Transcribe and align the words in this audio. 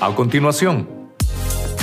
A 0.00 0.14
continuación, 0.14 1.12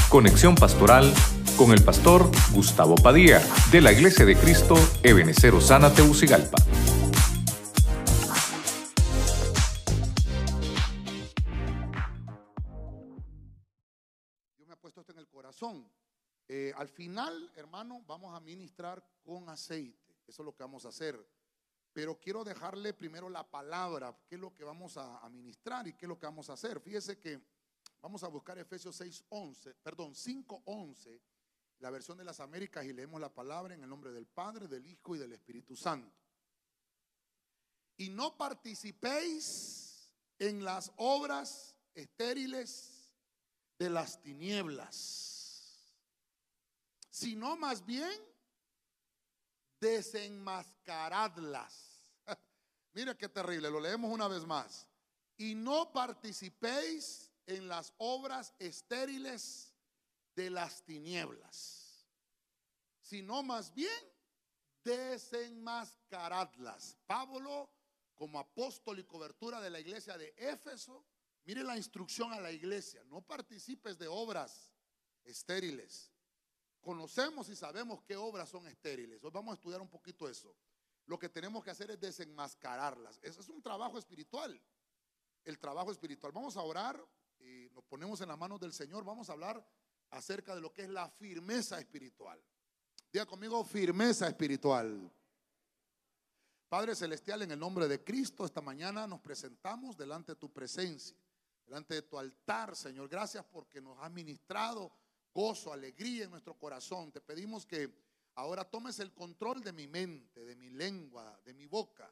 conexión 0.09 0.55
pastoral 0.55 1.13
con 1.57 1.73
el 1.73 1.83
pastor 1.83 2.31
Gustavo 2.53 2.95
Padilla 2.95 3.41
de 3.73 3.81
la 3.81 3.91
Iglesia 3.91 4.23
de 4.23 4.37
Cristo 4.37 4.75
Ebenecer 5.03 5.53
Osana 5.53 5.93
Teucigalpa. 5.93 6.55
Dios 14.55 14.65
me 14.65 14.73
ha 14.73 14.77
puesto 14.77 15.01
esto 15.01 15.11
en 15.11 15.19
el 15.19 15.27
corazón. 15.27 15.85
Eh, 16.47 16.71
al 16.77 16.87
final, 16.87 17.51
hermano, 17.57 18.01
vamos 18.07 18.33
a 18.33 18.39
ministrar 18.39 19.05
con 19.25 19.49
aceite. 19.49 20.15
Eso 20.25 20.41
es 20.41 20.45
lo 20.45 20.55
que 20.55 20.63
vamos 20.63 20.85
a 20.85 20.89
hacer. 20.89 21.19
Pero 21.91 22.17
quiero 22.17 22.45
dejarle 22.45 22.93
primero 22.93 23.29
la 23.29 23.43
palabra, 23.43 24.17
qué 24.29 24.35
es 24.35 24.41
lo 24.41 24.55
que 24.55 24.63
vamos 24.63 24.95
a, 24.95 25.17
a 25.17 25.27
ministrar 25.27 25.85
y 25.85 25.91
qué 25.91 26.05
es 26.05 26.09
lo 26.09 26.17
que 26.17 26.27
vamos 26.27 26.49
a 26.49 26.53
hacer. 26.53 26.79
Fíjese 26.79 27.19
que 27.19 27.54
Vamos 28.05 28.23
a 28.23 28.27
buscar 28.27 28.59
Efesios 28.59 29.01
6:11, 29.01 29.73
perdón, 29.81 30.13
5:11, 30.13 31.19
la 31.79 31.89
versión 31.89 32.19
de 32.19 32.23
las 32.23 32.39
Américas 32.39 32.85
y 32.85 32.93
leemos 32.93 33.19
la 33.19 33.33
palabra 33.33 33.73
en 33.73 33.81
el 33.81 33.89
nombre 33.89 34.11
del 34.11 34.27
Padre, 34.27 34.67
del 34.67 34.85
Hijo 34.85 35.15
y 35.15 35.17
del 35.17 35.33
Espíritu 35.33 35.75
Santo. 35.75 36.15
Y 37.97 38.11
no 38.11 38.37
participéis 38.37 40.11
en 40.37 40.63
las 40.63 40.91
obras 40.97 41.75
estériles 41.95 43.11
de 43.79 43.89
las 43.89 44.21
tinieblas, 44.21 45.97
sino 47.09 47.57
más 47.57 47.83
bien 47.83 48.21
desenmascaradlas. 49.79 52.13
Mira 52.93 53.17
qué 53.17 53.29
terrible, 53.29 53.71
lo 53.71 53.79
leemos 53.79 54.11
una 54.11 54.27
vez 54.27 54.45
más. 54.45 54.87
Y 55.37 55.55
no 55.55 55.91
participéis 55.91 57.24
en 57.47 57.67
las 57.67 57.93
obras 57.97 58.53
estériles 58.59 59.73
de 60.35 60.49
las 60.49 60.83
tinieblas, 60.83 62.07
sino 63.01 63.43
más 63.43 63.73
bien 63.73 63.91
desenmascaradlas. 64.83 66.97
Pablo, 67.05 67.69
como 68.13 68.39
apóstol 68.39 68.99
y 68.99 69.03
cobertura 69.03 69.59
de 69.61 69.69
la 69.69 69.79
iglesia 69.79 70.17
de 70.17 70.33
Éfeso, 70.37 71.05
mire 71.43 71.63
la 71.63 71.77
instrucción 71.77 72.33
a 72.33 72.39
la 72.39 72.51
iglesia, 72.51 73.03
no 73.05 73.21
participes 73.21 73.97
de 73.97 74.07
obras 74.07 74.71
estériles. 75.23 76.11
Conocemos 76.81 77.49
y 77.49 77.55
sabemos 77.55 78.03
qué 78.03 78.15
obras 78.15 78.49
son 78.49 78.67
estériles. 78.67 79.23
Hoy 79.23 79.31
vamos 79.31 79.53
a 79.53 79.55
estudiar 79.55 79.81
un 79.81 79.89
poquito 79.89 80.29
eso. 80.29 80.55
Lo 81.07 81.17
que 81.17 81.29
tenemos 81.29 81.63
que 81.63 81.71
hacer 81.71 81.89
es 81.89 81.99
desenmascararlas. 81.99 83.17
Eso 83.23 83.41
es 83.41 83.49
un 83.49 83.59
trabajo 83.61 83.97
espiritual. 83.97 84.61
El 85.43 85.57
trabajo 85.57 85.91
espiritual. 85.91 86.31
Vamos 86.31 86.55
a 86.57 86.61
orar 86.61 87.03
y 87.45 87.69
nos 87.73 87.83
ponemos 87.83 88.19
en 88.21 88.29
las 88.29 88.37
manos 88.37 88.59
del 88.59 88.73
Señor, 88.73 89.03
vamos 89.03 89.29
a 89.29 89.33
hablar 89.33 89.63
acerca 90.11 90.55
de 90.55 90.61
lo 90.61 90.73
que 90.73 90.83
es 90.83 90.89
la 90.89 91.09
firmeza 91.09 91.79
espiritual. 91.79 92.41
Diga 93.11 93.25
conmigo, 93.25 93.63
firmeza 93.63 94.27
espiritual. 94.27 95.11
Padre 96.67 96.95
Celestial, 96.95 97.43
en 97.43 97.51
el 97.51 97.59
nombre 97.59 97.87
de 97.87 98.03
Cristo, 98.03 98.45
esta 98.45 98.61
mañana 98.61 99.07
nos 99.07 99.21
presentamos 99.21 99.95
delante 99.95 100.33
de 100.33 100.35
tu 100.37 100.51
presencia, 100.51 101.15
delante 101.65 101.93
de 101.93 102.01
tu 102.01 102.17
altar, 102.17 102.75
Señor. 102.75 103.07
Gracias 103.07 103.45
porque 103.45 103.79
nos 103.79 103.97
has 104.01 104.11
ministrado 104.11 104.91
gozo, 105.33 105.71
alegría 105.71 106.25
en 106.25 106.31
nuestro 106.31 106.57
corazón. 106.57 107.11
Te 107.11 107.21
pedimos 107.21 107.65
que 107.65 107.93
ahora 108.35 108.65
tomes 108.65 108.99
el 108.99 109.13
control 109.13 109.61
de 109.61 109.73
mi 109.73 109.87
mente, 109.87 110.43
de 110.43 110.55
mi 110.55 110.69
lengua, 110.69 111.39
de 111.45 111.53
mi 111.53 111.67
boca. 111.67 112.11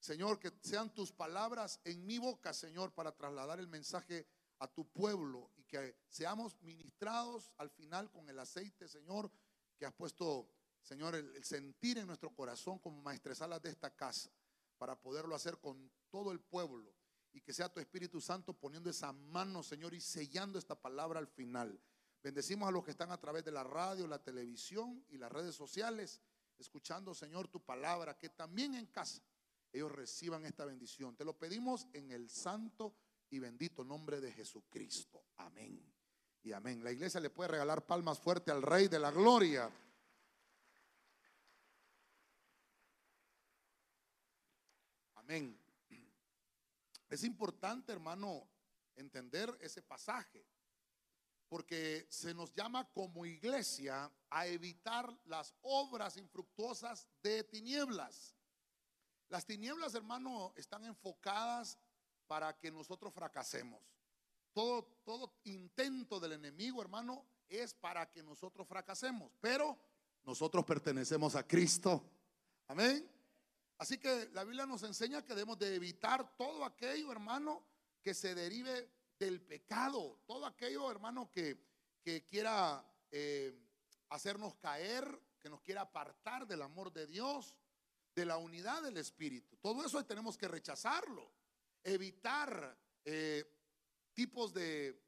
Señor, 0.00 0.40
que 0.40 0.52
sean 0.60 0.92
tus 0.92 1.12
palabras 1.12 1.80
en 1.84 2.04
mi 2.04 2.18
boca, 2.18 2.52
Señor, 2.52 2.92
para 2.92 3.12
trasladar 3.12 3.60
el 3.60 3.68
mensaje 3.68 4.26
a 4.62 4.68
tu 4.68 4.84
pueblo 4.84 5.50
y 5.56 5.64
que 5.64 5.96
seamos 6.08 6.56
ministrados 6.62 7.50
al 7.58 7.68
final 7.68 8.08
con 8.12 8.28
el 8.28 8.38
aceite, 8.38 8.86
Señor, 8.86 9.28
que 9.76 9.84
has 9.84 9.92
puesto, 9.92 10.48
Señor, 10.80 11.16
el, 11.16 11.42
sentir 11.42 11.98
en 11.98 12.06
nuestro 12.06 12.32
corazón 12.32 12.78
como 12.78 13.02
maestresalas 13.02 13.60
de 13.60 13.70
esta 13.70 13.90
casa, 13.90 14.30
para 14.78 14.94
poderlo 14.94 15.34
hacer 15.34 15.58
con 15.58 15.90
todo 16.10 16.30
el 16.30 16.38
pueblo 16.38 16.94
y 17.32 17.40
que 17.40 17.52
sea 17.52 17.72
tu 17.72 17.80
Espíritu 17.80 18.20
Santo 18.20 18.54
poniendo 18.54 18.88
esa 18.88 19.12
mano, 19.12 19.64
Señor, 19.64 19.94
y 19.94 20.00
sellando 20.00 20.60
esta 20.60 20.80
palabra 20.80 21.18
al 21.18 21.26
final. 21.26 21.80
Bendecimos 22.22 22.68
a 22.68 22.72
los 22.72 22.84
que 22.84 22.92
están 22.92 23.10
a 23.10 23.18
través 23.18 23.44
de 23.44 23.50
la 23.50 23.64
radio, 23.64 24.06
la 24.06 24.22
televisión 24.22 25.04
y 25.08 25.18
las 25.18 25.32
redes 25.32 25.56
sociales, 25.56 26.20
escuchando, 26.56 27.14
Señor, 27.14 27.48
tu 27.48 27.64
palabra, 27.64 28.16
que 28.16 28.28
también 28.28 28.76
en 28.76 28.86
casa 28.86 29.22
ellos 29.72 29.90
reciban 29.90 30.44
esta 30.44 30.64
bendición. 30.64 31.16
Te 31.16 31.24
lo 31.24 31.36
pedimos 31.36 31.88
en 31.92 32.12
el 32.12 32.30
santo 32.30 32.94
y 33.32 33.38
bendito 33.38 33.82
nombre 33.82 34.20
de 34.20 34.30
Jesucristo. 34.30 35.24
Amén. 35.38 35.82
Y 36.42 36.52
amén. 36.52 36.84
La 36.84 36.92
iglesia 36.92 37.18
le 37.18 37.30
puede 37.30 37.48
regalar 37.48 37.86
palmas 37.86 38.20
fuertes 38.20 38.54
al 38.54 38.60
Rey 38.60 38.88
de 38.88 38.98
la 38.98 39.10
Gloria. 39.10 39.70
Amén. 45.14 45.58
Es 47.08 47.24
importante, 47.24 47.90
hermano, 47.90 48.46
entender 48.96 49.56
ese 49.62 49.80
pasaje, 49.80 50.44
porque 51.48 52.06
se 52.10 52.34
nos 52.34 52.52
llama 52.52 52.86
como 52.92 53.24
iglesia 53.24 54.12
a 54.28 54.46
evitar 54.46 55.10
las 55.24 55.54
obras 55.62 56.18
infructuosas 56.18 57.08
de 57.22 57.44
tinieblas. 57.44 58.36
Las 59.30 59.46
tinieblas, 59.46 59.94
hermano, 59.94 60.52
están 60.54 60.84
enfocadas 60.84 61.78
para 62.26 62.58
que 62.58 62.70
nosotros 62.70 63.12
fracasemos. 63.12 63.80
Todo, 64.52 64.84
todo 65.04 65.40
intento 65.44 66.20
del 66.20 66.32
enemigo, 66.32 66.82
hermano, 66.82 67.24
es 67.48 67.74
para 67.74 68.10
que 68.10 68.22
nosotros 68.22 68.66
fracasemos. 68.66 69.32
Pero 69.40 69.78
nosotros 70.24 70.64
pertenecemos 70.64 71.34
a 71.34 71.46
Cristo. 71.46 72.04
Amén. 72.68 73.08
Así 73.78 73.98
que 73.98 74.30
la 74.32 74.44
Biblia 74.44 74.66
nos 74.66 74.82
enseña 74.82 75.24
que 75.24 75.34
debemos 75.34 75.58
de 75.58 75.74
evitar 75.74 76.36
todo 76.36 76.64
aquello, 76.64 77.10
hermano, 77.10 77.64
que 78.00 78.14
se 78.14 78.34
derive 78.34 78.88
del 79.18 79.40
pecado. 79.40 80.20
Todo 80.26 80.46
aquello, 80.46 80.90
hermano, 80.90 81.30
que, 81.30 81.58
que 82.02 82.24
quiera 82.24 82.84
eh, 83.10 83.58
hacernos 84.10 84.54
caer, 84.56 85.20
que 85.40 85.50
nos 85.50 85.60
quiera 85.62 85.82
apartar 85.82 86.46
del 86.46 86.62
amor 86.62 86.92
de 86.92 87.06
Dios, 87.06 87.56
de 88.14 88.26
la 88.26 88.36
unidad 88.36 88.82
del 88.82 88.98
Espíritu. 88.98 89.56
Todo 89.56 89.84
eso 89.84 90.04
tenemos 90.04 90.36
que 90.36 90.48
rechazarlo 90.48 91.41
evitar 91.84 92.78
eh, 93.04 93.44
tipos 94.14 94.52
de, 94.52 95.00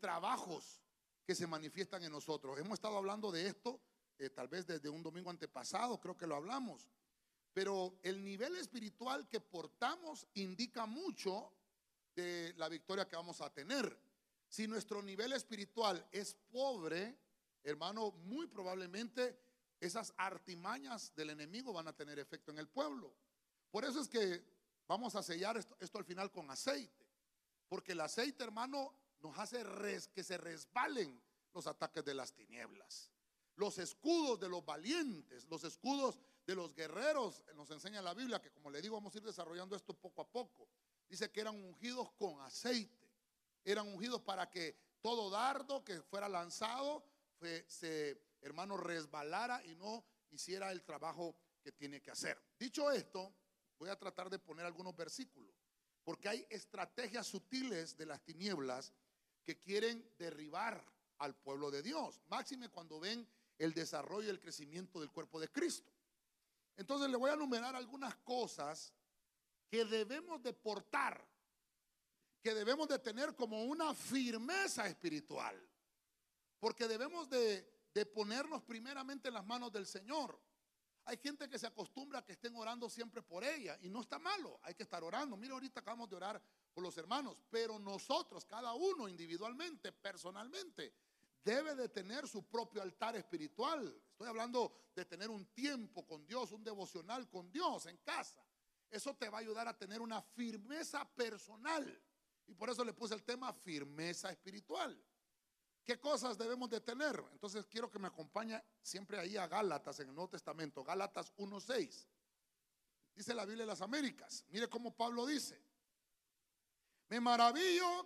trabajos 0.00 0.82
que 1.24 1.34
se 1.34 1.46
manifiestan 1.46 2.02
en 2.02 2.10
nosotros. 2.10 2.58
Hemos 2.58 2.74
estado 2.74 2.96
hablando 2.96 3.30
de 3.30 3.46
esto 3.46 3.80
eh, 4.18 4.30
tal 4.30 4.48
vez 4.48 4.66
desde 4.66 4.88
un 4.88 5.00
domingo 5.00 5.30
antepasado, 5.30 6.00
creo 6.00 6.16
que 6.16 6.26
lo 6.26 6.34
hablamos. 6.34 6.88
Pero 7.52 8.00
el 8.02 8.24
nivel 8.24 8.56
espiritual 8.56 9.28
que 9.28 9.40
portamos 9.40 10.26
indica 10.34 10.86
mucho 10.86 11.52
de 12.16 12.52
la 12.56 12.68
victoria 12.68 13.06
que 13.06 13.14
vamos 13.14 13.40
a 13.40 13.52
tener. 13.52 13.96
Si 14.48 14.66
nuestro 14.66 15.02
nivel 15.02 15.32
espiritual 15.32 16.04
es 16.10 16.34
pobre, 16.50 17.16
hermano, 17.62 18.10
muy 18.10 18.46
probablemente 18.46 19.38
esas 19.80 20.12
artimañas 20.16 21.14
del 21.14 21.30
enemigo 21.30 21.72
van 21.72 21.88
a 21.88 21.96
tener 21.96 22.18
efecto 22.18 22.50
en 22.50 22.58
el 22.58 22.68
pueblo. 22.68 23.14
Por 23.70 23.84
eso 23.84 24.00
es 24.00 24.08
que 24.08 24.55
Vamos 24.88 25.14
a 25.14 25.22
sellar 25.22 25.56
esto, 25.56 25.98
al 25.98 26.04
final 26.04 26.30
con 26.30 26.50
aceite. 26.50 27.06
Porque 27.68 27.92
el 27.92 28.00
aceite, 28.00 28.44
hermano, 28.44 28.94
nos 29.20 29.36
hace 29.38 29.64
que 30.14 30.22
se 30.22 30.36
resbalen 30.38 31.20
los 31.52 31.66
ataques 31.66 32.04
de 32.04 32.14
las 32.14 32.32
tinieblas. 32.32 33.10
Los 33.56 33.78
escudos 33.78 34.38
de 34.38 34.48
los 34.48 34.64
valientes, 34.64 35.46
los 35.48 35.64
escudos 35.64 36.18
de 36.46 36.54
los 36.54 36.74
guerreros, 36.74 37.42
nos 37.54 37.70
enseña 37.70 38.02
la 38.02 38.14
Biblia 38.14 38.40
que 38.40 38.52
como 38.52 38.70
le 38.70 38.82
digo, 38.82 38.96
vamos 38.96 39.14
a 39.14 39.18
ir 39.18 39.24
desarrollando 39.24 39.74
esto 39.74 39.94
poco 39.94 40.22
a 40.22 40.28
poco. 40.30 40.68
Dice 41.08 41.30
que 41.30 41.40
eran 41.40 41.56
ungidos 41.56 42.12
con 42.12 42.40
aceite. 42.40 43.10
Eran 43.64 43.88
ungidos 43.88 44.20
para 44.20 44.48
que 44.48 44.76
todo 45.00 45.30
dardo 45.30 45.84
que 45.84 46.02
fuera 46.02 46.28
lanzado 46.28 47.04
se, 47.66 48.20
hermano, 48.40 48.76
resbalara 48.76 49.64
y 49.64 49.74
no 49.74 50.04
hiciera 50.30 50.70
el 50.70 50.82
trabajo 50.82 51.34
que 51.62 51.72
tiene 51.72 52.00
que 52.00 52.10
hacer. 52.10 52.40
Dicho 52.58 52.90
esto, 52.90 53.34
Voy 53.78 53.90
a 53.90 53.98
tratar 53.98 54.30
de 54.30 54.38
poner 54.38 54.64
algunos 54.64 54.96
versículos, 54.96 55.54
porque 56.04 56.28
hay 56.28 56.46
estrategias 56.50 57.26
sutiles 57.26 57.96
de 57.96 58.06
las 58.06 58.22
tinieblas 58.22 58.92
que 59.44 59.58
quieren 59.58 60.12
derribar 60.18 60.84
al 61.18 61.34
pueblo 61.34 61.70
de 61.70 61.82
Dios, 61.82 62.20
máxime 62.28 62.68
cuando 62.68 63.00
ven 63.00 63.26
el 63.58 63.72
desarrollo 63.72 64.26
y 64.26 64.30
el 64.30 64.40
crecimiento 64.40 65.00
del 65.00 65.10
cuerpo 65.10 65.40
de 65.40 65.48
Cristo. 65.48 65.90
Entonces 66.76 67.08
le 67.08 67.16
voy 67.16 67.30
a 67.30 67.34
enumerar 67.34 67.74
algunas 67.74 68.16
cosas 68.16 68.92
que 69.68 69.84
debemos 69.84 70.42
de 70.42 70.52
portar, 70.52 71.26
que 72.42 72.54
debemos 72.54 72.86
de 72.88 72.98
tener 72.98 73.34
como 73.34 73.64
una 73.64 73.94
firmeza 73.94 74.86
espiritual, 74.86 75.56
porque 76.60 76.86
debemos 76.86 77.28
de, 77.30 77.88
de 77.94 78.06
ponernos 78.06 78.62
primeramente 78.62 79.28
en 79.28 79.34
las 79.34 79.46
manos 79.46 79.72
del 79.72 79.86
Señor. 79.86 80.38
Hay 81.08 81.18
gente 81.18 81.48
que 81.48 81.56
se 81.56 81.68
acostumbra 81.68 82.18
a 82.18 82.24
que 82.24 82.32
estén 82.32 82.56
orando 82.56 82.90
siempre 82.90 83.22
por 83.22 83.44
ella 83.44 83.78
y 83.80 83.88
no 83.88 84.00
está 84.00 84.18
malo, 84.18 84.58
hay 84.62 84.74
que 84.74 84.82
estar 84.82 85.04
orando. 85.04 85.36
Mira, 85.36 85.54
ahorita 85.54 85.78
acabamos 85.78 86.10
de 86.10 86.16
orar 86.16 86.42
por 86.74 86.82
los 86.82 86.98
hermanos, 86.98 87.40
pero 87.48 87.78
nosotros, 87.78 88.44
cada 88.44 88.74
uno 88.74 89.08
individualmente, 89.08 89.92
personalmente, 89.92 90.92
debe 91.44 91.76
de 91.76 91.88
tener 91.90 92.26
su 92.26 92.42
propio 92.48 92.82
altar 92.82 93.14
espiritual. 93.14 94.02
Estoy 94.10 94.26
hablando 94.26 94.90
de 94.96 95.04
tener 95.04 95.30
un 95.30 95.46
tiempo 95.54 96.04
con 96.04 96.26
Dios, 96.26 96.50
un 96.50 96.64
devocional 96.64 97.30
con 97.30 97.52
Dios 97.52 97.86
en 97.86 97.98
casa. 97.98 98.44
Eso 98.90 99.14
te 99.14 99.28
va 99.28 99.38
a 99.38 99.40
ayudar 99.42 99.68
a 99.68 99.78
tener 99.78 100.00
una 100.00 100.20
firmeza 100.20 101.08
personal. 101.14 102.02
Y 102.48 102.54
por 102.54 102.68
eso 102.68 102.84
le 102.84 102.92
puse 102.92 103.14
el 103.14 103.22
tema 103.22 103.52
firmeza 103.52 104.32
espiritual. 104.32 105.00
¿Qué 105.86 106.00
cosas 106.00 106.36
debemos 106.36 106.68
de 106.68 106.80
tener? 106.80 107.22
Entonces 107.30 107.64
quiero 107.66 107.88
que 107.88 108.00
me 108.00 108.08
acompañe 108.08 108.60
siempre 108.82 109.20
ahí 109.20 109.36
a 109.36 109.46
Gálatas 109.46 110.00
en 110.00 110.08
el 110.08 110.14
Nuevo 110.16 110.30
Testamento, 110.30 110.82
Gálatas 110.82 111.32
1.6. 111.36 112.08
Dice 113.14 113.32
la 113.32 113.44
Biblia 113.44 113.62
de 113.64 113.70
las 113.70 113.80
Américas. 113.80 114.44
Mire 114.48 114.68
cómo 114.68 114.96
Pablo 114.96 115.24
dice. 115.24 115.62
Me 117.08 117.20
maravillo 117.20 118.04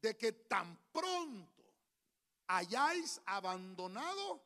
de 0.00 0.16
que 0.16 0.32
tan 0.32 0.78
pronto 0.90 1.62
hayáis 2.46 3.20
abandonado 3.26 4.42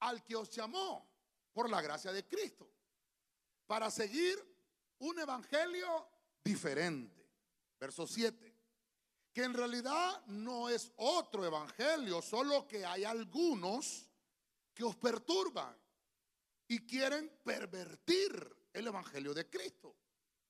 al 0.00 0.24
que 0.24 0.36
os 0.36 0.48
llamó 0.48 1.06
por 1.52 1.68
la 1.68 1.82
gracia 1.82 2.12
de 2.12 2.26
Cristo 2.26 2.66
para 3.66 3.90
seguir 3.90 4.38
un 5.00 5.18
evangelio 5.18 6.08
diferente. 6.42 7.28
Verso 7.78 8.06
7. 8.06 8.47
Que 9.38 9.44
en 9.44 9.54
realidad 9.54 10.26
no 10.26 10.68
es 10.68 10.90
otro 10.96 11.44
evangelio, 11.44 12.20
solo 12.20 12.66
que 12.66 12.84
hay 12.84 13.04
algunos 13.04 14.10
que 14.74 14.82
os 14.82 14.96
perturban 14.96 15.80
y 16.66 16.84
quieren 16.84 17.38
pervertir 17.44 18.68
el 18.72 18.88
Evangelio 18.88 19.32
de 19.32 19.48
Cristo. 19.48 19.94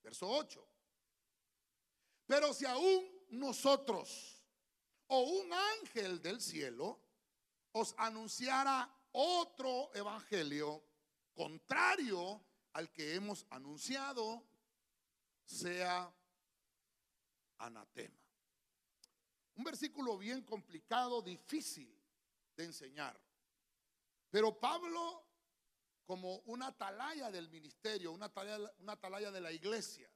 Verso 0.02 0.26
8. 0.26 0.66
Pero 2.24 2.54
si 2.54 2.64
aún 2.64 3.06
nosotros 3.28 4.42
o 5.08 5.20
un 5.20 5.52
ángel 5.52 6.22
del 6.22 6.40
cielo 6.40 6.98
os 7.72 7.94
anunciara 7.98 8.90
otro 9.12 9.90
Evangelio 9.92 10.82
contrario 11.34 12.42
al 12.72 12.90
que 12.90 13.16
hemos 13.16 13.44
anunciado, 13.50 14.42
sea 15.44 16.10
anatema. 17.58 18.27
Un 19.58 19.64
versículo 19.64 20.16
bien 20.16 20.42
complicado, 20.42 21.20
difícil 21.20 21.92
de 22.56 22.64
enseñar. 22.64 23.20
Pero 24.30 24.58
Pablo 24.58 25.24
como 26.06 26.36
una 26.46 26.68
atalaya 26.68 27.30
del 27.30 27.50
ministerio, 27.50 28.12
una 28.12 28.26
atalaya, 28.26 28.72
una 28.78 28.92
atalaya 28.92 29.30
de 29.30 29.40
la 29.40 29.52
iglesia. 29.52 30.08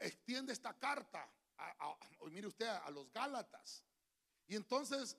Extiende 0.00 0.52
esta 0.52 0.76
carta, 0.76 1.30
a, 1.58 1.96
mire 2.30 2.48
usted, 2.48 2.66
a, 2.66 2.90
los 2.90 3.12
Gálatas. 3.12 3.84
Y 4.46 4.56
entonces 4.56 5.16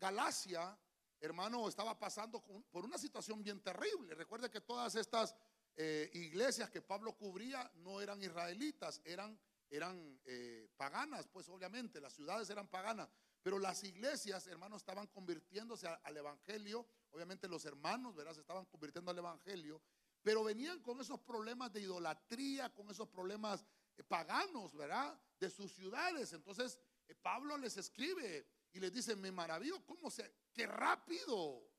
Galacia, 0.00 0.76
hermano, 1.20 1.68
estaba 1.68 1.96
pasando 1.98 2.44
por 2.70 2.84
una 2.84 2.98
situación 2.98 3.44
bien 3.44 3.62
terrible. 3.62 4.12
Recuerde 4.14 4.50
que 4.50 4.60
todas 4.60 4.96
estas 4.96 5.36
eh, 5.76 6.10
iglesias 6.14 6.68
que 6.68 6.82
Pablo 6.82 7.16
cubría 7.16 7.70
no 7.76 8.00
eran 8.00 8.20
israelitas, 8.20 9.00
eran, 9.04 9.38
eran 9.70 10.20
eh, 10.24 10.68
paganas, 10.76 11.26
pues 11.28 11.48
obviamente, 11.48 12.00
las 12.00 12.12
ciudades 12.12 12.48
eran 12.50 12.68
paganas. 12.68 13.08
Pero 13.42 13.58
las 13.58 13.84
iglesias, 13.84 14.46
hermanos, 14.46 14.82
estaban 14.82 15.06
convirtiéndose 15.08 15.86
al 15.86 16.16
evangelio. 16.16 16.86
Obviamente 17.10 17.48
los 17.48 17.64
hermanos, 17.64 18.14
¿verdad? 18.14 18.34
Se 18.34 18.40
estaban 18.40 18.64
convirtiendo 18.66 19.10
al 19.10 19.18
evangelio. 19.18 19.82
Pero 20.22 20.42
venían 20.42 20.80
con 20.80 21.00
esos 21.00 21.20
problemas 21.20 21.72
de 21.72 21.82
idolatría, 21.82 22.72
con 22.72 22.90
esos 22.90 23.08
problemas 23.08 23.64
eh, 23.96 24.02
paganos, 24.02 24.74
¿verdad? 24.74 25.20
De 25.38 25.50
sus 25.50 25.72
ciudades. 25.72 26.32
Entonces, 26.32 26.80
eh, 27.06 27.14
Pablo 27.14 27.58
les 27.58 27.76
escribe 27.76 28.46
y 28.72 28.80
les 28.80 28.92
dice, 28.92 29.14
me 29.14 29.30
maravillo, 29.30 29.84
¿cómo 29.84 30.10
se, 30.10 30.34
qué 30.52 30.66
rápido 30.66 31.74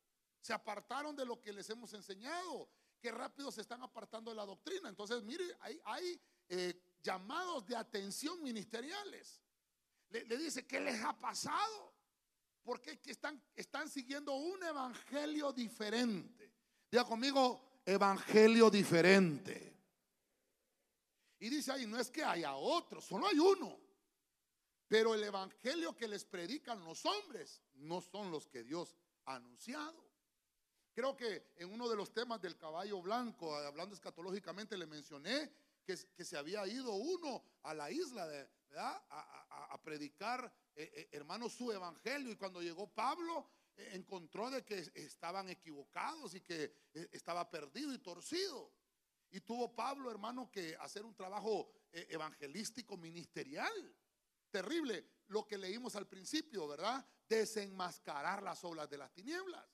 se 0.46 0.54
apartaron 0.54 1.16
de 1.16 1.26
lo 1.26 1.42
que 1.42 1.52
les 1.52 1.68
hemos 1.72 1.92
enseñado, 1.96 2.70
qué 3.00 3.12
rápido 3.12 3.52
se 3.52 3.62
están 3.62 3.82
apartando 3.82 4.30
de 4.30 4.38
la 4.38 4.46
doctrina. 4.46 4.90
Entonces, 4.90 5.24
mire, 5.24 5.44
hay, 5.60 6.22
llamados 7.06 7.68
de 7.68 7.76
atención 7.76 8.42
ministeriales 8.42 9.40
le, 10.10 10.38
dice, 10.38 10.66
¿qué 10.66 10.80
les 10.80 11.02
ha 11.04 11.18
pasado? 11.18 11.94
Porque 12.64 13.00
están, 13.06 13.42
están 13.56 13.90
siguiendo 13.90 14.34
un 14.34 14.64
evangelio 14.64 15.52
diferente. 15.52 16.52
Diga 16.90 17.06
conmigo, 17.06 17.82
evangelio 17.86 18.70
diferente. 18.70 19.74
Y 21.40 21.50
dice 21.50 21.74
ahí, 21.74 21.86
no 21.86 22.00
es 22.00 22.10
que 22.10 22.24
haya 22.24 22.56
otro, 22.56 23.02
solo 23.02 23.28
hay 23.28 23.38
uno. 23.38 23.78
Pero 24.88 25.14
el 25.14 25.24
evangelio 25.24 25.96
que 25.96 26.08
les 26.08 26.26
predican 26.26 26.84
los 26.84 27.06
hombres 27.06 27.62
no 27.76 28.02
son 28.02 28.32
los 28.32 28.48
que 28.48 28.64
Dios 28.64 28.96
ha 29.26 29.36
anunciado. 29.36 30.06
Creo 30.94 31.16
que 31.18 31.52
en 31.58 31.74
uno 31.74 31.90
de 31.90 31.98
los 31.98 32.14
temas 32.14 32.42
del 32.42 32.56
caballo 32.56 33.02
blanco, 33.02 33.54
hablando 33.54 33.94
escatológicamente, 33.94 34.78
le 34.78 34.86
mencioné 34.86 35.52
que, 35.86 36.26
se 36.26 36.38
había 36.38 36.66
ido 36.68 36.94
uno 36.94 37.44
a 37.64 37.74
la 37.74 37.90
isla 37.92 38.28
de, 38.28 38.50
a, 38.78 39.80
predicar, 39.84 40.52
eh, 40.76 40.92
eh, 40.94 41.10
hermano, 41.12 41.48
su 41.50 41.72
evangelio. 41.72 42.32
Y 42.32 42.36
cuando 42.36 42.62
llegó 42.62 42.88
Pablo, 42.88 43.48
eh, 43.78 43.92
encontró 43.94 44.50
de 44.50 44.66
que 44.66 44.92
estaban 44.96 45.50
equivocados 45.50 46.34
y 46.34 46.42
que 46.42 46.74
estaba 47.12 47.50
perdido 47.50 47.94
y 47.94 48.00
torcido. 48.00 48.72
Y 49.32 49.42
tuvo 49.42 49.74
Pablo, 49.76 50.10
hermano, 50.10 50.50
que 50.52 50.76
hacer 50.80 51.06
un 51.06 51.16
trabajo 51.16 51.72
evangelístico 51.92 52.98
ministerial. 52.98 53.96
Terrible 54.50 55.06
lo 55.28 55.46
que 55.46 55.58
leímos 55.58 55.96
al 55.96 56.08
principio, 56.08 56.68
¿verdad? 56.68 57.06
Desenmascarar 57.28 58.42
las 58.44 58.64
obras 58.64 58.90
de 58.90 58.98
las 58.98 59.12
tinieblas. 59.14 59.66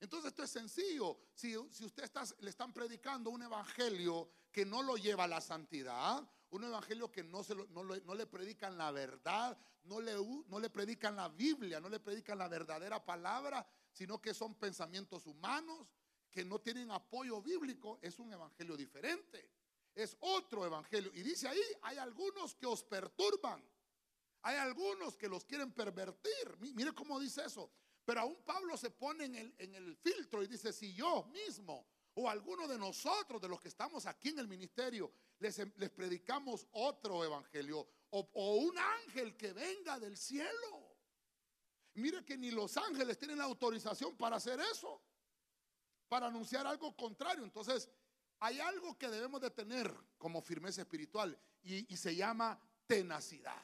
Entonces 0.00 0.28
esto 0.28 0.42
es 0.42 0.50
sencillo. 0.50 1.18
Si, 1.34 1.54
si 1.70 1.84
usted 1.84 2.04
está, 2.04 2.22
le 2.40 2.50
están 2.50 2.72
predicando 2.72 3.30
un 3.30 3.42
evangelio 3.42 4.30
que 4.58 4.66
no 4.66 4.82
lo 4.82 4.96
lleva 4.96 5.28
la 5.28 5.40
santidad, 5.40 6.28
un 6.50 6.64
evangelio 6.64 7.12
que 7.12 7.22
no, 7.22 7.44
se 7.44 7.54
no, 7.54 8.14
le 8.16 8.26
predican 8.26 8.76
la 8.76 8.90
verdad, 8.90 9.56
no 9.84 10.00
le, 10.00 10.14
no 10.48 10.58
le 10.58 10.68
predican 10.68 11.14
la 11.14 11.28
Biblia, 11.28 11.78
no 11.78 11.88
le 11.88 12.00
predican 12.00 12.36
la 12.38 12.48
verdadera 12.48 13.04
palabra, 13.04 13.64
sino 13.92 14.20
que 14.20 14.34
son 14.34 14.56
pensamientos 14.56 15.28
humanos 15.28 15.86
que 16.28 16.44
no 16.44 16.58
tienen 16.58 16.90
apoyo 16.90 17.40
bíblico, 17.40 18.00
es 18.02 18.18
un 18.18 18.32
evangelio 18.32 18.76
diferente. 18.76 19.48
Es 19.94 20.16
otro 20.18 20.66
evangelio. 20.66 21.12
Y 21.14 21.22
dice 21.22 21.46
ahí, 21.46 21.62
hay 21.82 21.98
algunos 21.98 22.56
que 22.56 22.66
os 22.66 22.82
perturban. 22.82 23.64
Hay 24.42 24.56
algunos 24.56 25.16
que 25.16 25.28
los 25.28 25.44
quieren 25.44 25.70
pervertir. 25.70 26.58
Mire 26.74 26.92
cómo 26.94 27.20
dice 27.20 27.44
eso. 27.46 27.70
Pero 28.04 28.22
aún 28.22 28.42
Pablo 28.44 28.76
se 28.76 28.90
pone 28.90 29.26
en 29.26 29.36
el, 29.36 29.54
en 29.56 29.76
el 29.76 29.94
filtro 29.94 30.42
y 30.42 30.48
dice, 30.48 30.72
si 30.72 30.92
yo 30.94 31.26
mismo 31.26 31.86
o 32.20 32.28
alguno 32.28 32.66
de 32.66 32.76
nosotros, 32.76 33.40
de 33.40 33.48
los 33.48 33.60
que 33.60 33.68
estamos 33.68 34.04
aquí 34.06 34.30
en 34.30 34.40
el 34.40 34.48
ministerio, 34.48 35.12
les, 35.38 35.58
les 35.76 35.90
predicamos 35.90 36.66
otro 36.72 37.24
evangelio 37.24 37.86
o, 38.10 38.56
un 38.56 38.76
ángel 38.76 39.36
que 39.36 39.52
venga 39.52 40.00
del 40.00 40.16
cielo. 40.16 40.96
Mire 41.94 42.24
que 42.24 42.36
ni 42.36 42.50
los 42.50 42.76
ángeles 42.76 43.18
tienen 43.18 43.38
la 43.38 43.44
autorización 43.44 44.16
para 44.16 44.36
hacer 44.36 44.58
eso, 44.60 45.00
para 46.08 46.26
anunciar 46.26 46.66
algo 46.66 46.96
contrario. 46.96 47.44
Entonces, 47.44 47.88
hay 48.40 48.58
algo 48.58 48.98
que 48.98 49.08
debemos 49.08 49.40
de 49.40 49.50
tener 49.50 49.94
como 50.16 50.42
firmeza 50.42 50.82
espiritual 50.82 51.38
y, 51.62 51.96
se 51.96 52.16
llama 52.16 52.60
tenacidad. 52.88 53.62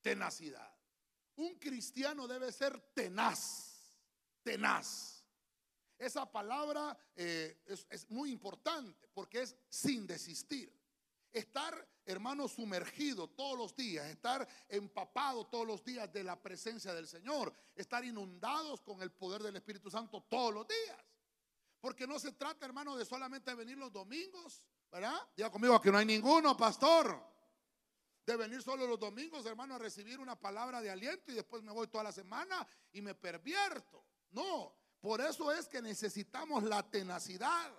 Tenacidad. 0.00 0.74
Un 1.36 1.58
cristiano 1.58 2.26
debe 2.26 2.50
ser 2.52 2.78
tenaz, 2.94 3.98
tenaz. 4.42 5.11
Esa 6.02 6.26
palabra 6.26 6.98
eh, 7.14 7.62
es, 7.64 8.10
muy 8.10 8.32
importante 8.32 9.08
porque 9.14 9.42
es 9.42 9.56
sin 9.68 10.04
desistir. 10.04 10.76
Estar, 11.30 11.88
hermano, 12.04 12.48
sumergido 12.48 13.30
todos 13.30 13.56
los 13.56 13.76
días, 13.76 14.04
estar 14.06 14.46
empapado 14.68 15.46
todos 15.46 15.64
los 15.64 15.84
días 15.84 16.12
de 16.12 16.24
la 16.24 16.42
presencia 16.42 16.92
del 16.92 17.06
Señor, 17.06 17.54
estar 17.76 18.04
inundados 18.04 18.80
con 18.80 19.00
el 19.00 19.12
poder 19.12 19.44
del 19.44 19.54
Espíritu 19.54 19.92
Santo 19.92 20.24
todos 20.28 20.52
los 20.52 20.66
días. 20.66 20.98
Porque 21.80 22.04
no 22.04 22.18
se 22.18 22.32
trata, 22.32 22.66
hermano, 22.66 22.96
de 22.96 23.04
solamente 23.04 23.54
venir 23.54 23.78
los 23.78 23.92
domingos, 23.92 24.60
¿verdad? 24.90 25.20
Diga 25.36 25.52
conmigo 25.52 25.80
que 25.80 25.92
no 25.92 25.98
hay 25.98 26.06
ninguno, 26.06 26.56
pastor. 26.56 27.16
De 28.26 28.36
venir 28.36 28.60
solo 28.60 28.88
los 28.88 28.98
domingos, 28.98 29.46
hermano, 29.46 29.76
a 29.76 29.78
recibir 29.78 30.18
una 30.18 30.34
palabra 30.34 30.82
de 30.82 30.90
aliento 30.90 31.30
y 31.30 31.36
después 31.36 31.62
me 31.62 31.70
voy 31.70 31.86
toda 31.86 32.02
la 32.02 32.12
semana 32.12 32.66
y 32.92 33.00
me 33.00 33.14
pervierto. 33.14 34.04
No, 34.32 34.81
por 35.02 35.20
eso 35.20 35.50
es 35.50 35.66
que 35.66 35.82
necesitamos 35.82 36.62
la 36.62 36.88
tenacidad, 36.88 37.74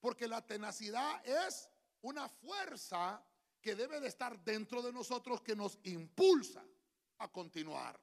porque 0.00 0.26
la 0.26 0.40
tenacidad 0.44 1.24
es 1.26 1.68
una 2.00 2.26
fuerza 2.26 3.22
que 3.60 3.74
debe 3.74 4.00
de 4.00 4.08
estar 4.08 4.42
dentro 4.42 4.80
de 4.80 4.90
nosotros 4.90 5.42
que 5.42 5.54
nos 5.54 5.78
impulsa 5.84 6.64
a 7.18 7.28
continuar. 7.28 8.00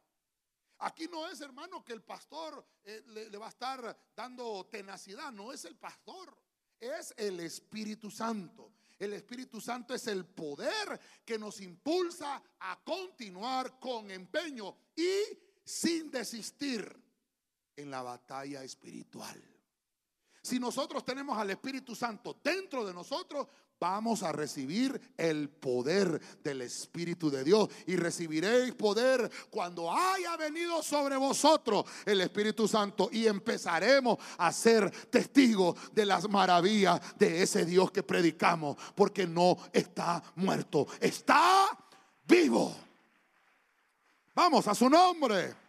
Aquí 0.77 1.07
no 1.07 1.27
es, 1.27 1.41
hermano, 1.41 1.83
que 1.83 1.93
el 1.93 2.03
pastor 2.03 2.63
eh, 2.83 3.03
le, 3.07 3.35
va 3.35 3.47
a 3.47 3.49
estar 3.49 4.11
dando 4.15 4.67
tenacidad, 4.67 5.31
no 5.31 5.51
es 5.51 5.65
el 5.65 5.75
pastor, 5.75 6.37
es 6.79 7.15
el 7.17 7.39
Espíritu 7.39 8.11
Santo. 8.11 8.73
El 8.99 9.13
Espíritu 9.13 9.59
Santo 9.59 9.95
es 9.95 10.05
el 10.05 10.23
poder 10.25 10.99
que 11.25 11.39
nos 11.39 11.59
impulsa 11.61 12.43
a 12.59 12.79
continuar 12.83 13.79
con 13.79 14.11
empeño 14.11 14.77
y 14.95 15.19
sin 15.63 16.11
desistir 16.11 17.10
en 17.75 17.91
la 17.91 18.01
batalla 18.01 18.63
espiritual. 18.63 19.41
Si 20.41 20.59
nosotros 20.59 21.05
tenemos 21.05 21.37
al 21.37 21.51
Espíritu 21.51 21.95
Santo 21.95 22.39
dentro 22.43 22.83
de 22.83 22.93
nosotros, 22.93 23.47
vamos 23.79 24.23
a 24.23 24.31
recibir 24.31 25.13
el 25.17 25.49
poder 25.49 26.19
del 26.43 26.61
Espíritu 26.61 27.29
de 27.29 27.43
Dios. 27.43 27.69
Y 27.85 27.95
recibiréis 27.95 28.73
poder 28.73 29.29
cuando 29.51 29.91
haya 29.91 30.35
venido 30.37 30.81
sobre 30.81 31.15
vosotros 31.15 31.85
el 32.05 32.21
Espíritu 32.21 32.67
Santo. 32.67 33.09
Y 33.11 33.27
empezaremos 33.27 34.17
a 34.37 34.51
ser 34.51 34.89
testigos 35.09 35.77
de 35.93 36.05
las 36.07 36.27
maravillas 36.27 36.99
de 37.17 37.43
ese 37.43 37.63
Dios 37.63 37.91
que 37.91 38.01
predicamos. 38.01 38.77
Porque 38.95 39.27
no 39.27 39.57
está 39.71 40.23
muerto, 40.35 40.87
está 40.99 41.67
vivo. 42.27 42.75
Vamos 44.33 44.67
a 44.67 44.73
su 44.73 44.89
nombre. 44.89 45.60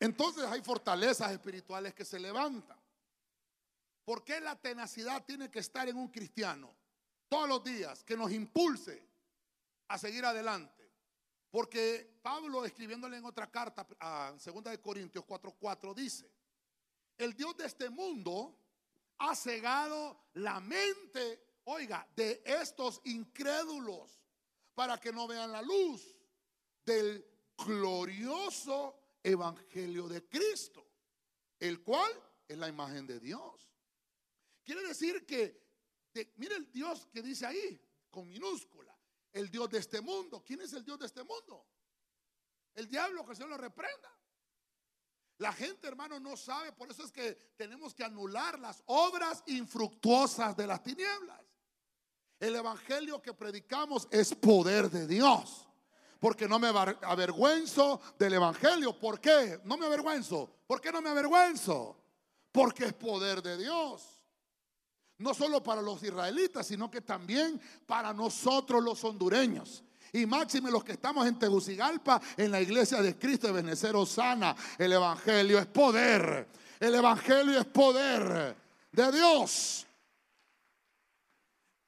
Entonces 0.00 0.44
hay 0.44 0.62
fortalezas 0.62 1.32
espirituales 1.32 1.94
que 1.94 2.04
se 2.04 2.18
levantan. 2.18 2.78
¿Por 4.04 4.24
qué 4.24 4.40
la 4.40 4.56
tenacidad 4.56 5.24
tiene 5.24 5.50
que 5.50 5.58
estar 5.58 5.88
en 5.88 5.96
un 5.96 6.08
cristiano 6.08 6.74
todos 7.28 7.48
los 7.48 7.62
días 7.62 8.04
que 8.04 8.16
nos 8.16 8.32
impulse 8.32 9.06
a 9.88 9.98
seguir 9.98 10.24
adelante? 10.24 10.90
Porque 11.50 12.18
Pablo 12.22 12.64
escribiéndole 12.64 13.16
en 13.16 13.24
otra 13.24 13.50
carta 13.50 13.86
a 14.00 14.32
2 14.32 14.64
de 14.64 14.80
Corintios 14.80 15.24
4:4 15.24 15.94
dice, 15.94 16.30
el 17.16 17.34
Dios 17.34 17.56
de 17.56 17.66
este 17.66 17.90
mundo 17.90 18.56
ha 19.18 19.34
cegado 19.34 20.28
la 20.34 20.60
mente, 20.60 21.58
oiga, 21.64 22.06
de 22.14 22.42
estos 22.44 23.00
incrédulos 23.04 24.20
para 24.74 24.98
que 24.98 25.12
no 25.12 25.26
vean 25.26 25.50
la 25.50 25.60
luz 25.60 26.02
del 26.84 27.26
glorioso 27.56 29.07
evangelio 29.22 30.08
de 30.08 30.26
Cristo, 30.28 30.86
el 31.58 31.82
cual 31.82 32.10
es 32.46 32.56
la 32.56 32.68
imagen 32.68 33.06
de 33.06 33.20
Dios. 33.20 33.70
Quiere 34.64 34.86
decir 34.86 35.24
que, 35.26 35.66
mire 36.36 36.56
el 36.56 36.70
Dios 36.70 37.06
que 37.06 37.22
dice 37.22 37.46
ahí, 37.46 37.80
con 38.10 38.28
minúscula, 38.28 38.96
el 39.32 39.50
Dios 39.50 39.68
de 39.70 39.78
este 39.78 40.00
mundo. 40.00 40.42
¿Quién 40.44 40.60
es 40.60 40.72
el 40.72 40.84
Dios 40.84 40.98
de 40.98 41.06
este 41.06 41.22
mundo? 41.22 41.66
El 42.74 42.88
diablo, 42.88 43.26
que 43.26 43.34
se 43.34 43.46
lo 43.46 43.56
reprenda. 43.56 44.14
La 45.38 45.52
gente, 45.52 45.86
hermano, 45.86 46.18
no 46.18 46.36
sabe, 46.36 46.72
por 46.72 46.90
eso 46.90 47.04
es 47.04 47.12
que 47.12 47.34
tenemos 47.56 47.94
que 47.94 48.02
anular 48.02 48.58
las 48.58 48.82
obras 48.86 49.44
infructuosas 49.46 50.56
de 50.56 50.66
las 50.66 50.82
tinieblas. 50.82 51.44
El 52.40 52.56
evangelio 52.56 53.22
que 53.22 53.34
predicamos 53.34 54.08
es 54.10 54.34
poder 54.34 54.90
de 54.90 55.06
Dios 55.06 55.67
porque 56.18 56.48
no 56.48 56.58
me 56.58 56.68
avergüenzo 56.68 58.00
del 58.18 58.34
Evangelio. 58.34 58.98
¿Por 58.98 59.20
qué? 59.20 59.60
No 59.64 59.76
me 59.76 59.86
avergüenzo. 59.86 60.50
¿Por 60.66 60.80
qué 60.80 60.90
no 60.90 61.00
me 61.00 61.10
avergüenzo? 61.10 61.96
Porque 62.50 62.86
es 62.86 62.92
poder 62.92 63.42
de 63.42 63.56
Dios. 63.56 64.02
No 65.18 65.34
solo 65.34 65.62
para 65.62 65.82
los 65.82 66.02
israelitas, 66.02 66.66
sino 66.66 66.90
que 66.90 67.00
también 67.00 67.60
para 67.86 68.12
nosotros 68.12 68.82
los 68.82 69.02
hondureños. 69.04 69.84
Y 70.12 70.26
máxime 70.26 70.70
los 70.70 70.84
que 70.84 70.92
estamos 70.92 71.26
en 71.26 71.38
Tegucigalpa, 71.38 72.20
en 72.36 72.50
la 72.50 72.60
iglesia 72.60 73.02
de 73.02 73.16
Cristo 73.18 73.48
de 73.48 73.52
Benecer 73.54 73.94
Sana. 74.06 74.56
El 74.78 74.92
Evangelio 74.92 75.58
es 75.58 75.66
poder. 75.66 76.48
El 76.80 76.94
Evangelio 76.94 77.58
es 77.58 77.66
poder 77.66 78.56
de 78.92 79.12
Dios. 79.12 79.86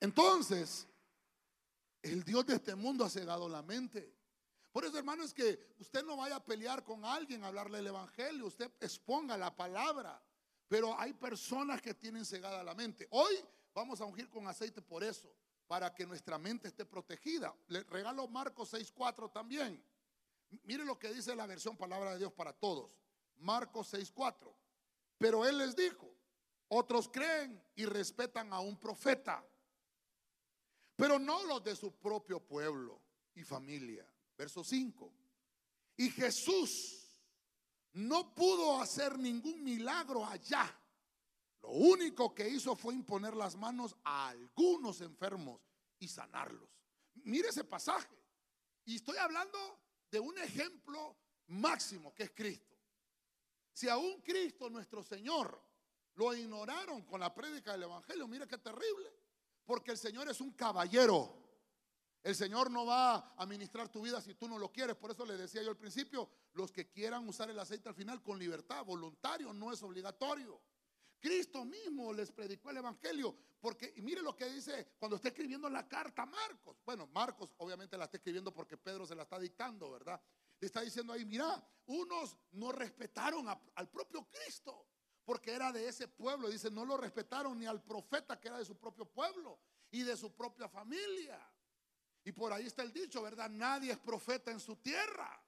Entonces, 0.00 0.86
el 2.02 2.24
Dios 2.24 2.46
de 2.46 2.54
este 2.54 2.74
mundo 2.74 3.04
ha 3.04 3.10
cegado 3.10 3.48
la 3.48 3.62
mente. 3.62 4.19
Por 4.72 4.84
eso, 4.84 4.98
hermano, 4.98 5.24
es 5.24 5.34
que 5.34 5.58
usted 5.78 6.04
no 6.04 6.16
vaya 6.16 6.36
a 6.36 6.44
pelear 6.44 6.84
con 6.84 7.04
alguien, 7.04 7.42
a 7.42 7.48
hablarle 7.48 7.80
el 7.80 7.88
Evangelio, 7.88 8.46
usted 8.46 8.70
exponga 8.80 9.36
la 9.36 9.54
palabra. 9.54 10.22
Pero 10.68 10.98
hay 10.98 11.12
personas 11.12 11.82
que 11.82 11.94
tienen 11.94 12.24
cegada 12.24 12.62
la 12.62 12.74
mente. 12.74 13.08
Hoy 13.10 13.34
vamos 13.74 14.00
a 14.00 14.04
ungir 14.04 14.28
con 14.30 14.46
aceite 14.46 14.80
por 14.80 15.02
eso, 15.02 15.34
para 15.66 15.92
que 15.92 16.06
nuestra 16.06 16.38
mente 16.38 16.68
esté 16.68 16.84
protegida. 16.84 17.54
Le 17.68 17.82
regalo 17.84 18.28
Marcos 18.28 18.72
6.4 18.72 19.32
también. 19.32 19.82
Mire 20.64 20.84
lo 20.84 20.98
que 20.98 21.12
dice 21.12 21.34
la 21.34 21.46
versión 21.46 21.76
Palabra 21.76 22.12
de 22.12 22.18
Dios 22.18 22.32
para 22.32 22.52
todos. 22.52 22.90
Marcos 23.38 23.92
6.4. 23.92 24.54
Pero 25.18 25.44
él 25.44 25.58
les 25.58 25.76
dijo, 25.76 26.12
otros 26.68 27.08
creen 27.08 27.62
y 27.74 27.84
respetan 27.84 28.52
a 28.52 28.60
un 28.60 28.78
profeta, 28.78 29.44
pero 30.96 31.18
no 31.18 31.44
los 31.44 31.62
de 31.62 31.76
su 31.76 31.92
propio 31.92 32.40
pueblo 32.40 33.00
y 33.34 33.42
familia. 33.42 34.09
Verso 34.40 34.64
5. 34.64 35.12
Y 35.98 36.08
Jesús 36.12 37.06
no 37.92 38.34
pudo 38.34 38.80
hacer 38.80 39.18
ningún 39.18 39.62
milagro 39.62 40.24
allá. 40.24 40.64
Lo 41.60 41.68
único 41.68 42.34
que 42.34 42.48
hizo 42.48 42.74
fue 42.74 42.94
imponer 42.94 43.36
las 43.36 43.54
manos 43.54 43.94
a 44.02 44.30
algunos 44.30 45.02
enfermos 45.02 45.60
y 45.98 46.08
sanarlos. 46.08 46.70
Mire 47.16 47.50
ese 47.50 47.64
pasaje. 47.64 48.16
Y 48.86 48.96
estoy 48.96 49.18
hablando 49.18 49.58
de 50.10 50.20
un 50.20 50.38
ejemplo 50.38 51.18
máximo 51.48 52.14
que 52.14 52.22
es 52.22 52.30
Cristo. 52.30 52.78
Si 53.74 53.90
aún 53.90 54.22
Cristo, 54.22 54.70
nuestro 54.70 55.02
Señor, 55.02 55.62
lo 56.14 56.32
ignoraron 56.32 57.02
con 57.02 57.20
la 57.20 57.34
prédica 57.34 57.72
del 57.72 57.82
Evangelio, 57.82 58.26
mire 58.26 58.48
qué 58.48 58.56
terrible. 58.56 59.12
Porque 59.66 59.90
el 59.90 59.98
Señor 59.98 60.30
es 60.30 60.40
un 60.40 60.52
caballero. 60.52 61.49
El 62.22 62.34
Señor 62.34 62.70
no 62.70 62.84
va 62.84 63.34
a 63.36 63.46
ministrar 63.46 63.88
tu 63.88 64.02
vida 64.02 64.20
si 64.20 64.34
tú 64.34 64.46
no 64.46 64.58
lo 64.58 64.70
quieres. 64.70 64.96
Por 64.96 65.10
eso 65.10 65.24
le 65.24 65.36
decía 65.36 65.62
yo 65.62 65.70
al 65.70 65.76
principio, 65.76 66.28
los 66.52 66.70
que 66.70 66.90
quieran 66.90 67.26
usar 67.26 67.48
el 67.48 67.58
aceite 67.58 67.88
al 67.88 67.94
final 67.94 68.22
con 68.22 68.38
libertad, 68.38 68.84
voluntario, 68.84 69.52
no 69.52 69.72
es 69.72 69.82
obligatorio. 69.82 70.60
Cristo 71.18 71.64
mismo 71.64 72.12
les 72.12 72.30
predicó 72.30 72.70
el 72.70 72.78
Evangelio. 72.78 73.36
Porque 73.60 73.92
mire 73.98 74.22
lo 74.22 74.34
que 74.34 74.46
dice 74.46 74.94
cuando 74.98 75.16
está 75.16 75.28
escribiendo 75.28 75.68
la 75.68 75.86
carta 75.86 76.24
Marcos. 76.24 76.78
Bueno, 76.84 77.06
Marcos 77.08 77.54
obviamente 77.58 77.96
la 77.98 78.04
está 78.04 78.16
escribiendo 78.16 78.52
porque 78.52 78.78
Pedro 78.78 79.06
se 79.06 79.14
la 79.14 79.24
está 79.24 79.38
dictando, 79.38 79.90
¿verdad? 79.90 80.20
Le 80.58 80.66
está 80.66 80.80
diciendo 80.80 81.12
ahí, 81.12 81.26
mira, 81.26 81.62
unos 81.86 82.36
no 82.52 82.72
respetaron 82.72 83.46
al 83.48 83.88
propio 83.88 84.26
Cristo 84.30 84.86
porque 85.24 85.52
era 85.52 85.72
de 85.72 85.88
ese 85.88 86.08
pueblo. 86.08 86.48
Dice, 86.48 86.70
no 86.70 86.84
lo 86.86 86.96
respetaron 86.96 87.58
ni 87.58 87.66
al 87.66 87.82
profeta 87.82 88.40
que 88.40 88.48
era 88.48 88.58
de 88.58 88.64
su 88.64 88.76
propio 88.76 89.04
pueblo 89.04 89.58
y 89.90 90.02
de 90.02 90.16
su 90.16 90.32
propia 90.34 90.68
familia. 90.68 91.38
Y 92.24 92.32
por 92.32 92.52
ahí 92.52 92.66
está 92.66 92.82
el 92.82 92.92
dicho, 92.92 93.22
¿verdad? 93.22 93.48
Nadie 93.48 93.92
es 93.92 93.98
profeta 93.98 94.50
en 94.50 94.60
su 94.60 94.76
tierra. 94.76 95.42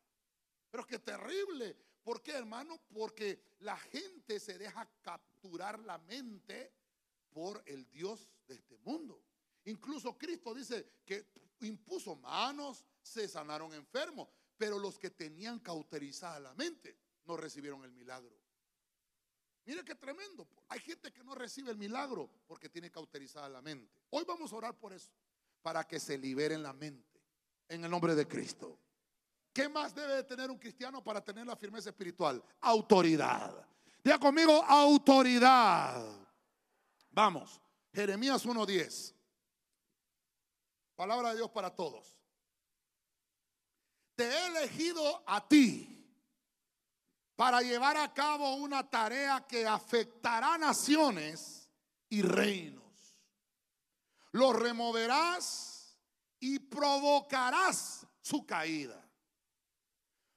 Pero 0.71 0.87
qué 0.87 0.99
terrible. 0.99 1.77
¿Por 2.03 2.23
qué, 2.23 2.33
hermano? 2.33 2.81
Porque 2.93 3.57
la 3.61 3.77
gente 3.77 4.41
se 4.41 4.59
deja 4.59 4.89
capturar 5.03 5.79
la 5.81 5.99
mente 5.99 6.73
por 7.31 7.63
el 7.67 7.89
Dios 7.91 8.29
de 8.47 8.55
este 8.55 8.79
mundo. 8.79 9.23
Incluso 9.65 10.17
Cristo 10.19 10.55
dice 10.55 10.89
que 11.05 11.27
impuso 11.61 12.17
manos, 12.17 12.85
se 13.01 13.29
sanaron 13.29 13.73
enfermos, 13.75 14.29
pero 14.57 14.79
los 14.79 14.99
que 14.99 15.11
tenían 15.11 15.61
cauterizada 15.61 16.41
la 16.41 16.55
mente 16.55 16.97
no 17.25 17.37
recibieron 17.37 17.85
el 17.85 17.93
milagro. 17.93 18.37
Mire 19.65 19.85
qué 19.85 19.95
tremendo. 19.95 20.49
Hay 20.69 20.81
gente 20.81 21.13
que 21.13 21.23
no 21.23 21.37
recibe 21.37 21.71
el 21.71 21.77
milagro 21.77 22.29
porque 22.49 22.69
tiene 22.69 22.91
cauterizada 22.91 23.49
la 23.49 23.63
mente. 23.63 23.89
Hoy 24.11 24.25
vamos 24.27 24.53
a 24.53 24.57
orar 24.57 24.77
por 24.77 24.93
eso 24.93 25.11
para 25.63 25.85
que 25.85 26.01
se 26.01 26.19
liberen 26.19 26.63
la 26.63 26.73
mente 26.73 27.21
en 27.69 27.85
el 27.85 27.91
nombre 27.91 28.15
de 28.15 28.27
Cristo. 28.27 28.79
¿Qué 29.53 29.69
más 29.69 29.95
debe 29.95 30.17
de 30.17 30.25
tener 30.25 30.51
un 30.51 30.59
cristiano 30.59 31.03
para 31.03 31.23
tener 31.23 31.47
la 31.47 31.57
firmeza 31.57 31.91
espiritual? 31.91 32.43
Autoridad. 32.61 33.67
Diga 34.03 34.19
conmigo, 34.19 34.65
autoridad. 34.65 36.05
Vamos, 37.11 37.61
Jeremías 37.93 38.45
1.10. 38.45 39.15
Palabra 40.97 41.31
de 41.31 41.37
Dios 41.37 41.51
para 41.51 41.71
todos. 41.71 42.17
Te 44.17 44.25
he 44.25 44.47
elegido 44.47 45.23
a 45.27 45.47
ti 45.47 45.89
para 47.37 47.61
llevar 47.61 47.97
a 47.97 48.13
cabo 48.13 48.57
una 48.57 48.89
tarea 48.89 49.47
que 49.47 49.67
afectará 49.67 50.59
naciones 50.59 51.71
y 52.09 52.23
reinos 52.23 52.82
los 54.33 54.57
removerás 54.57 55.97
y 56.41 56.59
provocarás 56.59 58.07
su 58.21 58.45
caída. 58.45 59.09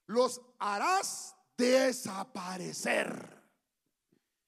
Los 0.07 0.39
harás 0.59 1.35
desaparecer 1.57 3.35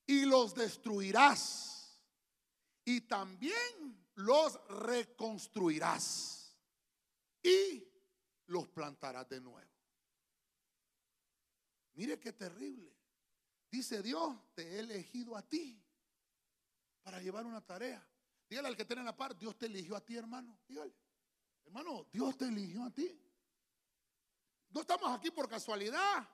y 0.05 0.25
los 0.25 0.53
destruirás 0.53 1.99
y 2.85 3.01
también 3.01 4.05
los 4.15 4.59
reconstruirás 4.67 6.55
y 7.41 7.87
los 8.47 8.67
plantarás 8.69 9.27
de 9.29 9.41
nuevo. 9.41 9.71
Mire 11.93 12.19
qué 12.19 12.33
terrible. 12.33 12.95
Dice 13.71 14.01
Dios, 14.03 14.35
te 14.53 14.63
he 14.63 14.79
elegido 14.79 15.35
a 15.35 15.41
ti 15.41 15.83
para 17.01 17.19
llevar 17.19 17.45
una 17.45 17.61
tarea. 17.65 18.07
Dígale 18.49 18.69
al 18.69 18.77
que 18.77 18.85
tiene 18.85 19.03
la 19.03 19.15
par, 19.15 19.37
Dios 19.37 19.57
te 19.57 19.65
eligió 19.65 19.95
a 19.95 20.01
ti, 20.01 20.15
hermano. 20.15 20.59
Dígale. 20.67 20.93
Hermano, 21.65 22.07
Dios 22.11 22.37
te 22.37 22.45
eligió 22.45 22.83
a 22.85 22.91
ti. 22.91 23.21
No 24.69 24.81
estamos 24.81 25.11
aquí 25.11 25.31
por 25.31 25.49
casualidad. 25.49 26.27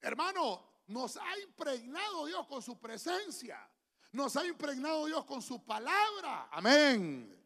Hermano, 0.00 0.82
nos 0.88 1.16
ha 1.16 1.38
impregnado 1.40 2.26
Dios 2.26 2.46
con 2.46 2.62
su 2.62 2.78
presencia. 2.78 3.70
Nos 4.12 4.36
ha 4.36 4.44
impregnado 4.46 5.06
Dios 5.06 5.24
con 5.24 5.42
su 5.42 5.64
palabra. 5.64 6.48
Amén. 6.50 7.38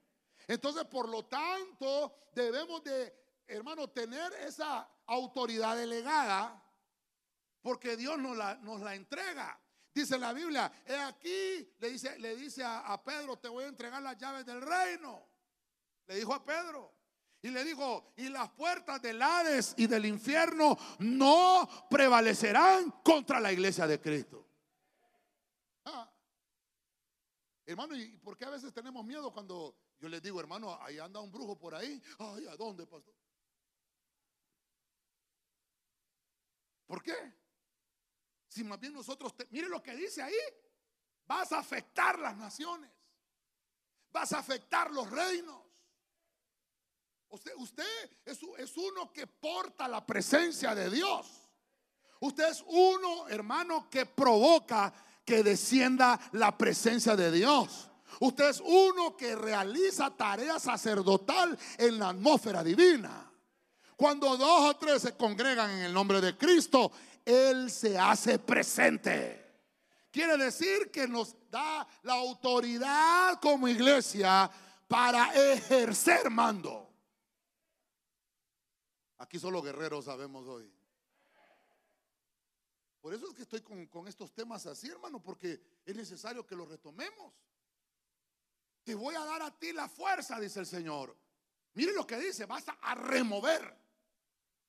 Entonces, 0.47 0.85
por 0.87 1.09
lo 1.09 1.25
tanto, 1.25 2.29
debemos 2.33 2.83
de, 2.85 3.15
hermano, 3.47 3.89
tener 3.91 4.33
esa 4.35 4.89
autoridad 5.07 5.77
delegada 5.77 6.63
porque 7.61 7.97
Dios 7.97 8.19
nos 8.19 8.37
la, 8.37 8.57
nos 8.57 8.81
la 8.81 8.95
entrega. 8.95 9.62
Dice 9.95 10.19
la 10.19 10.33
Biblia, 10.33 10.73
he 10.87 10.97
aquí, 10.97 11.71
le 11.79 11.91
dice, 11.91 12.19
le 12.19 12.35
dice 12.35 12.63
a, 12.65 13.01
Pedro, 13.05 13.39
te 13.39 13.49
voy 13.49 13.65
a 13.65 13.69
entregar 13.69 14.03
las 14.03 14.17
llaves 14.17 14.47
del 14.47 14.63
reino. 14.63 15.29
Le 16.07 16.17
dijo 16.17 16.33
a 16.33 16.43
Pedro. 16.45 16.95
Y 17.43 17.51
le 17.51 17.65
dijo, 17.65 18.15
y 18.17 18.29
las 18.29 18.51
puertas 18.51 19.03
del 19.03 19.21
Hades 19.21 19.75
y 19.77 19.89
del 19.89 20.07
infierno 20.07 20.79
no 21.01 21.69
prevalecerán 21.91 22.91
contra 23.05 23.41
la 23.41 23.53
iglesia 23.53 23.87
de 23.87 24.01
Cristo. 24.01 24.49
Ah. 25.85 26.11
Hermano, 27.67 27.97
¿y 27.97 28.17
por 28.19 28.39
qué 28.39 28.45
a 28.45 28.51
veces 28.51 28.73
tenemos 28.73 29.05
miedo 29.05 29.33
cuando 29.33 29.77
yo 29.99 30.09
les 30.09 30.23
digo, 30.23 30.41
hermano, 30.41 30.79
ahí 30.83 30.99
anda 30.99 31.21
un 31.21 31.33
brujo 31.33 31.59
por 31.59 31.75
ahí? 31.75 32.01
Ay, 32.19 32.47
¿a 32.47 32.57
dónde, 32.57 32.87
pastor? 32.87 33.15
¿Por 36.87 37.03
qué? 37.03 37.42
Si 38.53 38.63
más 38.65 38.79
bien 38.79 38.93
nosotros, 38.93 39.35
mire 39.49 39.67
lo 39.67 39.83
que 39.83 39.97
dice 39.97 40.21
ahí, 40.21 40.35
vas 41.25 41.53
a 41.53 41.59
afectar 41.61 42.19
las 42.19 42.37
naciones, 42.37 42.91
vas 44.11 44.31
a 44.35 44.41
afectar 44.41 44.91
los 44.91 45.11
reinos. 45.11 45.59
Usted, 47.31 47.53
usted 47.57 48.11
es 48.27 48.77
uno 48.77 49.11
que 49.11 49.27
porta 49.27 49.89
la 49.89 50.05
presencia 50.05 50.75
de 50.75 50.91
Dios. 50.91 51.27
Usted 52.21 52.51
es 52.51 52.63
uno, 52.67 53.27
hermano, 53.29 53.89
que 53.89 54.05
provoca 54.05 54.93
que 55.25 55.43
descienda 55.43 56.21
la 56.33 56.59
presencia 56.59 57.17
de 57.17 57.33
Dios. 57.33 57.89
Usted 58.21 58.51
es 58.51 58.61
uno 58.61 59.17
que 59.17 59.35
realiza 59.35 60.15
tarea 60.15 60.61
sacerdotal 60.61 61.59
en 61.79 61.99
la 61.99 62.11
atmósfera 62.11 62.63
divina. 62.63 63.33
Cuando 63.97 64.37
dos 64.37 64.75
o 64.75 64.77
tres 64.77 65.01
se 65.01 65.17
congregan 65.17 65.71
en 65.71 65.85
el 65.85 65.93
nombre 65.95 66.21
de 66.21 66.37
Cristo, 66.37 66.93
Él 67.25 67.71
se 67.71 67.99
hace 67.99 68.39
presente. 68.39 69.43
Quiere 70.11 70.37
decir 70.37 70.91
que 70.91 71.09
nos 71.09 71.35
da 71.51 71.87
la 72.03 72.15
autoridad 72.15 73.41
como 73.41 73.67
iglesia 73.67 74.51
para 74.87 75.33
ejercer 75.53 76.29
mando. 76.29 76.91
Aquí 79.19 79.39
solo 79.39 79.63
guerreros 79.63 80.05
sabemos 80.05 80.47
hoy. 80.47 80.71
Por 83.01 83.15
eso 83.15 83.29
es 83.29 83.35
que 83.35 83.43
estoy 83.43 83.61
con, 83.63 84.07
estos 84.07 84.33
temas 84.33 84.67
así, 84.67 84.89
hermano, 84.89 85.21
porque 85.21 85.61
es 85.85 85.97
necesario 85.97 86.47
que 86.47 86.55
los 86.55 86.69
retomemos. 86.69 87.33
Te 88.85 88.95
voy 88.95 89.15
a 89.15 89.25
dar 89.25 89.43
a 89.43 89.51
ti 89.51 89.73
la 89.73 89.89
fuerza, 89.89 90.39
dice 90.39 90.61
el 90.61 90.67
Señor. 90.67 91.17
Mire 91.75 91.93
lo 91.95 92.07
que 92.07 92.17
dice, 92.17 92.47
vas 92.47 92.65
a 92.81 92.95
remover 92.95 93.77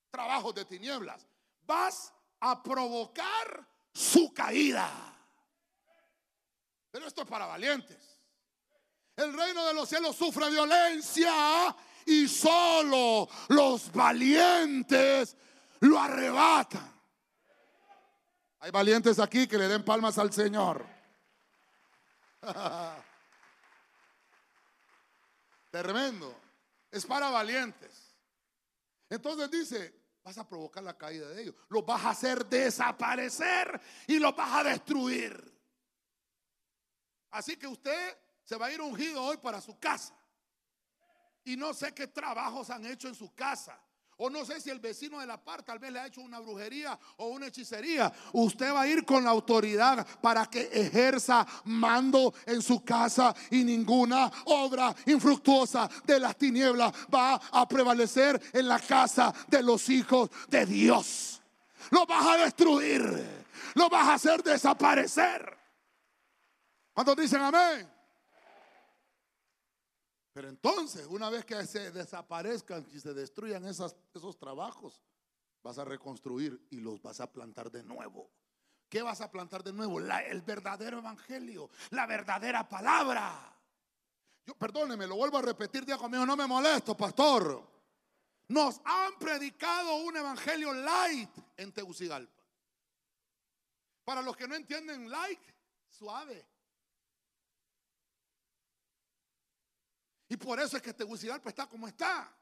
trabajos 0.10 0.56
de 0.56 0.66
tinieblas. 0.66 1.28
Vas 1.66 2.14
a 2.46 2.62
provocar 2.62 3.66
su 3.94 4.34
caída. 4.34 4.90
Pero 6.92 7.08
esto 7.08 7.22
es 7.22 7.28
para 7.28 7.46
valientes. 7.46 7.98
El 9.16 9.34
reino 9.34 9.66
de 9.66 9.74
los 9.74 9.88
cielos 9.88 10.16
sufre 10.16 10.50
violencia 10.50 11.74
y 12.06 12.28
solo 12.28 13.30
los 13.48 13.92
valientes 13.94 15.38
lo 15.80 15.98
arrebatan. 15.98 16.92
Hay 18.60 18.72
valientes 18.72 19.20
aquí 19.20 19.48
que 19.48 19.58
le 19.58 19.70
den 19.70 19.86
palmas 19.86 20.18
al 20.18 20.34
Señor. 20.34 20.86
Tremendo. 25.72 26.36
Es 26.92 27.06
para 27.06 27.30
valientes. 27.30 28.14
Entonces 29.10 29.50
dice, 29.50 30.03
vas 30.24 30.38
a 30.38 30.48
provocar 30.48 30.82
la 30.84 30.98
caída 30.98 31.30
de 31.30 31.42
ellos. 31.42 31.56
Los 31.70 31.86
vas 31.86 32.04
a 32.06 32.12
hacer 32.12 32.46
desaparecer 32.46 33.80
y 34.08 34.20
los 34.20 34.36
vas 34.36 34.54
a 34.54 34.64
destruir. 34.64 35.54
Así 37.32 37.58
que 37.58 37.68
usted 37.68 38.18
se 38.44 38.56
va 38.56 38.68
a 38.68 38.72
ir 38.72 38.82
ungido 38.82 39.22
hoy 39.22 39.38
para 39.38 39.60
su 39.60 39.78
casa. 39.80 40.16
Y 41.44 41.58
no 41.58 41.74
sé 41.74 41.94
qué 41.94 42.08
trabajos 42.08 42.70
han 42.70 42.86
hecho 42.86 43.08
en 43.08 43.16
su 43.16 43.34
casa. 43.36 43.80
O 44.18 44.30
no 44.30 44.46
sé 44.46 44.62
si 44.62 44.70
el 44.70 44.80
vecino 44.80 45.20
de 45.20 45.26
la 45.26 45.38
par 45.38 45.64
tal 45.64 45.80
vez 45.80 45.92
le 45.92 46.00
ha 46.00 46.08
hecho 46.08 46.22
una 46.22 46.40
brujería 46.40 46.98
o 47.18 47.28
una 47.28 47.48
hechicería. 47.48 48.12
Usted 48.34 48.74
va 48.74 48.82
a 48.82 48.88
ir 48.88 49.06
con 49.06 49.24
la 49.24 49.32
autoridad 49.32 50.06
para 50.22 50.46
que 50.46 50.70
ejerza 50.72 51.46
mando 51.66 52.34
en 52.46 52.62
su 52.62 52.84
casa 52.84 53.36
y 53.52 53.64
ninguna 53.64 54.32
obra 54.46 54.96
infructuosa 55.06 55.90
de 56.06 56.20
las 56.20 56.38
tinieblas 56.38 56.94
va 57.14 57.36
a 57.52 57.68
prevalecer 57.68 58.42
en 58.54 58.68
la 58.68 58.80
casa 58.80 59.34
de 59.48 59.64
los 59.64 59.90
hijos 59.90 60.30
de 60.48 60.66
Dios. 60.66 61.42
Lo 61.92 62.06
vas 62.06 62.26
a 62.26 62.38
destruir. 62.38 63.44
Lo 63.76 63.90
vas 63.90 64.08
a 64.08 64.14
hacer 64.16 64.44
desaparecer. 64.44 65.58
¿Cuántos 66.94 67.16
dicen 67.18 67.42
amén? 67.42 67.90
Pero 70.34 70.50
entonces, 70.50 71.06
una 71.08 71.30
vez 71.30 71.46
que 71.46 71.66
se 71.68 71.92
desaparezcan 71.92 72.88
y 72.92 73.00
se 73.00 73.14
destruyan 73.14 73.66
esos 73.66 74.38
trabajos, 74.40 75.00
vas 75.62 75.78
a 75.78 75.86
reconstruir 75.86 76.68
y 76.72 76.78
los 76.78 77.02
vas 77.02 77.20
a 77.20 77.32
plantar 77.32 77.72
de 77.72 77.84
nuevo. 77.84 78.30
¿Qué 78.90 79.02
vas 79.02 79.22
a 79.22 79.32
plantar 79.32 79.64
de 79.64 79.74
nuevo? 79.74 80.00
el 80.00 80.42
verdadero 80.42 81.00
evangelio, 81.00 81.70
la 81.92 82.06
verdadera 82.06 82.68
palabra. 82.68 83.56
Yo, 84.46 84.56
perdóneme, 84.56 85.08
lo 85.08 85.16
vuelvo 85.16 85.38
a 85.38 85.42
repetir, 85.42 85.86
día 85.86 85.98
conmigo, 85.98 86.26
no 86.26 86.36
me 86.36 86.46
molesto, 86.46 86.98
pastor. 86.98 87.72
Nos 88.50 88.82
han 88.84 89.18
predicado 89.18 89.96
un 89.98 90.18
evangelio 90.18 90.74
light 90.74 91.30
en 91.58 91.72
Tegucigalpa. 91.72 92.44
Para 94.04 94.22
los 94.22 94.36
que 94.36 94.48
no 94.48 94.56
entienden 94.56 95.10
light, 95.10 95.40
suave. 95.88 96.46
Y 100.34 100.38
por 100.38 100.60
eso 100.60 100.78
es 100.78 100.82
que 100.82 100.96
Tegucigalpa 100.96 101.50
está 101.50 101.70
como 101.70 101.88
está. 101.88 102.36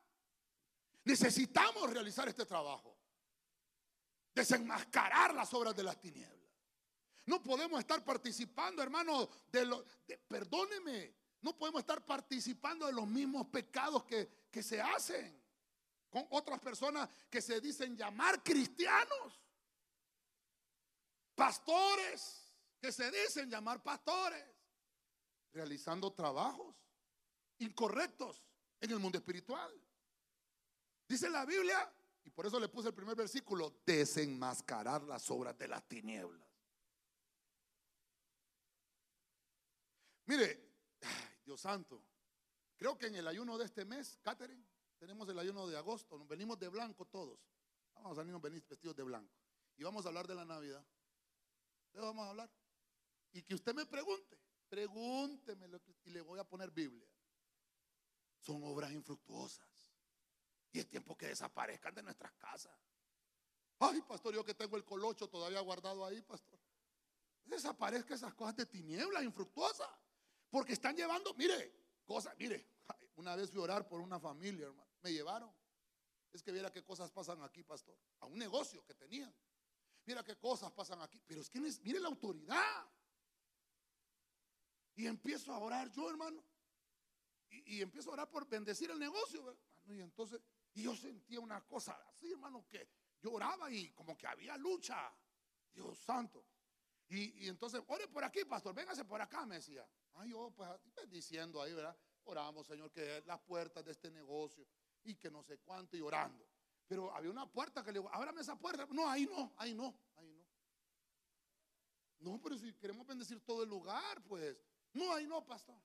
Necesitamos 1.04 1.92
realizar 1.92 2.26
este 2.30 2.46
trabajo. 2.46 2.98
Desenmascarar 4.34 5.36
las 5.36 5.54
obras 5.54 5.76
de 5.76 5.84
las 5.84 6.00
tinieblas. 6.00 6.50
No 7.26 7.44
podemos 7.44 7.82
estar 7.82 8.02
participando, 8.06 8.82
hermano, 8.82 9.28
de 9.52 9.66
lo. 9.66 9.86
perdóneme, 10.26 11.14
no 11.42 11.58
podemos 11.58 11.82
estar 11.82 12.06
participando 12.06 12.88
de 12.88 12.94
los 12.94 13.06
mismos 13.06 13.48
pecados 13.48 14.06
que, 14.06 14.48
que 14.50 14.64
se 14.64 14.82
hacen 14.82 15.44
con 16.10 16.26
otras 16.30 16.62
personas 16.62 17.10
que 17.30 17.42
se 17.42 17.60
dicen 17.60 17.98
llamar 17.98 18.42
cristianos. 18.42 19.44
Pastores 21.36 22.54
que 22.80 22.90
se 22.94 23.12
dicen 23.12 23.50
llamar 23.50 23.84
pastores. 23.84 24.46
Realizando 25.52 26.14
trabajos 26.14 26.74
incorrectos 27.62 28.44
en 28.80 28.92
el 28.92 29.00
mundo 29.00 29.18
espiritual. 29.18 29.72
Dice 31.08 31.30
la 31.30 31.46
Biblia, 31.46 31.94
y 32.24 32.30
por 32.30 32.46
eso 32.46 32.60
le 32.60 32.70
puse 32.70 32.90
el 32.90 32.94
primer 32.94 33.16
versículo, 33.16 33.82
desenmascarar 33.86 35.04
las 35.04 35.30
obras 35.30 35.58
de 35.58 35.68
las 35.68 35.88
tinieblas. 35.88 36.50
Mire, 40.26 40.72
Dios 41.46 41.60
santo, 41.60 42.04
creo 42.78 42.98
que 42.98 43.08
en 43.08 43.16
el 43.16 43.28
ayuno 43.28 43.58
de 43.58 43.66
este 43.66 43.86
mes, 43.86 44.18
Catherine, 44.22 44.66
tenemos 44.98 45.28
el 45.30 45.38
ayuno 45.38 45.68
de 45.68 45.78
agosto, 45.78 46.18
nos 46.18 46.28
venimos 46.28 46.58
de 46.60 46.70
blanco 46.70 47.06
todos. 47.06 47.40
Vamos 47.94 48.14
a 48.14 48.22
salirnos 48.22 48.42
vestidos 48.42 48.96
de 48.96 49.04
blanco. 49.04 49.36
Y 49.78 49.84
vamos 49.84 50.06
a 50.06 50.10
hablar 50.10 50.28
de 50.28 50.36
la 50.36 50.46
Navidad. 50.46 50.86
¿De 51.92 52.00
vamos 52.00 52.26
a 52.26 52.30
hablar? 52.30 52.50
Y 53.34 53.44
que 53.44 53.56
usted 53.56 53.74
me 53.74 53.86
pregunte, 53.86 54.38
pregúnteme 54.70 55.68
y 56.06 56.10
le 56.12 56.22
voy 56.22 56.40
a 56.40 56.44
poner 56.44 56.72
Biblia 56.72 57.08
son 58.42 58.64
obras 58.64 58.92
infructuosas. 58.92 59.68
Y 60.74 60.80
es 60.80 60.88
tiempo 60.88 61.18
que 61.18 61.28
desaparezcan 61.28 61.94
de 61.94 62.04
nuestras 62.04 62.32
casas. 62.34 62.76
Ay, 63.80 64.02
pastor, 64.02 64.34
yo 64.34 64.44
que 64.46 64.54
tengo 64.54 64.78
el 64.78 64.86
colocho 64.86 65.28
todavía 65.28 65.60
guardado 65.62 66.06
ahí, 66.06 66.22
pastor. 66.22 66.60
Desaparezcan 67.46 68.14
esas 68.16 68.34
cosas 68.34 68.56
de 68.56 68.66
tinieblas 68.66 69.24
infructuosas. 69.24 69.90
Porque 70.50 70.74
están 70.74 70.96
llevando, 70.96 71.34
mire, 71.36 71.74
cosas, 72.06 72.36
mire, 72.38 72.68
una 73.16 73.36
vez 73.36 73.50
fui 73.50 73.60
a 73.60 73.64
orar 73.64 73.88
por 73.88 74.02
una 74.02 74.20
familia, 74.20 74.68
hermano. 74.68 74.90
Me 75.02 75.12
llevaron. 75.12 75.52
Es 76.32 76.42
que 76.42 76.52
viera 76.52 76.72
qué 76.72 76.84
cosas 76.84 77.12
pasan 77.12 77.42
aquí, 77.42 77.64
pastor. 77.64 77.98
A 78.20 78.26
un 78.26 78.38
negocio 78.38 78.84
que 78.86 78.94
tenían. 78.94 79.34
Mira 80.06 80.24
qué 80.24 80.38
cosas 80.38 80.72
pasan 80.72 81.02
aquí. 81.02 81.22
Pero 81.26 81.42
es 81.42 81.50
que 81.50 81.60
mire 81.60 82.00
la 82.00 82.08
autoridad. 82.08 82.90
Y 84.96 85.08
empiezo 85.08 85.54
a 85.54 85.60
orar 85.60 85.90
yo, 85.92 86.10
hermano. 86.10 86.44
Y, 87.52 87.82
empiezo 87.82 88.10
a 88.10 88.14
orar 88.14 88.30
por 88.30 88.48
bendecir 88.48 88.90
el 88.92 89.00
negocio, 89.00 89.58
Y 89.86 90.00
entonces, 90.00 90.42
y 90.74 90.84
yo 90.84 90.96
sentía 90.96 91.40
una 91.40 91.62
cosa 91.68 92.00
así, 92.08 92.32
hermano, 92.32 92.66
que 92.68 92.88
yo 93.22 93.34
oraba 93.34 93.70
y 93.70 93.92
como 93.92 94.18
que 94.18 94.26
había 94.26 94.58
lucha. 94.58 95.14
Dios 95.74 96.00
santo. 96.00 96.46
Y, 97.10 97.48
entonces, 97.48 97.82
ore 97.88 98.08
por 98.08 98.24
aquí, 98.24 98.46
pastor, 98.46 98.74
véngase 98.74 99.04
por 99.04 99.22
acá, 99.22 99.46
me 99.46 99.56
decía. 99.56 99.86
Ay, 100.14 100.30
yo, 100.30 100.52
pues, 100.56 100.70
diciendo 101.10 101.62
ahí, 101.62 101.74
¿verdad? 101.74 101.98
Oramos, 102.24 102.68
Señor, 102.68 102.90
que 102.92 103.22
las 103.26 103.40
puertas 103.42 103.84
de 103.84 103.92
este 103.92 104.10
negocio 104.10 104.66
y 105.04 105.16
que 105.16 105.30
no 105.30 105.44
sé 105.44 105.58
cuánto 105.58 105.98
y 105.98 106.02
orando. 106.02 106.48
Pero 106.88 107.14
había 107.14 107.30
una 107.30 107.50
puerta 107.52 107.84
que 107.84 107.92
le 107.92 108.00
digo, 108.00 108.10
ábrame 108.14 108.42
esa 108.42 108.58
puerta. 108.58 108.88
No, 108.92 109.10
ahí 109.10 109.26
no, 109.26 109.54
ahí 109.58 109.74
no, 109.74 109.98
ahí 110.16 110.32
no. 110.32 110.48
No, 112.20 112.42
pero 112.42 112.58
si 112.58 112.74
queremos 112.74 113.06
bendecir 113.06 113.42
todo 113.42 113.64
el 113.64 113.70
lugar, 113.70 114.24
pues. 114.24 114.58
No, 114.94 115.14
ahí 115.14 115.26
no, 115.26 115.46
pastor. 115.46 115.82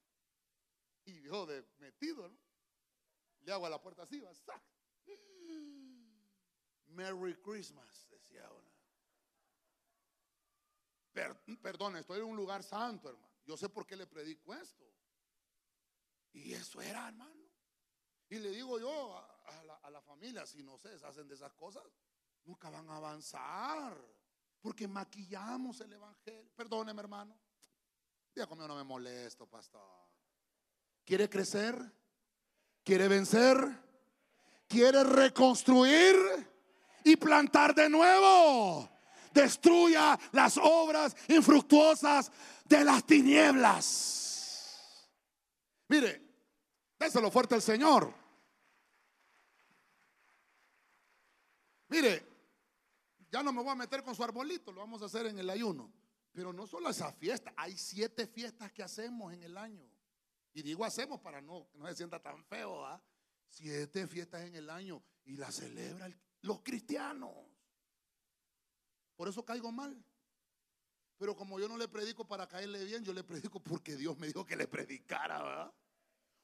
Y 1.06 1.22
yo 1.22 1.46
de 1.46 1.64
metido, 1.78 2.28
¿no? 2.28 2.38
Le 3.42 3.52
hago 3.52 3.66
a 3.66 3.70
la 3.70 3.80
puerta 3.80 4.02
así, 4.02 4.20
va, 4.20 4.32
Merry 6.86 7.36
Christmas, 7.36 8.08
decía 8.10 8.50
una. 8.50 8.72
perdón, 11.62 11.96
estoy 11.96 12.18
en 12.18 12.26
un 12.26 12.36
lugar 12.36 12.62
santo, 12.62 13.08
hermano. 13.08 13.34
Yo 13.44 13.56
sé 13.56 13.68
por 13.68 13.86
qué 13.86 13.96
le 13.96 14.06
predico 14.06 14.52
esto. 14.54 14.84
Y 16.32 16.52
eso 16.52 16.80
era, 16.80 17.06
hermano. 17.08 17.46
Y 18.28 18.38
le 18.38 18.50
digo 18.50 18.80
yo 18.80 19.16
a, 19.16 19.90
la, 19.90 20.00
familia, 20.02 20.44
si 20.46 20.62
no 20.62 20.76
se 20.78 20.88
deshacen 20.88 21.28
de 21.28 21.34
esas 21.34 21.52
cosas, 21.54 21.84
nunca 22.44 22.68
van 22.70 22.88
a 22.90 22.96
avanzar. 22.96 23.96
Porque 24.60 24.88
maquillamos 24.88 25.80
el 25.80 25.92
Evangelio. 25.92 26.50
Perdóneme, 26.56 27.00
hermano. 27.00 27.38
Día 28.34 28.46
conmigo 28.46 28.68
no 28.68 28.76
me 28.76 28.84
molesto, 28.84 29.46
pastor. 29.48 30.05
¿Quiere 31.06 31.30
crecer? 31.30 31.80
¿Quiere 32.84 33.06
vencer? 33.06 33.56
¿Quiere 34.68 35.04
reconstruir 35.04 36.16
y 37.04 37.16
plantar 37.16 37.74
de 37.74 37.88
nuevo? 37.88 38.90
Destruya 39.32 40.18
las 40.32 40.58
obras 40.60 41.16
infructuosas 41.28 42.32
de 42.64 42.84
las 42.84 43.06
tinieblas. 43.06 45.08
Mire, 45.88 46.22
Déselo 46.98 47.30
fuerte 47.30 47.54
al 47.54 47.62
Señor. 47.62 48.12
Mire, 51.88 52.26
ya 53.30 53.44
no 53.44 53.52
me 53.52 53.62
voy 53.62 53.70
a 53.70 53.76
meter 53.76 54.02
con 54.02 54.14
su 54.14 54.24
arbolito, 54.24 54.72
lo 54.72 54.80
vamos 54.80 55.02
a 55.02 55.04
hacer 55.04 55.26
en 55.26 55.38
el 55.38 55.48
ayuno. 55.50 55.92
Pero 56.32 56.52
no 56.52 56.66
solo 56.66 56.90
esa 56.90 57.12
fiesta, 57.12 57.52
hay 57.56 57.78
siete 57.78 58.26
fiestas 58.26 58.72
que 58.72 58.82
hacemos 58.82 59.32
en 59.32 59.44
el 59.44 59.56
año. 59.56 59.95
Y 60.56 60.62
digo 60.62 60.86
hacemos 60.86 61.20
para 61.20 61.42
no 61.42 61.68
no 61.74 61.86
se 61.86 61.96
sienta 61.96 62.18
tan 62.18 62.42
feo, 62.46 62.82
¿ah? 62.86 62.98
Siete 63.46 64.06
fiestas 64.08 64.40
en 64.46 64.54
el 64.54 64.70
año 64.70 65.02
y 65.26 65.36
las 65.36 65.56
celebran 65.56 66.18
los 66.40 66.62
cristianos. 66.62 67.30
Por 69.16 69.28
eso 69.28 69.44
caigo 69.44 69.70
mal. 69.70 70.02
Pero 71.18 71.36
como 71.36 71.60
yo 71.60 71.68
no 71.68 71.76
le 71.76 71.88
predico 71.88 72.26
para 72.26 72.48
caerle 72.48 72.86
bien, 72.86 73.04
yo 73.04 73.12
le 73.12 73.22
predico 73.22 73.60
porque 73.60 73.96
Dios 73.96 74.16
me 74.16 74.28
dijo 74.28 74.46
que 74.46 74.56
le 74.56 74.66
predicara, 74.66 75.42
¿verdad? 75.42 75.74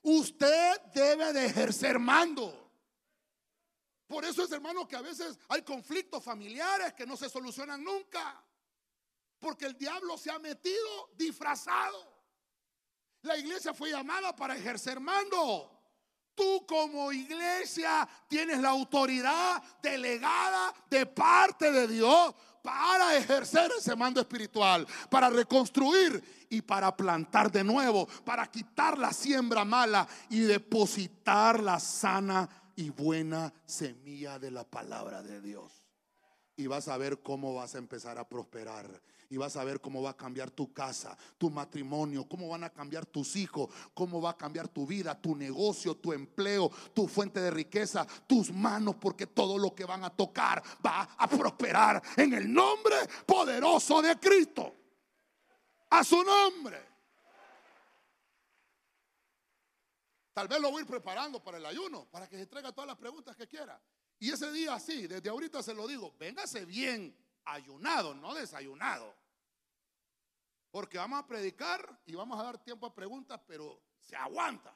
Usted 0.02 0.82
debe 0.92 1.32
de 1.32 1.46
ejercer 1.46 1.98
mando. 1.98 2.70
Por 4.06 4.26
eso 4.26 4.44
es, 4.44 4.52
hermano, 4.52 4.86
que 4.86 4.96
a 4.96 5.00
veces 5.00 5.38
hay 5.48 5.62
conflictos 5.62 6.22
familiares 6.22 6.92
que 6.92 7.06
no 7.06 7.16
se 7.16 7.30
solucionan 7.30 7.82
nunca. 7.82 8.44
Porque 9.38 9.64
el 9.64 9.78
diablo 9.78 10.18
se 10.18 10.30
ha 10.30 10.38
metido 10.38 11.08
disfrazado. 11.14 12.11
La 13.22 13.36
iglesia 13.36 13.72
fue 13.72 13.90
llamada 13.90 14.34
para 14.34 14.56
ejercer 14.56 14.98
mando. 15.00 15.70
Tú 16.34 16.64
como 16.66 17.12
iglesia 17.12 18.08
tienes 18.26 18.58
la 18.60 18.70
autoridad 18.70 19.62
delegada 19.82 20.74
de 20.88 21.06
parte 21.06 21.70
de 21.70 21.86
Dios 21.86 22.34
para 22.62 23.16
ejercer 23.16 23.70
ese 23.76 23.94
mando 23.96 24.20
espiritual, 24.20 24.86
para 25.10 25.28
reconstruir 25.28 26.46
y 26.48 26.62
para 26.62 26.96
plantar 26.96 27.50
de 27.50 27.64
nuevo, 27.64 28.06
para 28.24 28.46
quitar 28.46 28.96
la 28.98 29.12
siembra 29.12 29.64
mala 29.64 30.06
y 30.30 30.40
depositar 30.40 31.62
la 31.62 31.78
sana 31.78 32.48
y 32.76 32.90
buena 32.90 33.52
semilla 33.66 34.38
de 34.38 34.50
la 34.50 34.64
palabra 34.64 35.22
de 35.22 35.40
Dios. 35.40 35.72
Y 36.56 36.66
vas 36.66 36.88
a 36.88 36.96
ver 36.96 37.20
cómo 37.22 37.54
vas 37.54 37.74
a 37.74 37.78
empezar 37.78 38.18
a 38.18 38.28
prosperar 38.28 39.02
y 39.32 39.38
vas 39.38 39.56
a 39.56 39.64
ver 39.64 39.80
cómo 39.80 40.02
va 40.02 40.10
a 40.10 40.16
cambiar 40.16 40.50
tu 40.50 40.74
casa, 40.74 41.16
tu 41.38 41.48
matrimonio, 41.48 42.28
cómo 42.28 42.50
van 42.50 42.64
a 42.64 42.70
cambiar 42.70 43.06
tus 43.06 43.34
hijos, 43.36 43.70
cómo 43.94 44.20
va 44.20 44.32
a 44.32 44.36
cambiar 44.36 44.68
tu 44.68 44.86
vida, 44.86 45.18
tu 45.18 45.34
negocio, 45.34 45.96
tu 45.96 46.12
empleo, 46.12 46.70
tu 46.92 47.08
fuente 47.08 47.40
de 47.40 47.50
riqueza, 47.50 48.06
tus 48.26 48.52
manos, 48.52 48.96
porque 48.96 49.26
todo 49.28 49.56
lo 49.56 49.74
que 49.74 49.86
van 49.86 50.04
a 50.04 50.10
tocar 50.10 50.62
va 50.84 51.14
a 51.16 51.26
prosperar 51.26 52.02
en 52.14 52.34
el 52.34 52.52
nombre 52.52 52.94
poderoso 53.24 54.02
de 54.02 54.20
Cristo. 54.20 54.74
A 55.88 56.04
su 56.04 56.22
nombre. 56.22 56.86
Tal 60.34 60.46
vez 60.46 60.60
lo 60.60 60.70
voy 60.70 60.80
a 60.80 60.82
ir 60.82 60.86
preparando 60.86 61.42
para 61.42 61.56
el 61.56 61.64
ayuno, 61.64 62.04
para 62.10 62.28
que 62.28 62.36
se 62.36 62.46
traiga 62.46 62.70
todas 62.72 62.88
las 62.88 62.98
preguntas 62.98 63.34
que 63.34 63.48
quiera. 63.48 63.80
Y 64.18 64.30
ese 64.30 64.52
día 64.52 64.78
sí, 64.78 65.06
desde 65.06 65.30
ahorita 65.30 65.62
se 65.62 65.72
lo 65.72 65.88
digo, 65.88 66.14
véngase 66.18 66.66
bien 66.66 67.16
ayunado, 67.46 68.14
no 68.14 68.34
desayunado. 68.34 69.21
Porque 70.72 70.96
vamos 70.96 71.20
a 71.20 71.26
predicar 71.26 72.00
y 72.06 72.14
vamos 72.14 72.40
a 72.40 72.44
dar 72.44 72.58
tiempo 72.64 72.86
a 72.86 72.94
preguntas, 72.94 73.38
pero 73.46 73.78
se 74.00 74.16
aguanta. 74.16 74.74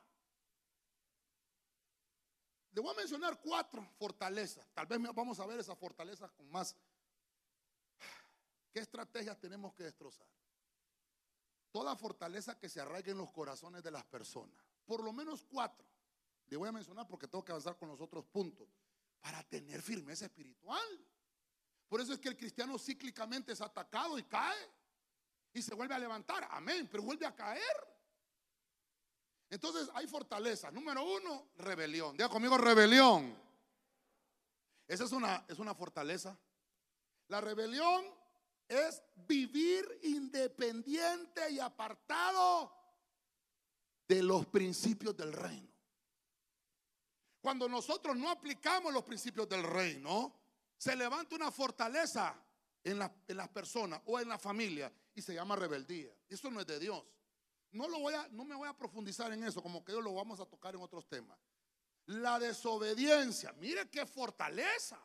Le 2.73 2.83
voy 2.83 2.93
a 2.93 2.99
mencionar 2.99 3.41
cuatro 3.41 3.83
fortalezas. 3.99 4.69
Tal 4.75 4.87
vez 4.87 5.01
vamos 5.15 5.41
a 5.41 5.47
ver 5.47 5.59
esas 5.59 5.79
fortalezas 5.79 6.31
con 6.33 6.51
más. 6.51 6.77
¿Qué 8.71 8.81
estrategias 8.81 9.41
tenemos 9.41 9.73
que 9.73 9.85
destrozar? 9.85 10.27
Toda 11.71 11.97
fortaleza 11.97 12.59
que 12.59 12.69
se 12.69 12.79
arraigue 12.79 13.13
en 13.13 13.19
los 13.19 13.31
corazones 13.31 13.83
de 13.83 13.91
las 13.91 14.05
personas. 14.05 14.55
Por 14.85 15.03
lo 15.03 15.15
menos 15.15 15.47
cuatro. 15.49 15.89
Le 16.49 16.59
voy 16.59 16.69
a 16.69 16.73
mencionar 16.73 17.09
porque 17.09 17.27
tengo 17.27 17.43
que 17.43 17.53
avanzar 17.53 17.79
con 17.79 17.89
los 17.89 18.03
otros 18.03 18.27
puntos. 18.27 18.69
Para 19.23 19.43
tener 19.45 19.81
firmeza 19.81 20.27
espiritual. 20.27 20.87
Por 21.89 22.03
eso 22.03 22.13
es 22.13 22.19
que 22.19 22.29
el 22.29 22.37
cristiano 22.37 22.79
cíclicamente 22.79 23.53
es 23.53 23.63
atacado 23.63 24.19
y 24.19 24.25
cae 24.25 24.76
y 25.57 25.63
se 25.63 25.75
vuelve 25.75 25.95
a 25.95 25.99
levantar. 25.99 26.47
Amén, 26.51 26.87
pero 26.91 27.03
vuelve 27.03 27.25
a 27.25 27.35
caer. 27.35 27.63
Entonces 29.49 29.89
hay 29.95 30.07
fortaleza. 30.07 30.71
Número 30.71 31.03
uno, 31.03 31.49
rebelión. 31.57 32.17
Diga 32.17 32.29
conmigo 32.29 32.59
rebelión. 32.59 33.35
Esa 34.87 35.05
es 35.05 35.13
una, 35.13 35.45
es 35.49 35.59
una 35.59 35.75
fortaleza. 35.75 36.39
La 37.29 37.41
rebelión 37.41 38.05
es 38.69 39.03
vivir 39.27 40.01
independiente 40.03 41.51
y 41.51 41.59
apartado 41.59 42.73
de 44.07 44.23
los 44.23 44.47
principios 44.47 45.17
del 45.17 45.33
reino. 45.33 45.73
Cuando 47.41 47.69
nosotros 47.69 48.15
no 48.17 48.29
aplicamos 48.29 48.93
los 48.93 49.05
principios 49.05 49.49
del 49.49 49.63
reino, 49.63 50.35
se 50.77 50.95
levanta 50.95 51.35
una 51.35 51.51
fortaleza 51.51 52.39
en, 52.85 52.99
las 52.99 53.49
personas 53.49 54.01
o 54.05 54.21
en 54.21 54.29
la 54.29 54.39
familia 54.39 54.93
y 55.17 55.23
se 55.23 55.35
llama 55.35 55.57
rebeldía. 55.57 56.15
Eso 56.29 56.51
no 56.51 56.61
es 56.61 56.67
de 56.67 56.79
Dios. 56.79 57.03
No, 57.73 57.89
lo 57.89 57.99
voy 57.99 58.15
a, 58.15 58.29
no 58.29 58.45
me 58.45 58.55
voy 58.55 58.69
a 58.69 58.77
profundizar 58.77 59.33
en 59.33 59.43
eso, 59.43 59.63
como 59.63 59.83
que 59.83 59.93
yo 59.93 60.01
lo 60.01 60.15
vamos 60.15 60.39
a 60.39 60.47
tocar 60.47 60.75
en 60.75 60.83
otros 60.83 61.09
temas. 61.09 61.39
La 62.05 62.39
desobediencia, 62.39 63.53
mire 63.55 63.91
qué 63.91 64.07
fortaleza. 64.07 65.01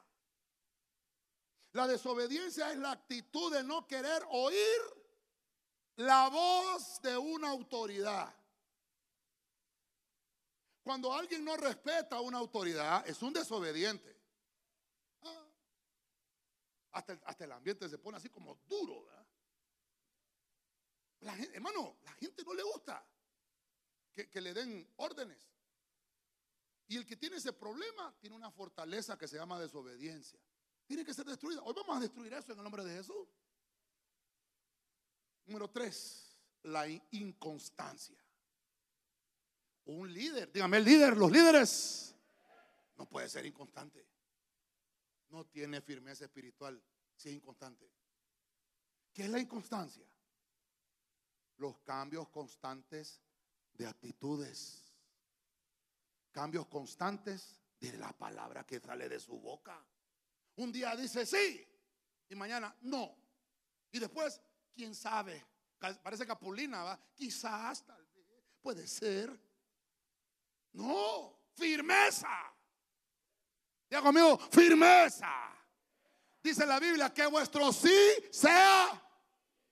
La 1.71 1.87
desobediencia 1.87 2.71
es 2.71 2.77
la 2.77 2.91
actitud 2.91 3.53
de 3.53 3.63
no 3.63 3.87
querer 3.87 4.23
oír 4.29 4.81
la 5.95 6.27
voz 6.27 7.01
de 7.01 7.17
una 7.17 7.49
autoridad. 7.49 8.35
Cuando 10.83 11.13
alguien 11.13 11.45
no 11.45 11.55
respeta 11.55 12.17
a 12.17 12.21
una 12.21 12.37
autoridad, 12.37 13.07
es 13.07 13.21
un 13.21 13.31
desobediente. 13.31 14.19
Hasta 16.91 17.13
el, 17.13 17.21
hasta 17.23 17.45
el 17.45 17.51
ambiente 17.53 17.87
se 17.87 17.97
pone 17.97 18.17
así 18.17 18.29
como 18.29 18.55
duro. 18.67 19.05
¿verdad? 19.05 19.20
Hermano, 21.21 21.97
la 22.03 22.13
gente 22.13 22.43
no 22.43 22.53
le 22.53 22.63
gusta 22.63 23.05
que, 24.13 24.29
que 24.29 24.41
le 24.41 24.53
den 24.53 24.87
órdenes. 24.97 25.37
Y 26.87 26.97
el 26.97 27.05
que 27.05 27.15
tiene 27.15 27.37
ese 27.37 27.53
problema 27.53 28.13
tiene 28.19 28.35
una 28.35 28.51
fortaleza 28.51 29.17
que 29.17 29.27
se 29.27 29.37
llama 29.37 29.59
desobediencia. 29.59 30.39
Tiene 30.85 31.05
que 31.05 31.13
ser 31.13 31.25
destruida. 31.25 31.61
Hoy 31.61 31.73
vamos 31.75 31.97
a 31.97 31.99
destruir 32.01 32.33
eso 32.33 32.51
en 32.51 32.57
el 32.57 32.63
nombre 32.63 32.83
de 32.83 32.97
Jesús. 32.97 33.27
Número 35.45 35.69
tres, 35.69 36.37
la 36.63 36.87
inconstancia. 36.87 38.17
Un 39.85 40.13
líder, 40.13 40.51
dígame 40.51 40.77
el 40.77 40.83
líder, 40.83 41.17
los 41.17 41.31
líderes 41.31 42.15
no 42.97 43.07
puede 43.07 43.29
ser 43.29 43.45
inconstante 43.45 44.11
no 45.31 45.45
tiene 45.45 45.81
firmeza 45.81 46.25
espiritual 46.25 46.81
si 47.15 47.29
es 47.29 47.35
inconstante. 47.35 47.89
¿Qué 49.13 49.23
es 49.23 49.29
la 49.29 49.39
inconstancia? 49.39 50.05
Los 51.61 51.77
cambios 51.79 52.27
constantes 52.29 53.21
de 53.73 53.85
actitudes. 53.85 54.83
Cambios 56.31 56.67
constantes 56.67 57.61
de 57.79 57.97
la 57.97 58.11
palabra 58.13 58.65
que 58.65 58.79
sale 58.79 59.07
de 59.07 59.19
su 59.19 59.39
boca. 59.39 59.79
Un 60.55 60.71
día 60.71 60.95
dice 60.95 61.25
sí 61.25 61.65
y 62.29 62.35
mañana 62.35 62.75
no. 62.81 63.15
Y 63.91 63.99
después, 63.99 64.41
quién 64.73 64.95
sabe, 64.95 65.45
parece 66.01 66.25
capulina, 66.25 66.83
¿va? 66.83 66.99
Quizás, 67.13 67.85
tal 67.85 68.03
vez, 68.07 68.25
puede 68.61 68.87
ser. 68.87 69.39
No, 70.73 71.37
firmeza. 71.53 72.29
Diga 73.87 74.01
conmigo, 74.01 74.37
firmeza. 74.37 75.29
Dice 76.41 76.65
la 76.65 76.79
Biblia 76.79 77.13
que 77.13 77.27
vuestro 77.27 77.71
sí 77.71 78.15
sea 78.31 78.99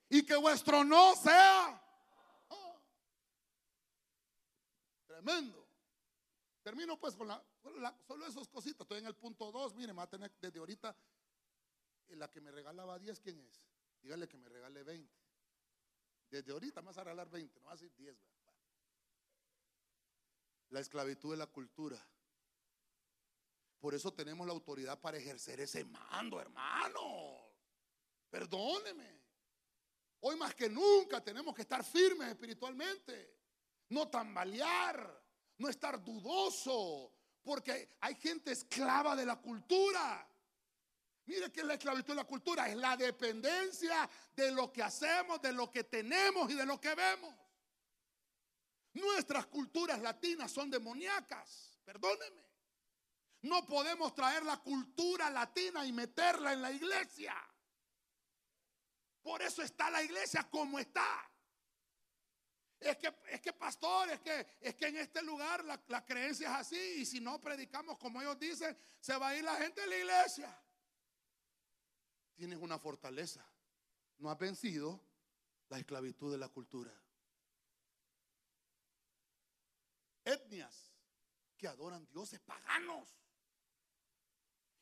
y 0.09 0.23
que 0.25 0.35
vuestro 0.35 0.83
no 0.83 1.15
sea. 1.15 1.81
Oh. 2.49 2.81
Tremendo. 5.19 5.67
Termino 6.63 6.97
pues 6.97 7.13
con 7.15 7.27
la, 7.27 7.43
solo 8.07 8.25
esos 8.25 8.47
cositas. 8.47 8.81
Estoy 8.81 8.99
en 8.99 9.05
el 9.05 9.15
punto 9.15 9.51
2. 9.51 9.75
Mire, 9.75 9.91
me 9.91 9.97
va 9.97 10.03
a 10.03 10.09
tener 10.09 10.31
desde 10.39 10.59
ahorita. 10.59 10.95
Eh, 12.07 12.15
la 12.15 12.29
que 12.31 12.39
me 12.39 12.51
regalaba 12.51 12.97
10, 12.97 13.19
¿quién 13.19 13.37
es? 13.39 13.65
Dígale 14.01 14.29
que 14.29 14.37
me 14.37 14.47
regale 14.47 14.81
20. 14.81 15.13
Desde 16.29 16.51
ahorita 16.53 16.81
me 16.81 16.87
vas 16.87 16.97
a 16.99 17.03
regalar 17.03 17.29
20, 17.29 17.59
no 17.59 17.65
va 17.65 17.73
a 17.73 17.75
decir 17.75 17.93
10. 17.97 18.17
La 20.69 20.79
esclavitud 20.79 21.31
de 21.31 21.37
la 21.37 21.47
cultura. 21.47 21.99
Por 23.79 23.93
eso 23.93 24.13
tenemos 24.13 24.47
la 24.47 24.53
autoridad 24.53 24.99
para 25.01 25.17
ejercer 25.17 25.59
ese 25.59 25.83
mando, 25.83 26.39
hermano. 26.39 27.51
Perdóneme. 28.29 29.19
Hoy 30.21 30.37
más 30.37 30.55
que 30.55 30.69
nunca 30.69 31.21
tenemos 31.21 31.53
que 31.53 31.63
estar 31.63 31.83
firmes 31.83 32.29
espiritualmente. 32.29 33.38
No 33.89 34.07
tambalear, 34.07 35.23
no 35.57 35.69
estar 35.69 36.03
dudoso, 36.03 37.13
porque 37.43 37.97
hay 38.01 38.15
gente 38.15 38.51
esclava 38.51 39.15
de 39.15 39.25
la 39.25 39.37
cultura. 39.37 40.27
Mire 41.25 41.51
que 41.51 41.59
es 41.59 41.65
la 41.65 41.75
esclavitud 41.75 42.09
de 42.13 42.15
la 42.15 42.23
cultura, 42.23 42.67
es 42.67 42.75
la 42.75 42.97
dependencia 42.97 44.09
de 44.35 44.51
lo 44.51 44.71
que 44.71 44.81
hacemos, 44.81 45.41
de 45.41 45.53
lo 45.53 45.69
que 45.69 45.83
tenemos 45.83 46.49
y 46.49 46.55
de 46.55 46.65
lo 46.65 46.79
que 46.81 46.95
vemos. 46.95 47.35
Nuestras 48.93 49.45
culturas 49.45 49.99
latinas 50.01 50.51
son 50.51 50.69
demoníacas, 50.69 51.79
perdóneme. 51.85 52.49
No 53.41 53.65
podemos 53.65 54.13
traer 54.13 54.43
la 54.43 54.57
cultura 54.57 55.29
latina 55.29 55.85
y 55.85 55.93
meterla 55.93 56.53
en 56.53 56.61
la 56.61 56.71
iglesia. 56.71 57.35
Por 59.21 59.41
eso 59.41 59.61
está 59.61 59.89
la 59.89 60.03
iglesia 60.03 60.49
como 60.49 60.79
está. 60.79 61.29
Es 62.79 62.97
que, 62.97 63.13
es 63.31 63.41
que 63.41 63.51
pastor, 63.51 64.09
es 64.09 64.21
que, 64.21 64.47
es 64.61 64.75
que 64.75 64.87
en 64.87 64.97
este 64.97 65.21
lugar 65.21 65.65
la, 65.65 66.05
creencia 66.05 66.49
es 66.49 66.55
así 66.55 67.01
y 67.01 67.05
si 67.05 67.19
no 67.19 67.39
predicamos 67.41 67.97
como 67.97 68.21
ellos 68.21 68.39
dicen, 68.39 68.77
se 69.01 69.17
va 69.17 69.29
a 69.29 69.35
ir 69.35 69.43
la 69.43 69.55
gente 69.57 69.81
de 69.81 69.87
la 69.87 69.97
iglesia. 69.97 70.63
Tienes 72.35 72.57
una 72.59 72.79
fortaleza. 72.79 73.45
No 74.19 74.31
has 74.31 74.37
vencido 74.37 75.03
la 75.67 75.77
esclavitud 75.77 76.31
de 76.31 76.37
la 76.37 76.47
cultura. 76.47 76.93
Etnias 80.23 80.93
que 81.57 81.67
adoran 81.67 82.07
dioses 82.09 82.39
paganos. 82.39 83.09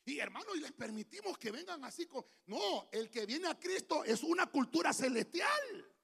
Y 0.04 0.20
hermanos, 0.20 0.56
y 0.56 0.60
les 0.60 0.72
permitimos 0.72 1.36
que 1.36 1.50
vengan 1.50 1.84
así 1.84 2.06
con... 2.06 2.24
No, 2.46 2.88
el 2.92 3.10
que 3.10 3.26
viene 3.26 3.48
a 3.48 3.58
Cristo 3.58 4.04
es 4.04 4.22
una 4.22 4.46
cultura 4.46 4.92
celestial. 4.92 5.97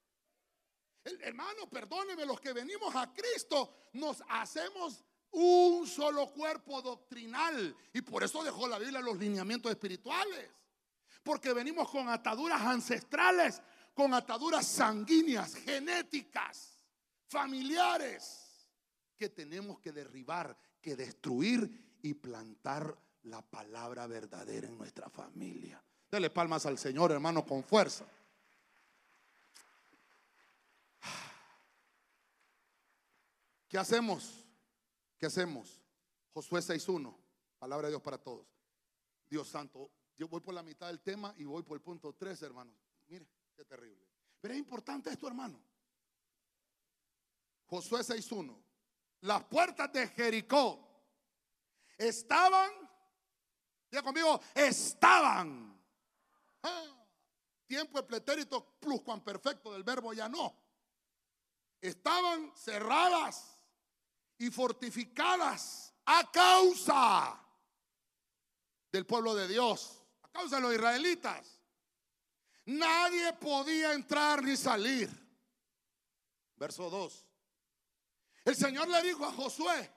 Hermano, 1.21 1.69
perdónenme, 1.71 2.25
los 2.25 2.41
que 2.41 2.53
venimos 2.53 2.95
a 2.95 3.13
Cristo 3.13 3.75
nos 3.95 4.23
hacemos 4.29 5.05
un 5.33 5.87
solo 5.87 6.33
cuerpo 6.33 6.81
doctrinal. 6.81 7.77
Y 7.93 8.03
por 8.03 8.23
eso 8.23 8.43
dejó 8.43 8.69
la 8.69 8.79
Biblia 8.79 9.01
los 9.01 9.19
lineamientos 9.19 9.71
espirituales. 9.71 10.51
Porque 11.23 11.53
venimos 11.53 11.91
con 11.91 12.09
ataduras 12.09 12.61
ancestrales, 12.63 13.61
con 13.95 14.13
ataduras 14.15 14.67
sanguíneas, 14.67 15.55
genéticas, 15.55 16.85
familiares, 17.27 18.69
que 19.17 19.29
tenemos 19.29 19.81
que 19.81 19.93
derribar, 19.93 20.57
que 20.81 20.97
destruir 20.97 21.99
y 22.03 22.15
plantar 22.15 22.97
la 23.23 23.43
palabra 23.43 24.07
verdadera 24.07 24.69
en 24.69 24.77
nuestra 24.77 25.09
familia. 25.09 25.83
Dele 26.11 26.31
palmas 26.31 26.67
al 26.67 26.79
Señor, 26.79 27.11
hermano, 27.13 27.45
con 27.45 27.65
fuerza. 27.65 28.05
¿Qué 33.75 33.79
hacemos? 33.79 34.47
¿Qué 35.19 35.27
hacemos? 35.27 35.83
Josué 36.33 36.61
6.1, 36.61 37.13
palabra 37.59 37.89
de 37.89 37.95
Dios 37.95 38.03
para 38.03 38.19
todos. 38.19 38.47
Dios 39.27 39.49
santo, 39.49 39.91
yo 40.17 40.29
voy 40.29 40.41
por 40.41 40.55
la 40.55 40.63
mitad 40.63 40.87
del 40.87 41.01
tema 41.01 41.35
y 41.39 41.43
voy 41.43 41.65
por 41.65 41.75
el 41.75 41.83
punto 41.83 42.15
3, 42.15 42.41
hermano. 42.43 42.73
Mire, 43.09 43.27
qué 43.53 43.65
terrible. 43.65 44.09
Pero 44.41 44.55
es 44.55 44.61
importante 44.61 45.11
esto, 45.11 45.27
hermano. 45.27 45.61
Josué 47.67 48.03
6.1. 48.03 48.57
Las 49.23 49.43
puertas 49.43 49.93
de 49.93 50.07
Jericó 50.07 50.79
estaban 51.99 52.71
Diga 53.91 54.05
conmigo, 54.05 54.41
estaban. 54.55 55.83
Ah, 56.63 57.07
tiempo 57.67 57.99
de 57.99 58.05
pretérito 58.05 58.79
plus 58.79 59.03
cuan 59.03 59.21
perfecto 59.25 59.73
del 59.73 59.83
verbo 59.83 60.13
ya 60.13 60.29
no. 60.29 60.57
Estaban 61.81 62.57
cerradas 62.57 63.54
y 64.39 64.51
fortificadas 64.51 65.95
a 66.07 66.31
causa 66.31 67.41
del 68.91 69.07
pueblo 69.07 69.35
de 69.35 69.49
Dios, 69.49 70.03
a 70.23 70.29
causa 70.29 70.57
de 70.57 70.63
los 70.63 70.75
israelitas. 70.75 71.61
Nadie 72.67 73.33
podía 73.35 73.93
entrar 73.93 74.43
ni 74.43 74.57
salir. 74.57 75.11
Verso 76.57 76.89
2. 76.89 77.27
El 78.45 78.57
Señor 78.57 78.89
le 78.89 79.03
dijo 79.03 79.25
a 79.25 79.33
Josué, 79.33 79.91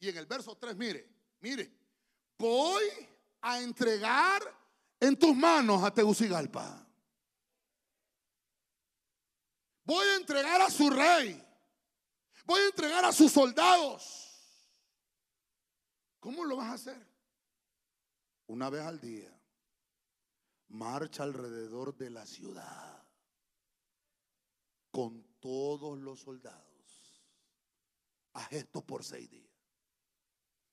y 0.00 0.08
en 0.08 0.16
el 0.16 0.26
verso 0.26 0.56
3, 0.56 0.76
mire, 0.76 1.08
mire, 1.40 1.72
voy 2.38 2.82
a 3.40 3.60
entregar 3.60 4.42
en 4.98 5.16
tus 5.18 5.34
manos 5.34 5.82
a 5.82 5.92
Tegucigalpa. 5.92 6.86
Voy 9.84 10.06
a 10.06 10.16
entregar 10.16 10.60
a 10.60 10.70
su 10.70 10.88
rey. 10.90 11.44
Voy 12.44 12.60
a 12.60 12.66
entregar 12.66 13.04
a 13.04 13.12
sus 13.12 13.32
soldados. 13.32 14.32
¿Cómo 16.20 16.44
lo 16.44 16.56
vas 16.56 16.68
a 16.68 16.74
hacer? 16.74 17.06
Una 18.46 18.70
vez 18.70 18.82
al 18.82 19.00
día. 19.00 19.30
Marcha 20.68 21.22
alrededor 21.22 21.96
de 21.96 22.10
la 22.10 22.24
ciudad 22.26 23.06
con 24.90 25.22
todos 25.40 25.98
los 25.98 26.20
soldados. 26.20 27.22
Haz 28.34 28.52
esto 28.52 28.84
por 28.84 29.04
seis 29.04 29.28
días. 29.28 29.52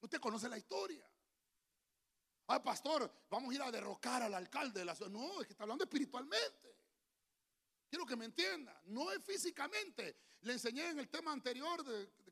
Usted 0.01 0.19
conoce 0.19 0.47
la 0.47 0.57
historia. 0.57 1.05
Ay, 2.47 2.59
pastor, 2.61 3.11
vamos 3.29 3.51
a 3.51 3.55
ir 3.55 3.61
a 3.61 3.71
derrocar 3.71 4.23
al 4.23 4.33
alcalde 4.33 4.79
de 4.79 4.85
la 4.85 4.95
ciudad. 4.95 5.11
No, 5.11 5.41
es 5.41 5.47
que 5.47 5.53
está 5.53 5.63
hablando 5.63 5.83
espiritualmente. 5.83 6.78
Quiero 7.89 8.05
que 8.05 8.15
me 8.15 8.25
entienda. 8.25 8.79
No 8.85 9.11
es 9.11 9.23
físicamente. 9.23 10.15
Le 10.41 10.53
enseñé 10.53 10.89
en 10.89 10.99
el 10.99 11.09
tema 11.09 11.31
anterior 11.31 11.83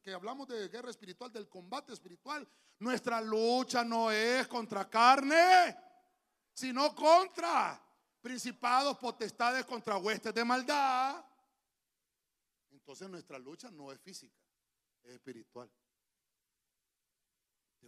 que 0.02 0.14
hablamos 0.14 0.48
de 0.48 0.70
guerra 0.70 0.90
espiritual, 0.90 1.32
del 1.32 1.50
combate 1.50 1.94
espiritual. 1.94 2.48
Nuestra 2.80 3.20
lucha 3.20 3.84
no 3.84 4.12
es 4.12 4.48
contra 4.48 4.90
carne, 4.90 5.76
sino 6.54 6.94
contra 6.96 7.84
principados, 8.22 8.98
potestades, 8.98 9.66
contra 9.66 9.98
huestes 9.98 10.34
de 10.34 10.46
maldad. 10.46 11.26
Entonces 12.70 13.10
nuestra 13.10 13.40
lucha 13.40 13.70
no 13.72 13.92
es 13.92 14.00
física, 14.00 14.40
es 15.04 15.14
espiritual 15.16 15.70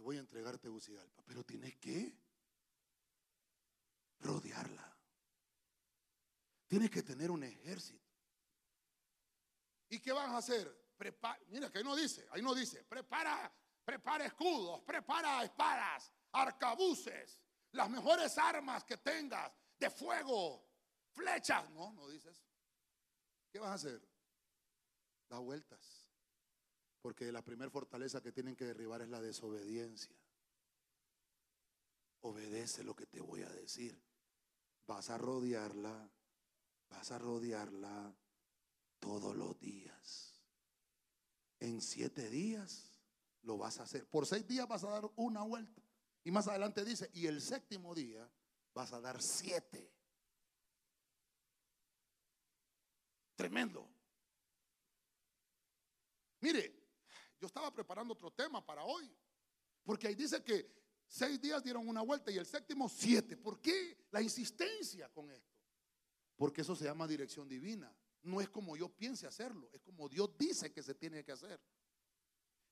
voy 0.00 0.16
a 0.16 0.20
entregar 0.20 0.58
Tegucigalpa, 0.58 1.22
pero 1.26 1.44
tienes 1.44 1.76
que 1.76 2.16
rodearla. 4.20 4.89
Tienes 6.70 6.88
que 6.88 7.02
tener 7.02 7.32
un 7.32 7.42
ejército. 7.42 8.08
¿Y 9.88 9.98
qué 9.98 10.12
van 10.12 10.30
a 10.30 10.36
hacer? 10.36 10.72
mira 11.48 11.68
que 11.68 11.78
ahí 11.78 11.84
no 11.84 11.96
dice, 11.96 12.28
ahí 12.30 12.42
no 12.42 12.54
dice, 12.54 12.84
prepara, 12.84 13.52
prepara 13.84 14.26
escudos, 14.26 14.80
prepara 14.82 15.42
espadas, 15.42 16.12
arcabuces, 16.30 17.40
las 17.72 17.90
mejores 17.90 18.38
armas 18.38 18.84
que 18.84 18.98
tengas 18.98 19.50
de 19.80 19.90
fuego, 19.90 20.64
flechas. 21.10 21.68
No, 21.70 21.92
no 21.92 22.08
dices. 22.08 22.40
¿Qué 23.50 23.58
vas 23.58 23.70
a 23.70 23.74
hacer? 23.74 24.08
Da 25.28 25.40
vueltas. 25.40 26.08
Porque 27.02 27.32
la 27.32 27.42
primera 27.42 27.68
fortaleza 27.72 28.22
que 28.22 28.30
tienen 28.30 28.54
que 28.54 28.66
derribar 28.66 29.02
es 29.02 29.08
la 29.08 29.20
desobediencia. 29.20 30.14
Obedece 32.20 32.84
lo 32.84 32.94
que 32.94 33.06
te 33.06 33.20
voy 33.20 33.42
a 33.42 33.48
decir. 33.48 34.00
Vas 34.86 35.10
a 35.10 35.18
rodearla, 35.18 36.08
vas 36.90 37.10
a 37.12 37.18
rodearla, 37.18 38.14
todos 38.98 39.34
los 39.34 39.58
días. 39.58 40.42
En 41.58 41.80
siete 41.80 42.28
días 42.28 42.92
lo 43.42 43.56
vas 43.56 43.80
a 43.80 43.84
hacer. 43.84 44.06
Por 44.06 44.26
seis 44.26 44.46
días 44.46 44.68
vas 44.68 44.84
a 44.84 44.90
dar 44.90 45.10
una 45.16 45.42
vuelta. 45.42 45.82
Y 46.22 46.30
más 46.30 46.46
adelante 46.48 46.84
dice, 46.84 47.10
y 47.14 47.26
el 47.26 47.40
séptimo 47.40 47.94
día 47.94 48.30
vas 48.74 48.92
a 48.92 49.00
dar 49.00 49.22
siete. 49.22 49.90
Tremendo. 53.34 53.88
Mire, 56.40 56.78
yo 57.40 57.46
estaba 57.46 57.72
preparando 57.72 58.12
otro 58.12 58.30
tema 58.30 58.64
para 58.64 58.84
hoy. 58.84 59.10
Porque 59.82 60.08
ahí 60.08 60.14
dice 60.14 60.42
que 60.44 60.70
seis 61.06 61.40
días 61.40 61.62
dieron 61.62 61.88
una 61.88 62.02
vuelta 62.02 62.30
y 62.30 62.36
el 62.36 62.46
séptimo 62.46 62.88
siete. 62.88 63.36
¿Por 63.36 63.60
qué 63.60 64.06
la 64.10 64.20
insistencia 64.20 65.08
con 65.10 65.30
esto? 65.30 65.49
Porque 66.40 66.62
eso 66.62 66.74
se 66.74 66.86
llama 66.86 67.06
dirección 67.06 67.46
divina. 67.46 67.94
No 68.22 68.40
es 68.40 68.48
como 68.48 68.74
yo 68.74 68.88
piense 68.88 69.26
hacerlo, 69.26 69.68
es 69.74 69.82
como 69.82 70.08
Dios 70.08 70.30
dice 70.38 70.72
que 70.72 70.82
se 70.82 70.94
tiene 70.94 71.22
que 71.22 71.32
hacer. 71.32 71.60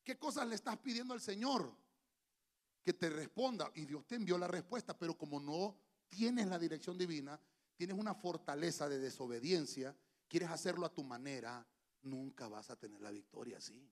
¿Qué 0.02 0.18
cosas 0.18 0.48
le 0.48 0.54
estás 0.54 0.78
pidiendo 0.78 1.12
al 1.12 1.20
Señor? 1.20 1.70
Que 2.83 2.94
te 2.94 3.11
responda. 3.11 3.70
Y 3.74 3.85
Dios 3.85 4.07
te 4.07 4.14
envió 4.14 4.38
la 4.38 4.48
respuesta, 4.48 4.98
pero 4.98 5.18
como 5.18 5.38
no 5.38 5.78
tienes 6.09 6.46
la 6.46 6.59
dirección 6.59 6.96
divina, 6.96 7.38
tienes 7.76 7.94
una 7.98 8.14
fortaleza 8.14 8.88
de 8.88 9.00
desobediencia, 9.00 9.94
quieres 10.28 10.48
hacerlo 10.48 10.87
a 10.87 10.94
tu 10.94 11.04
manera, 11.04 11.66
nunca 12.00 12.48
vas 12.48 12.70
a 12.70 12.76
tener 12.76 13.02
la 13.02 13.11
victoria 13.11 13.59
así. 13.59 13.87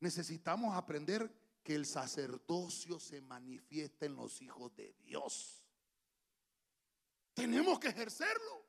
Necesitamos 0.00 0.74
aprender 0.74 1.30
que 1.62 1.74
el 1.74 1.84
sacerdocio 1.84 2.98
se 2.98 3.20
manifiesta 3.20 4.06
en 4.06 4.16
los 4.16 4.40
hijos 4.40 4.74
de 4.74 4.94
Dios. 5.04 5.62
Tenemos 7.34 7.78
que 7.78 7.88
ejercerlo. 7.88 8.61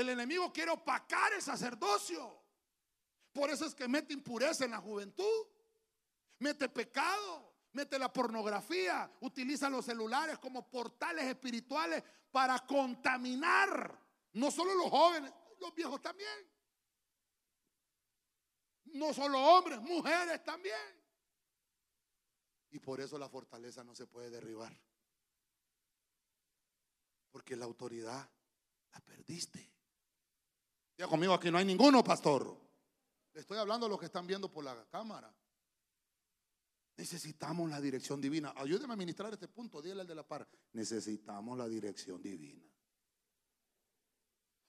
El 0.00 0.08
enemigo 0.08 0.50
quiere 0.50 0.70
opacar 0.70 1.32
el 1.34 1.42
sacerdocio. 1.42 2.42
Por 3.34 3.50
eso 3.50 3.66
es 3.66 3.74
que 3.74 3.86
mete 3.86 4.14
impureza 4.14 4.64
en 4.64 4.70
la 4.70 4.78
juventud. 4.78 5.46
Mete 6.38 6.70
pecado, 6.70 7.52
mete 7.72 7.98
la 7.98 8.10
pornografía, 8.10 9.12
utiliza 9.20 9.68
los 9.68 9.84
celulares 9.84 10.38
como 10.38 10.70
portales 10.70 11.26
espirituales 11.26 12.02
para 12.30 12.58
contaminar 12.60 14.00
no 14.32 14.50
solo 14.50 14.72
los 14.74 14.88
jóvenes, 14.88 15.30
los 15.60 15.74
viejos 15.74 16.00
también. 16.00 16.50
No 18.84 19.12
solo 19.12 19.38
hombres, 19.38 19.82
mujeres 19.82 20.42
también. 20.42 20.74
Y 22.70 22.78
por 22.78 23.02
eso 23.02 23.18
la 23.18 23.28
fortaleza 23.28 23.84
no 23.84 23.94
se 23.94 24.06
puede 24.06 24.30
derribar. 24.30 24.74
Porque 27.30 27.54
la 27.54 27.66
autoridad 27.66 28.30
la 28.92 29.00
perdiste. 29.00 29.70
Ya 31.00 31.08
conmigo 31.08 31.32
aquí 31.32 31.50
no 31.50 31.56
hay 31.56 31.64
ninguno, 31.64 32.04
pastor. 32.04 32.54
Le 33.32 33.40
estoy 33.40 33.56
hablando 33.56 33.86
a 33.86 33.88
los 33.88 33.98
que 33.98 34.04
están 34.04 34.26
viendo 34.26 34.52
por 34.52 34.62
la 34.62 34.84
cámara. 34.90 35.34
Necesitamos 36.98 37.70
la 37.70 37.80
dirección 37.80 38.20
divina. 38.20 38.52
Ayúdeme 38.54 38.92
a 38.92 38.96
ministrar 38.96 39.32
este 39.32 39.48
punto, 39.48 39.80
dígale 39.80 40.02
al 40.02 40.06
de 40.06 40.14
la 40.14 40.28
par. 40.28 40.46
Necesitamos 40.74 41.56
la 41.56 41.66
dirección 41.68 42.20
divina. 42.20 42.62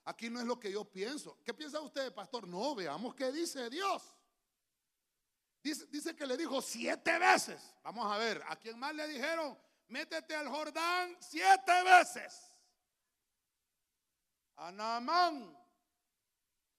Aquí 0.05 0.29
no 0.29 0.39
es 0.39 0.45
lo 0.45 0.57
que 0.57 0.71
yo 0.71 0.85
pienso. 0.85 1.37
¿Qué 1.43 1.53
piensa 1.53 1.81
usted, 1.81 2.13
pastor? 2.13 2.47
No, 2.47 2.75
veamos 2.75 3.13
qué 3.13 3.29
dice 3.33 3.69
Dios. 3.69 4.01
Dice, 5.61 6.15
que 6.15 6.25
le 6.25 6.37
dijo 6.37 6.61
siete 6.61 7.19
veces. 7.19 7.61
Vamos 7.83 8.09
a 8.09 8.17
ver, 8.17 8.41
¿a 8.47 8.55
quién 8.55 8.79
más 8.79 8.95
le 8.95 9.05
dijeron? 9.09 9.57
Métete 9.89 10.33
al 10.33 10.47
Jordán 10.47 11.13
siete 11.19 11.83
veces. 11.83 12.53
A. 14.55 14.71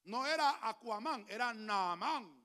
No 0.04 0.26
era 0.26 0.68
Aquamán, 0.68 1.26
era 1.28 1.54
Naamán. 1.54 2.42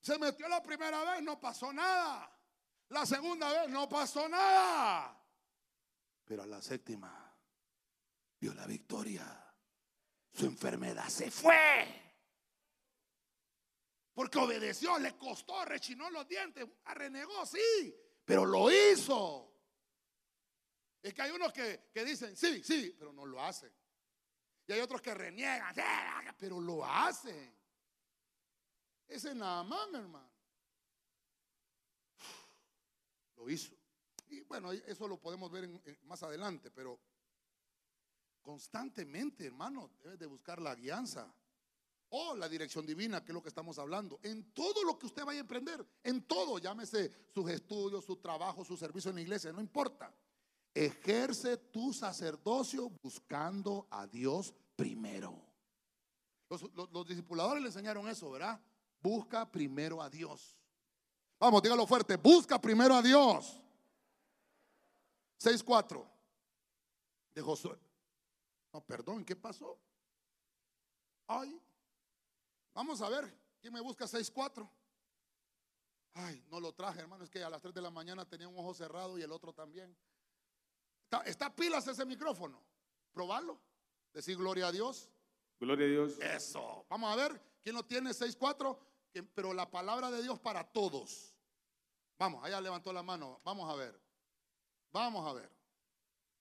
Se 0.00 0.18
metió 0.18 0.48
la 0.48 0.62
primera 0.62 1.04
vez, 1.04 1.22
no 1.22 1.40
pasó 1.40 1.72
nada. 1.72 2.28
La 2.88 3.06
segunda 3.06 3.50
vez 3.52 3.70
no 3.70 3.88
pasó 3.88 4.28
nada. 4.28 5.18
Pero 6.24 6.42
a 6.42 6.46
la 6.46 6.60
séptima 6.60 7.34
vio 8.38 8.52
la 8.54 8.66
victoria. 8.66 9.38
Su 10.34 10.46
enfermedad 10.46 11.08
se 11.08 11.30
fue. 11.30 12.02
Porque 14.14 14.38
obedeció, 14.38 14.98
le 14.98 15.16
costó, 15.16 15.64
rechinó 15.64 16.10
los 16.10 16.28
dientes, 16.28 16.66
renegó, 16.84 17.46
sí, 17.46 17.94
pero 18.24 18.44
lo 18.44 18.70
hizo. 18.70 19.52
Es 21.02 21.14
que 21.14 21.22
hay 21.22 21.30
unos 21.30 21.52
que, 21.52 21.90
dicen, 22.04 22.36
sí, 22.36 22.62
sí, 22.62 22.94
pero 22.98 23.12
no 23.12 23.26
lo 23.26 23.42
hacen. 23.42 23.72
Hay 24.74 24.80
otros 24.80 25.00
que 25.00 25.14
reniegan, 25.14 25.74
pero 26.38 26.60
lo 26.60 26.84
hacen. 26.84 27.54
Ese 29.08 29.30
es 29.30 29.36
nada 29.36 29.62
más, 29.62 29.88
hermano. 29.92 30.30
Lo 33.36 33.50
hizo. 33.50 33.74
Y 34.28 34.42
bueno, 34.42 34.72
eso 34.72 35.06
lo 35.06 35.18
podemos 35.18 35.50
ver 35.50 35.68
más 36.04 36.22
adelante, 36.22 36.70
pero 36.70 36.98
Constantemente, 38.42 39.46
hermano, 39.46 39.92
debes 40.02 40.18
de 40.18 40.26
buscar 40.26 40.60
la 40.60 40.74
guianza 40.74 41.32
o 42.08 42.34
la 42.34 42.48
dirección 42.48 42.84
divina, 42.84 43.24
que 43.24 43.30
es 43.30 43.34
lo 43.34 43.42
que 43.42 43.48
estamos 43.48 43.78
hablando. 43.78 44.18
En 44.22 44.52
todo 44.52 44.82
lo 44.82 44.98
que 44.98 45.06
usted 45.06 45.24
vaya 45.24 45.38
a 45.38 45.42
emprender, 45.42 45.86
en 46.02 46.22
todo, 46.26 46.58
llámese 46.58 47.28
sus 47.32 47.48
estudios, 47.48 48.04
su 48.04 48.16
trabajo, 48.16 48.64
su 48.64 48.76
servicio 48.76 49.10
en 49.10 49.16
la 49.16 49.22
iglesia, 49.22 49.52
no 49.52 49.60
importa. 49.60 50.12
Ejerce 50.74 51.56
tu 51.56 51.92
sacerdocio 51.92 52.90
buscando 53.02 53.86
a 53.90 54.06
Dios 54.08 54.52
primero. 54.82 55.40
Los, 56.48 56.62
los 56.90 57.06
discipuladores 57.06 57.62
le 57.62 57.68
enseñaron 57.68 58.08
eso, 58.08 58.28
¿verdad? 58.32 58.60
Busca 59.00 59.48
primero 59.48 60.02
a 60.02 60.10
Dios. 60.10 60.58
Vamos, 61.38 61.62
dígalo 61.62 61.86
fuerte, 61.86 62.16
busca 62.16 62.60
primero 62.60 62.96
a 62.96 63.00
Dios. 63.00 63.62
6.4 65.40 66.04
de 67.32 67.42
Josué. 67.42 67.78
No, 68.72 68.80
perdón, 68.80 69.24
¿qué 69.24 69.36
pasó? 69.36 69.78
Ay, 71.28 71.62
vamos 72.74 73.00
a 73.02 73.08
ver, 73.08 73.32
¿quién 73.60 73.72
me 73.72 73.80
busca 73.80 74.06
6-4? 74.06 74.68
Ay, 76.14 76.44
no 76.50 76.58
lo 76.58 76.72
traje, 76.72 76.98
hermano, 76.98 77.22
es 77.22 77.30
que 77.30 77.44
a 77.44 77.48
las 77.48 77.62
3 77.62 77.72
de 77.72 77.82
la 77.82 77.90
mañana 77.90 78.28
tenía 78.28 78.48
un 78.48 78.58
ojo 78.58 78.74
cerrado 78.74 79.16
y 79.16 79.22
el 79.22 79.30
otro 79.30 79.52
también. 79.52 79.96
Está, 81.24 81.54
pilas 81.54 81.86
ese 81.86 82.04
micrófono. 82.04 82.60
Probarlo. 83.12 83.60
Decir 84.12 84.36
gloria 84.36 84.68
a 84.68 84.72
Dios. 84.72 85.10
Gloria 85.58 85.86
a 85.86 85.90
Dios. 85.90 86.18
Eso. 86.18 86.84
Vamos 86.88 87.12
a 87.12 87.16
ver, 87.16 87.40
¿quién 87.62 87.74
lo 87.74 87.84
tiene 87.84 88.10
6-4? 88.10 88.78
Pero 89.34 89.52
la 89.52 89.70
palabra 89.70 90.10
de 90.10 90.22
Dios 90.22 90.38
para 90.38 90.64
todos. 90.64 91.34
Vamos, 92.18 92.44
allá 92.44 92.60
levantó 92.60 92.92
la 92.92 93.02
mano. 93.02 93.40
Vamos 93.44 93.70
a 93.70 93.76
ver. 93.76 94.00
Vamos 94.90 95.26
a 95.26 95.32
ver. 95.32 95.50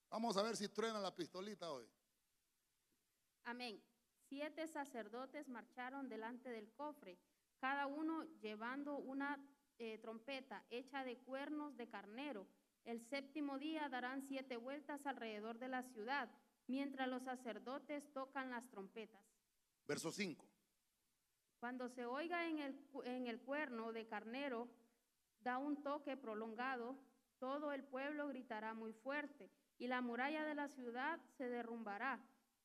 Vamos 0.10 0.36
a 0.36 0.44
ver 0.44 0.58
si 0.58 0.68
truena 0.68 1.00
la 1.00 1.16
pistolita 1.16 1.72
hoy. 1.72 1.90
Amén. 3.44 3.82
Siete 4.28 4.68
sacerdotes 4.68 5.48
marcharon 5.50 6.08
delante 6.08 6.50
del 6.50 6.72
cofre, 6.74 7.18
cada 7.60 7.88
uno 7.88 8.24
llevando 8.42 8.98
una 8.98 9.40
eh, 9.78 9.98
trompeta 9.98 10.64
hecha 10.70 11.04
de 11.04 11.18
cuernos 11.18 11.76
de 11.76 11.90
carnero. 11.90 12.48
El 12.86 13.02
séptimo 13.02 13.58
día 13.58 13.90
darán 13.90 14.22
siete 14.22 14.58
vueltas 14.58 15.06
alrededor 15.06 15.60
de 15.60 15.68
la 15.68 15.84
ciudad, 15.84 16.30
mientras 16.72 17.08
los 17.08 17.22
sacerdotes 17.24 18.04
tocan 18.14 18.50
las 18.50 18.68
trompetas. 18.70 19.22
Verso 19.88 20.12
5. 20.12 20.44
Cuando 21.60 21.90
se 21.90 22.06
oiga 22.06 22.48
en 22.48 22.58
el, 22.60 22.76
en 23.04 23.28
el 23.28 23.40
cuerno 23.40 23.92
de 23.92 24.08
carnero, 24.08 24.68
da 25.42 25.60
un 25.60 25.84
toque 25.84 26.18
prolongado, 26.18 26.98
todo 27.38 27.72
el 27.72 27.84
pueblo 27.84 28.28
gritará 28.30 28.74
muy 28.74 28.94
fuerte 28.94 29.52
y 29.78 29.88
la 29.88 30.02
muralla 30.02 30.44
de 30.46 30.56
la 30.56 30.70
ciudad 30.70 31.20
se 31.38 31.48
derrumbará 31.50 32.20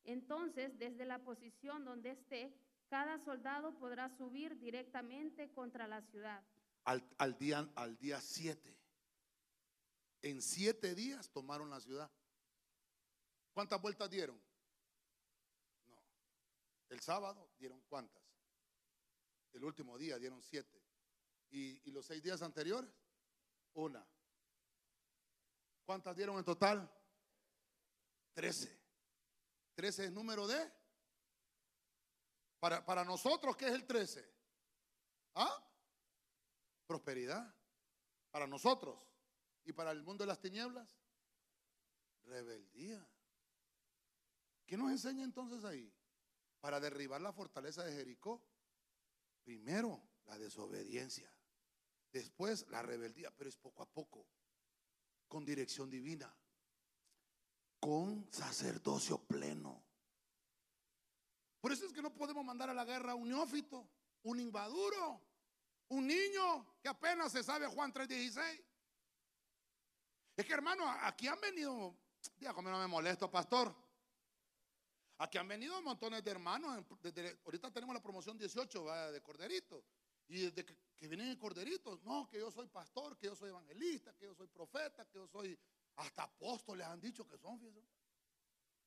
entonces, 0.06 0.78
desde 0.78 1.04
la 1.04 1.18
posición 1.18 1.84
donde 1.84 2.12
esté, 2.12 2.54
cada 2.88 3.18
soldado 3.18 3.76
podrá 3.76 4.08
subir 4.16 4.56
directamente 4.58 5.50
contra 5.50 5.88
la 5.88 6.00
ciudad. 6.02 6.42
Al, 6.84 7.02
día 7.38 7.68
al 7.74 7.98
día. 7.98 8.20
En 10.22 10.40
siete 10.40 10.94
días 10.94 11.28
tomaron 11.30 11.70
la 11.70 11.80
ciudad. 11.80 12.10
¿Cuántas 13.56 13.80
vueltas 13.80 14.10
dieron? 14.10 14.38
No. 15.86 15.98
El 16.90 17.00
sábado 17.00 17.54
dieron 17.58 17.80
cuántas. 17.88 18.22
El 19.54 19.64
último 19.64 19.96
día 19.96 20.18
dieron 20.18 20.42
siete. 20.42 20.78
¿Y, 21.48 21.90
los 21.90 22.04
seis 22.04 22.22
días 22.22 22.42
anteriores? 22.42 22.90
Una. 23.72 24.06
¿Cuántas 25.86 26.14
dieron 26.14 26.36
en 26.36 26.44
total? 26.44 26.86
Trece. 28.34 28.78
13 29.74 30.04
es 30.04 30.12
número 30.12 30.46
de. 30.46 30.70
Para, 32.60 32.84
para 32.84 33.06
nosotros, 33.06 33.56
¿qué 33.56 33.68
es 33.68 33.72
el 33.72 33.86
13? 33.86 34.34
¿Ah? 35.36 35.66
Prosperidad. 36.86 37.54
Para 38.30 38.46
nosotros. 38.46 39.02
¿Y 39.64 39.72
para 39.72 39.92
el 39.92 40.02
mundo 40.02 40.24
de 40.24 40.28
las 40.28 40.40
tinieblas? 40.40 40.94
Rebeldía. 42.24 43.02
¿Qué 44.66 44.76
nos 44.76 44.90
enseña 44.90 45.24
entonces 45.24 45.64
ahí? 45.64 45.92
para 46.66 46.80
derribar 46.80 47.20
la 47.20 47.32
fortaleza 47.32 47.84
de 47.84 47.92
Jericó? 47.92 48.42
Primero, 49.44 50.02
la 50.24 50.36
desobediencia. 50.36 51.32
Después, 52.10 52.66
la 52.70 52.82
rebeldía, 52.82 53.30
pero 53.30 53.48
es 53.48 53.56
poco 53.56 53.84
a 53.84 53.86
poco, 53.86 54.26
con 55.28 55.44
dirección 55.44 55.88
divina, 55.88 56.34
con 57.78 58.26
sacerdocio 58.32 59.18
pleno. 59.18 59.80
Por 61.60 61.70
eso 61.70 61.86
es 61.86 61.92
que 61.92 62.02
no 62.02 62.12
podemos 62.12 62.44
mandar 62.44 62.68
a 62.68 62.74
la 62.74 62.84
guerra 62.84 63.12
a 63.12 63.14
un 63.14 63.28
neófito, 63.28 63.88
un 64.24 64.40
invaduro, 64.40 65.20
un 65.90 66.04
niño 66.04 66.80
que 66.80 66.88
apenas 66.88 67.30
se 67.30 67.44
sabe 67.44 67.68
Juan 67.68 67.92
3:16. 67.92 68.64
Es 70.36 70.44
que 70.44 70.52
hermano, 70.52 70.90
aquí 71.02 71.28
han 71.28 71.40
venido, 71.40 71.96
dígame, 72.38 72.70
no 72.70 72.78
me 72.80 72.88
molesto, 72.88 73.30
pastor. 73.30 73.85
Aquí 75.18 75.38
han 75.38 75.48
venido 75.48 75.80
montones 75.82 76.22
de 76.22 76.30
hermanos. 76.30 76.84
ahorita 77.44 77.72
tenemos 77.72 77.94
la 77.94 78.02
promoción 78.02 78.36
18 78.36 79.12
de 79.12 79.22
Corderito. 79.22 79.84
Y 80.28 80.40
desde 80.50 80.64
que, 80.64 81.08
vienen 81.08 81.28
en 81.28 81.36
Corderito, 81.36 82.00
no, 82.02 82.28
que 82.28 82.38
yo 82.38 82.50
soy 82.50 82.66
pastor, 82.66 83.16
que 83.16 83.26
yo 83.26 83.36
soy 83.36 83.50
evangelista, 83.50 84.12
que 84.14 84.24
yo 84.24 84.34
soy 84.34 84.48
profeta, 84.48 85.06
que 85.06 85.18
yo 85.18 85.26
soy 85.26 85.58
hasta 85.96 86.24
apóstoles 86.24 86.86
han 86.86 87.00
dicho 87.00 87.26
que 87.26 87.38
son, 87.38 87.58
fíjense. 87.58 87.96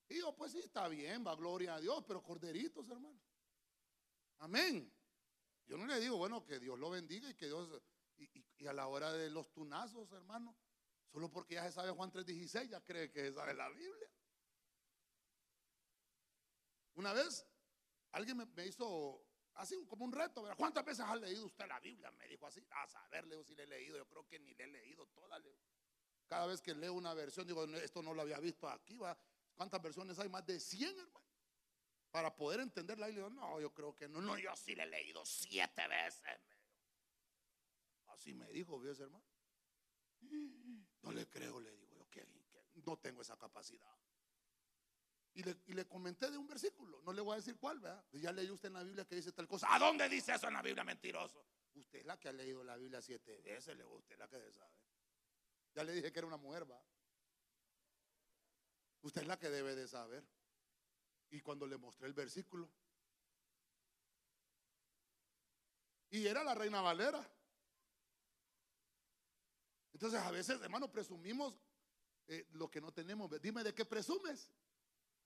Y 0.10 0.20
yo, 0.20 0.36
pues 0.36 0.52
sí, 0.52 0.60
está 0.60 0.88
bien, 0.88 1.26
va 1.26 1.36
gloria 1.36 1.76
a 1.76 1.80
Dios, 1.80 2.04
pero 2.08 2.22
corderitos, 2.22 2.90
hermano. 2.90 3.20
Amén. 4.40 4.92
Yo 5.66 5.78
no 5.78 5.86
le 5.86 6.00
digo, 6.00 6.18
bueno, 6.18 6.44
que 6.44 6.60
Dios 6.60 6.78
lo 6.78 6.90
bendiga 6.90 7.30
y 7.30 7.36
que 7.36 7.46
Dios, 7.46 7.82
y, 8.18 8.68
a 8.68 8.74
la 8.74 8.88
hora 8.88 9.14
de 9.14 9.30
los 9.30 9.52
tunazos, 9.52 10.12
hermano, 10.12 10.56
solo 11.12 11.32
porque 11.32 11.56
ya 11.56 11.64
se 11.66 11.72
sabe 11.72 11.92
Juan 11.92 12.12
3.16, 12.12 12.70
ya 12.70 12.82
cree 12.82 13.12
que 13.12 13.22
se 13.22 13.34
sabe 13.34 13.54
la 13.54 13.70
Biblia. 13.70 14.10
Una 17.00 17.14
vez, 17.14 17.48
alguien 18.12 18.38
me, 18.38 18.66
hizo 18.66 19.26
así 19.56 19.86
como 19.88 20.04
un 20.04 20.12
reto, 20.12 20.46
¿cuántas 20.58 20.84
veces 20.84 21.06
ha 21.06 21.16
leído 21.16 21.46
usted 21.46 21.66
la 21.66 21.80
Biblia? 21.80 22.12
Me 22.12 22.28
dijo 22.28 22.46
así, 22.46 22.62
a 22.72 22.88
saber, 22.88 23.26
Leo, 23.26 23.42
si 23.44 23.56
le 23.56 23.64
he 23.64 23.68
leído, 23.68 23.98
yo 23.98 24.06
creo 24.06 24.28
que 24.28 24.38
ni 24.38 24.54
le 24.54 24.66
he 24.66 24.68
leído 24.68 25.08
toda, 25.08 25.42
Cada 26.28 26.46
vez 26.46 26.62
que 26.62 26.76
leo 26.76 26.94
una 26.94 27.14
versión, 27.14 27.48
digo, 27.48 27.64
esto 27.76 28.04
no 28.04 28.14
lo 28.14 28.22
había 28.22 28.40
visto 28.40 28.68
aquí, 28.68 28.98
va. 28.98 29.18
¿Cuántas 29.56 29.82
versiones 29.82 30.20
hay? 30.20 30.28
Más 30.28 30.46
de 30.46 30.60
100, 30.60 30.90
hermano 30.90 31.30
para 32.12 32.36
poder 32.36 32.60
entender 32.60 32.98
la 32.98 33.08
Biblia. 33.08 33.30
No, 33.30 33.62
yo 33.62 33.74
creo 33.74 33.96
que 33.96 34.10
no, 34.10 34.22
no, 34.22 34.38
yo 34.38 34.56
sí 34.56 34.76
le 34.76 34.84
he 34.84 34.88
leído 34.88 35.26
siete 35.26 35.88
veces. 35.88 36.40
Así 38.08 38.34
me 38.34 38.52
dijo, 38.52 38.80
¿ves, 38.80 39.00
hermano? 39.00 39.24
No 41.04 41.12
le 41.12 41.30
creo, 41.30 41.60
le 41.60 41.72
digo 41.72 41.96
yo, 41.96 42.10
que, 42.10 42.28
no 42.86 42.98
tengo 42.98 43.22
esa 43.22 43.38
capacidad. 43.38 43.96
Y 45.34 45.74
le, 45.74 45.88
comenté 45.88 46.30
de 46.30 46.38
un 46.38 46.48
versículo, 46.48 47.02
no 47.04 47.14
le 47.14 47.22
voy 47.22 47.34
a 47.34 47.38
decir 47.38 47.58
cuál, 47.58 47.80
¿verdad? 47.80 48.04
Ya 48.14 48.32
leyó 48.32 48.54
usted 48.54 48.68
en 48.68 48.74
la 48.74 48.84
Biblia 48.84 49.06
que 49.06 49.16
dice 49.16 49.32
tal 49.32 49.48
cosa. 49.48 49.74
¿A 49.74 49.80
dónde 49.80 50.10
dice 50.10 50.34
eso 50.34 50.48
en 50.48 50.54
la 50.54 50.62
Biblia, 50.62 50.84
mentiroso? 50.84 51.46
Usted 51.76 52.00
es 52.00 52.06
la 52.06 52.20
que 52.20 52.28
ha 52.28 52.34
leído 52.34 52.64
la 52.64 52.76
Biblia 52.76 53.02
siete 53.02 53.40
veces, 53.42 53.78
le 53.78 53.86
usted 53.86 54.14
es 54.14 54.20
la 54.20 54.28
que 54.28 54.52
sabe. 54.52 54.74
Ya 55.76 55.84
le 55.84 55.94
dije 55.94 56.12
que 56.12 56.20
era 56.20 56.28
una 56.28 56.38
mujer, 56.38 56.70
¿va? 56.70 56.84
Usted 59.02 59.22
es 59.22 59.28
la 59.28 59.40
que 59.40 59.50
debe 59.50 59.76
de 59.76 59.88
saber. 59.88 60.28
Y 61.30 61.42
cuando 61.42 61.68
le 61.68 61.78
mostré 61.78 62.08
el 62.08 62.14
versículo, 62.14 62.70
y 66.10 66.26
era 66.26 66.44
la 66.44 66.56
reina 66.56 66.82
Valera. 66.82 67.26
Entonces 69.94 70.20
a 70.20 70.32
veces, 70.32 70.62
hermano, 70.62 70.92
presumimos 70.92 71.60
eh, 72.28 72.48
lo 72.54 72.70
que 72.70 72.82
no 72.82 72.92
tenemos. 72.92 73.30
Dime 73.42 73.64
de 73.64 73.74
qué 73.74 73.86
presumes 73.86 74.52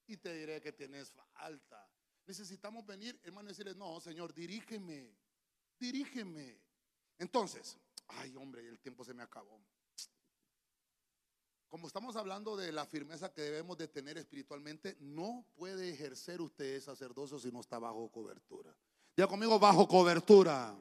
y 0.08 0.18
te 0.18 0.34
diré 0.34 0.62
que 0.62 0.72
tienes 0.72 1.12
falta. 1.34 1.90
Necesitamos 2.26 2.86
venir, 2.86 3.20
hermano, 3.24 3.50
y 3.50 3.52
decirle, 3.52 3.76
no, 3.76 4.00
Señor, 4.00 4.34
dirígeme, 4.34 5.16
dirígeme. 5.80 6.62
Entonces, 7.18 7.78
ay 8.08 8.36
hombre, 8.36 8.68
el 8.68 8.80
tiempo 8.80 9.04
se 9.04 9.14
me 9.14 9.24
acabó. 9.24 9.62
Como 11.68 11.88
estamos 11.88 12.16
hablando 12.16 12.56
de 12.56 12.72
la 12.72 12.86
firmeza 12.86 13.34
que 13.34 13.42
debemos 13.42 13.78
de 13.78 13.88
tener 13.88 14.18
espiritualmente, 14.18 14.96
no 15.00 15.44
puede 15.56 15.90
ejercer 15.90 16.40
usted 16.40 16.80
sacerdocio 16.80 17.40
si 17.40 17.52
no 17.52 17.62
está 17.62 17.80
bajo 17.80 18.12
cobertura. 18.12 18.76
Diga 19.16 19.28
conmigo, 19.28 19.58
bajo 19.58 19.88
cobertura. 19.88 20.76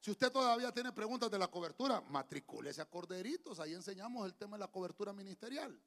Si 0.00 0.10
usted 0.10 0.32
todavía 0.32 0.72
tiene 0.72 0.92
preguntas 0.92 1.30
de 1.30 1.38
la 1.38 1.48
cobertura, 1.48 2.00
matricúlese 2.00 2.80
a 2.80 2.86
Corderitos. 2.86 3.60
Ahí 3.60 3.74
enseñamos 3.74 4.24
el 4.26 4.34
tema 4.34 4.56
de 4.56 4.60
la 4.60 4.68
cobertura 4.68 5.12
ministerial. 5.12 5.78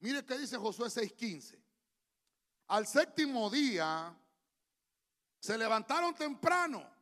Mire 0.00 0.24
qué 0.24 0.38
dice 0.38 0.56
Josué 0.56 0.88
6:15. 0.88 1.58
Al 2.68 2.86
séptimo 2.86 3.48
día 3.48 4.14
se 5.38 5.56
levantaron 5.56 6.14
temprano 6.14 6.96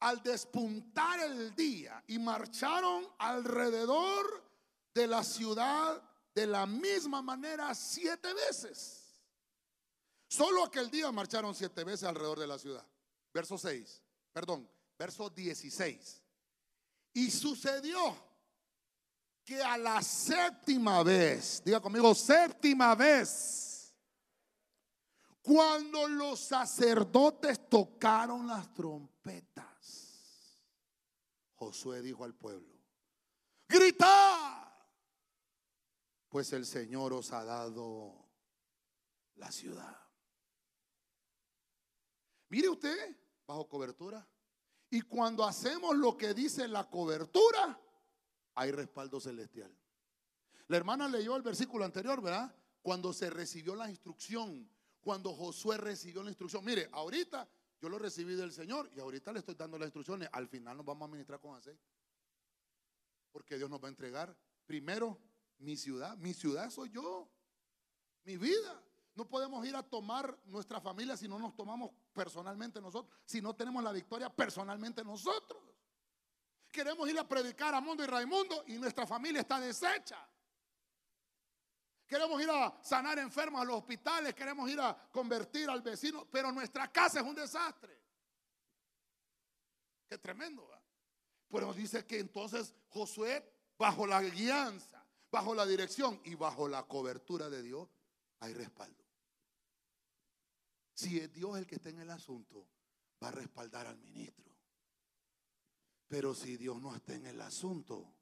al 0.00 0.22
despuntar 0.22 1.20
el 1.20 1.54
día 1.54 2.02
y 2.06 2.18
marcharon 2.18 3.08
alrededor 3.18 4.44
de 4.92 5.06
la 5.06 5.24
ciudad 5.24 6.02
de 6.34 6.46
la 6.46 6.66
misma 6.66 7.22
manera 7.22 7.74
siete 7.74 8.32
veces. 8.34 9.04
Solo 10.28 10.64
aquel 10.64 10.90
día 10.90 11.10
marcharon 11.12 11.54
siete 11.54 11.84
veces 11.84 12.04
alrededor 12.08 12.40
de 12.40 12.46
la 12.46 12.58
ciudad. 12.58 12.86
Verso 13.32 13.56
6, 13.56 14.02
perdón, 14.32 14.68
verso 14.98 15.30
16. 15.30 16.22
Y 17.14 17.30
sucedió 17.30 18.16
que 19.44 19.62
a 19.62 19.76
la 19.76 20.00
séptima 20.02 21.02
vez, 21.02 21.62
diga 21.64 21.80
conmigo, 21.80 22.14
séptima 22.14 22.94
vez, 22.94 23.94
cuando 25.42 26.08
los 26.08 26.40
sacerdotes 26.40 27.68
tocaron 27.68 28.46
las 28.46 28.72
trompetas, 28.72 30.64
Josué 31.54 32.00
dijo 32.00 32.24
al 32.24 32.34
pueblo, 32.34 32.74
grita, 33.68 34.64
pues 36.28 36.52
el 36.54 36.64
Señor 36.64 37.12
os 37.12 37.30
ha 37.32 37.44
dado 37.44 38.26
la 39.36 39.52
ciudad. 39.52 40.00
Mire 42.48 42.68
usted, 42.68 43.16
bajo 43.46 43.68
cobertura. 43.68 44.26
Y 44.90 45.02
cuando 45.02 45.44
hacemos 45.44 45.96
lo 45.96 46.16
que 46.16 46.34
dice 46.34 46.68
la 46.68 46.88
cobertura, 46.88 47.78
hay 48.54 48.70
respaldo 48.70 49.20
celestial. 49.20 49.74
La 50.68 50.76
hermana 50.76 51.08
leyó 51.08 51.36
el 51.36 51.42
versículo 51.42 51.84
anterior, 51.84 52.22
¿verdad? 52.22 52.54
Cuando 52.82 53.12
se 53.12 53.30
recibió 53.30 53.74
la 53.74 53.90
instrucción, 53.90 54.68
cuando 55.00 55.34
Josué 55.34 55.76
recibió 55.76 56.22
la 56.22 56.30
instrucción. 56.30 56.64
Mire, 56.64 56.88
ahorita 56.92 57.48
yo 57.80 57.88
lo 57.88 57.98
recibí 57.98 58.34
del 58.34 58.52
Señor 58.52 58.90
y 58.96 59.00
ahorita 59.00 59.32
le 59.32 59.40
estoy 59.40 59.54
dando 59.54 59.78
las 59.78 59.86
instrucciones. 59.88 60.28
Al 60.32 60.48
final 60.48 60.78
nos 60.78 60.86
vamos 60.86 61.08
a 61.08 61.12
ministrar 61.12 61.40
con 61.40 61.54
aceite. 61.54 61.82
Porque 63.30 63.58
Dios 63.58 63.68
nos 63.68 63.82
va 63.82 63.88
a 63.88 63.90
entregar 63.90 64.34
primero 64.64 65.20
mi 65.58 65.76
ciudad. 65.76 66.16
Mi 66.16 66.32
ciudad 66.32 66.70
soy 66.70 66.90
yo. 66.90 67.28
Mi 68.24 68.36
vida. 68.36 68.82
No 69.14 69.28
podemos 69.28 69.64
ir 69.66 69.76
a 69.76 69.82
tomar 69.82 70.38
nuestra 70.46 70.80
familia 70.80 71.16
si 71.16 71.28
no 71.28 71.38
nos 71.38 71.54
tomamos 71.54 71.90
personalmente 72.12 72.80
nosotros. 72.80 73.14
Si 73.24 73.40
no 73.42 73.54
tenemos 73.54 73.84
la 73.84 73.92
victoria 73.92 74.28
personalmente 74.30 75.04
nosotros. 75.04 75.62
Queremos 76.74 77.08
ir 77.08 77.16
a 77.16 77.28
predicar 77.28 77.72
a 77.72 77.80
Mundo 77.80 78.02
y 78.02 78.06
Raimundo 78.08 78.64
y 78.66 78.78
nuestra 78.78 79.06
familia 79.06 79.42
está 79.42 79.60
deshecha. 79.60 80.28
Queremos 82.04 82.42
ir 82.42 82.50
a 82.50 82.76
sanar 82.82 83.16
enfermos 83.20 83.62
a 83.62 83.64
los 83.64 83.76
hospitales, 83.76 84.34
queremos 84.34 84.68
ir 84.68 84.80
a 84.80 85.08
convertir 85.12 85.70
al 85.70 85.82
vecino, 85.82 86.26
pero 86.28 86.50
nuestra 86.50 86.90
casa 86.90 87.20
es 87.20 87.24
un 87.24 87.36
desastre. 87.36 87.96
Qué 90.08 90.18
tremendo. 90.18 90.68
Pero 91.48 91.72
dice 91.72 92.04
que 92.04 92.18
entonces 92.18 92.74
Josué, 92.88 93.48
bajo 93.78 94.04
la 94.04 94.20
guianza, 94.20 95.06
bajo 95.30 95.54
la 95.54 95.66
dirección 95.66 96.20
y 96.24 96.34
bajo 96.34 96.66
la 96.66 96.82
cobertura 96.82 97.48
de 97.48 97.62
Dios, 97.62 97.88
hay 98.40 98.52
respaldo. 98.52 99.04
Si 100.92 101.20
es 101.20 101.32
Dios 101.32 101.56
el 101.56 101.68
que 101.68 101.76
está 101.76 101.90
en 101.90 102.00
el 102.00 102.10
asunto, 102.10 102.66
va 103.22 103.28
a 103.28 103.30
respaldar 103.30 103.86
al 103.86 103.98
ministro. 103.98 104.43
Pero 106.14 106.32
si 106.32 106.56
Dios 106.56 106.80
no 106.80 106.94
está 106.94 107.12
en 107.14 107.26
el 107.26 107.40
asunto, 107.40 108.14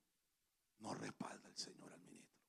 no 0.79 0.95
respalda 0.95 1.47
el 1.47 1.59
Señor 1.59 1.93
al 1.93 2.01
ministro. 2.01 2.43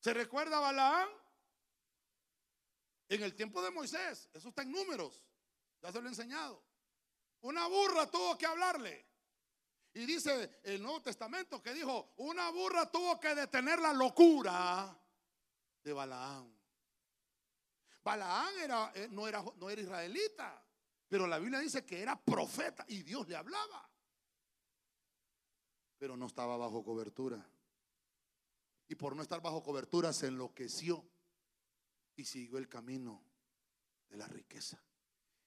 ¿Se 0.00 0.14
recuerda 0.14 0.56
a 0.56 0.60
Balaán? 0.60 1.08
En 3.10 3.22
el 3.22 3.34
tiempo 3.34 3.60
de 3.60 3.70
Moisés, 3.70 4.30
eso 4.32 4.48
está 4.48 4.62
en 4.62 4.72
números, 4.72 5.22
ya 5.82 5.92
se 5.92 6.00
lo 6.00 6.06
he 6.06 6.08
enseñado. 6.08 6.64
Una 7.42 7.66
burra 7.66 8.10
tuvo 8.10 8.38
que 8.38 8.46
hablarle. 8.46 9.06
Y 9.92 10.06
dice 10.06 10.58
el 10.62 10.80
Nuevo 10.80 11.02
Testamento 11.02 11.60
que 11.60 11.74
dijo, 11.74 12.14
una 12.16 12.48
burra 12.48 12.90
tuvo 12.90 13.20
que 13.20 13.34
detener 13.34 13.78
la 13.78 13.92
locura 13.92 14.98
de 15.82 15.92
Balaán. 15.92 16.58
Balaán 18.02 18.58
era, 18.58 18.90
eh, 18.94 19.08
no, 19.10 19.28
era, 19.28 19.44
no 19.56 19.68
era 19.68 19.82
israelita, 19.82 20.63
pero 21.14 21.28
la 21.28 21.38
Biblia 21.38 21.60
dice 21.60 21.84
que 21.84 22.02
era 22.02 22.20
profeta 22.20 22.84
y 22.88 23.04
Dios 23.04 23.28
le 23.28 23.36
hablaba. 23.36 23.88
Pero 25.96 26.16
no 26.16 26.26
estaba 26.26 26.56
bajo 26.56 26.82
cobertura 26.82 27.48
y 28.88 28.96
por 28.96 29.14
no 29.14 29.22
estar 29.22 29.40
bajo 29.40 29.62
cobertura 29.62 30.12
se 30.12 30.26
enloqueció 30.26 31.08
y 32.16 32.24
siguió 32.24 32.58
el 32.58 32.68
camino 32.68 33.22
de 34.08 34.16
la 34.16 34.26
riqueza. 34.26 34.82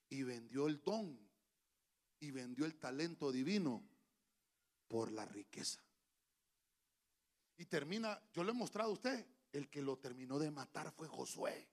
Y 0.08 0.24
vendió 0.24 0.68
el 0.68 0.82
don 0.82 1.20
y 2.22 2.32
vendió 2.32 2.64
el 2.64 2.80
talento 2.80 3.30
divino 3.30 3.84
por 4.88 5.12
la 5.12 5.26
riqueza. 5.26 5.84
Y 7.58 7.66
termina, 7.66 8.22
yo 8.32 8.46
le 8.46 8.52
he 8.52 8.54
mostrado 8.54 8.92
a 8.92 8.94
usted, 8.94 9.28
el 9.52 9.70
que 9.70 9.82
lo 9.82 9.98
terminó 9.98 10.40
de 10.40 10.50
matar 10.50 10.94
fue 10.94 11.10
Josué. 11.10 11.68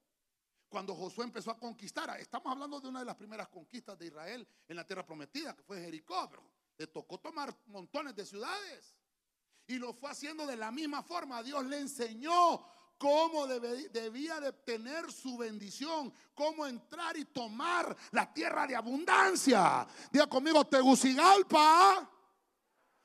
Cuando 0.75 0.97
Josué 0.97 1.27
empezó 1.27 1.53
a 1.53 1.57
conquistar, 1.57 2.19
estamos 2.19 2.51
hablando 2.51 2.81
de 2.81 2.89
una 2.89 2.99
de 2.99 3.05
las 3.05 3.15
primeras 3.15 3.47
conquistas 3.47 3.97
de 3.97 4.07
Israel 4.07 4.45
en 4.67 4.75
la 4.75 4.85
tierra 4.85 5.07
prometida, 5.07 5.55
que 5.55 5.63
fue 5.63 5.81
Jericó, 5.81 6.29
pero 6.29 6.43
le 6.77 6.89
tocó 6.89 7.21
tomar 7.21 7.57
montones 7.67 8.13
de 8.17 8.27
ciudades. 8.27 8.97
Y 9.69 9.77
lo 9.77 9.95
fue 9.95 10.11
haciendo 10.11 10.45
de 10.49 10.57
la 10.57 10.73
misma 10.73 11.05
forma. 11.05 11.45
Dios 11.45 11.65
le 11.67 11.79
enseñó 11.79 12.67
cómo 12.99 13.47
debía 13.47 14.41
de 14.41 14.53
tener 14.53 15.13
su 15.13 15.37
bendición, 15.37 16.13
cómo 16.35 16.67
entrar 16.67 17.17
y 17.17 17.27
tomar 17.27 17.97
la 18.11 18.35
tierra 18.35 18.67
de 18.67 18.75
abundancia. 18.75 19.87
Diga 20.11 20.27
conmigo, 20.27 20.67
Tegucigalpa 20.67 22.11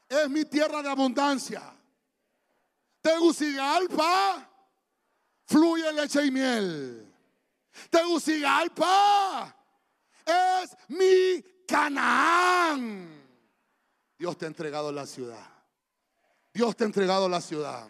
es 0.08 0.28
mi 0.28 0.44
tierra 0.46 0.82
de 0.82 0.90
abundancia. 0.90 1.72
Tegucigalpa 3.00 4.50
fluye 5.46 5.94
leche 5.94 6.26
y 6.26 6.32
miel. 6.32 7.09
Tegucigalpa 7.90 9.56
es 10.26 10.78
mi 10.90 11.44
Canaán. 11.68 13.20
Dios 14.18 14.38
te 14.38 14.46
ha 14.46 14.48
entregado 14.48 14.92
la 14.92 15.06
ciudad. 15.06 15.48
Dios 16.54 16.76
te 16.76 16.84
ha 16.84 16.88
entregado 16.88 17.30
la 17.30 17.42
ciudad. 17.42 17.90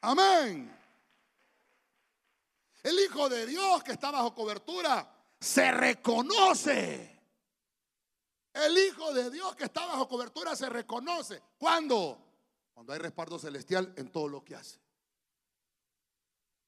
Amén. 0.00 0.76
El 2.82 2.98
Hijo 3.00 3.28
de 3.28 3.46
Dios 3.46 3.82
que 3.82 3.92
está 3.92 4.10
bajo 4.10 4.34
cobertura 4.34 5.10
se 5.40 5.70
reconoce. 5.72 7.18
El 8.52 8.78
Hijo 8.78 9.12
de 9.12 9.30
Dios 9.30 9.54
que 9.56 9.64
está 9.64 9.86
bajo 9.86 10.08
cobertura 10.08 10.54
se 10.56 10.68
reconoce. 10.68 11.42
¿Cuándo? 11.58 12.18
Cuando 12.72 12.92
hay 12.92 12.98
respaldo 12.98 13.38
celestial 13.38 13.92
en 13.96 14.10
todo 14.10 14.28
lo 14.28 14.44
que 14.44 14.56
hace. 14.56 14.78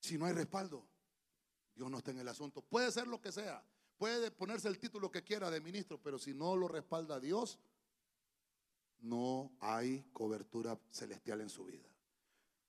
Si 0.00 0.18
no 0.18 0.26
hay 0.26 0.32
respaldo, 0.32 0.86
Dios 1.74 1.90
no 1.90 1.98
está 1.98 2.10
en 2.10 2.18
el 2.18 2.28
asunto. 2.28 2.62
Puede 2.62 2.90
ser 2.90 3.06
lo 3.06 3.20
que 3.20 3.32
sea. 3.32 3.62
Puede 3.96 4.30
ponerse 4.30 4.68
el 4.68 4.78
título 4.78 5.10
que 5.10 5.22
quiera 5.22 5.50
de 5.50 5.60
ministro, 5.60 6.00
pero 6.02 6.18
si 6.18 6.32
no 6.32 6.56
lo 6.56 6.68
respalda 6.68 7.20
Dios, 7.20 7.58
no 9.00 9.52
hay 9.60 10.02
cobertura 10.12 10.78
celestial 10.90 11.42
en 11.42 11.50
su 11.50 11.64
vida. 11.64 11.88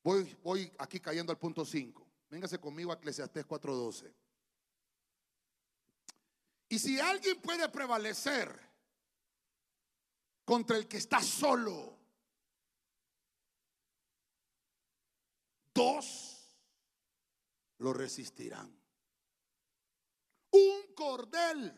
Voy, 0.04 0.38
voy 0.44 0.72
aquí 0.78 1.00
cayendo 1.00 1.32
al 1.32 1.38
punto 1.38 1.64
5. 1.64 2.06
Véngase 2.30 2.60
conmigo 2.60 2.92
a 2.92 2.96
Eclesiastés 2.96 3.46
4:12. 3.46 4.14
Y 6.70 6.80
si 6.80 7.00
alguien 7.00 7.42
puede 7.42 7.68
prevalecer 7.70 8.58
contra 10.46 10.78
el 10.78 10.88
que 10.88 10.98
está 10.98 11.22
solo, 11.22 11.98
dos 15.74 16.41
lo 17.82 17.94
resistirán. 17.94 18.72
Un 20.52 20.94
cordel 20.96 21.74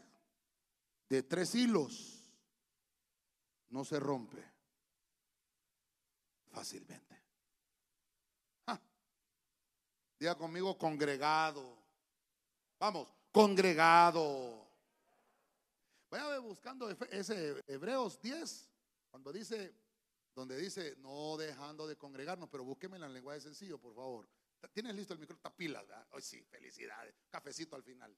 de 1.08 1.24
tres 1.24 1.56
hilos 1.56 2.26
no 3.70 3.86
se 3.86 4.00
rompe 4.00 4.44
fácilmente. 6.52 7.04
Diga 10.20 10.36
conmigo 10.38 10.78
congregado. 10.78 11.78
Vamos, 12.80 13.14
congregado. 13.32 14.68
Vaya 16.10 16.40
buscando 16.40 16.90
ese 16.90 17.62
Hebreos 17.68 18.22
10, 18.22 18.70
cuando 19.10 19.32
dice, 19.32 19.74
donde 20.36 20.58
dice, 20.58 20.96
no 20.98 21.38
dejando 21.38 21.88
de 21.88 21.96
congregarnos, 21.96 22.50
pero 22.50 22.64
búsqueme 22.64 22.98
en 22.98 23.02
la 23.02 23.10
lenguaje 23.10 23.42
sencillo, 23.42 23.78
por 23.80 23.96
favor. 23.96 24.28
¿Tienes 24.72 24.96
listo 24.96 25.14
el 25.14 25.20
micrófono? 25.20 25.40
Está 25.40 25.56
pila, 25.56 25.84
Hoy 26.12 26.22
sí, 26.22 26.44
felicidades. 26.46 27.16
Cafecito 27.30 27.76
al 27.76 27.84
final. 27.84 28.16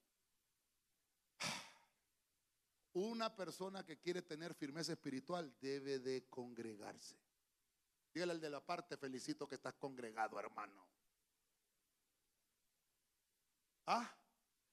Una 2.94 3.36
persona 3.36 3.86
que 3.86 4.00
quiere 4.00 4.22
tener 4.22 4.54
firmeza 4.54 4.94
espiritual 4.94 5.56
debe 5.60 6.00
de 6.00 6.28
congregarse. 6.30 7.18
Dígale 8.14 8.34
al 8.34 8.40
de 8.40 8.50
la 8.50 8.66
parte, 8.66 8.96
felicito 8.96 9.48
que 9.48 9.56
estás 9.56 9.74
congregado, 9.74 10.40
hermano. 10.40 10.88
Ah, 13.88 14.18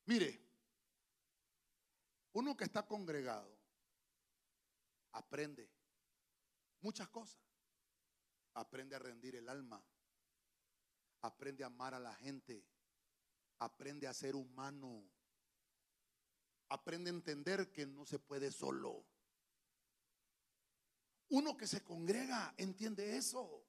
mire, 0.07 0.41
uno 2.35 2.57
que 2.57 2.64
está 2.64 2.87
congregado 2.87 3.59
aprende 5.12 5.68
muchas 6.81 7.09
cosas. 7.09 7.41
Aprende 8.55 8.97
a 8.97 8.99
rendir 8.99 9.37
el 9.37 9.49
alma. 9.49 9.83
Aprende 11.23 11.64
a 11.64 11.68
amar 11.68 11.95
a 11.95 12.01
la 12.01 12.14
gente. 12.14 12.64
Aprende 13.59 14.07
a 14.07 14.14
ser 14.14 14.35
humano. 14.35 15.03
Aprende 16.68 17.11
a 17.11 17.14
entender 17.14 17.73
que 17.73 17.87
no 17.87 18.05
se 18.05 18.18
puede 18.18 18.51
solo. 18.51 19.05
Uno 21.29 21.57
que 21.57 21.66
se 21.66 21.83
congrega 21.83 22.55
entiende 22.57 23.16
eso. 23.16 23.64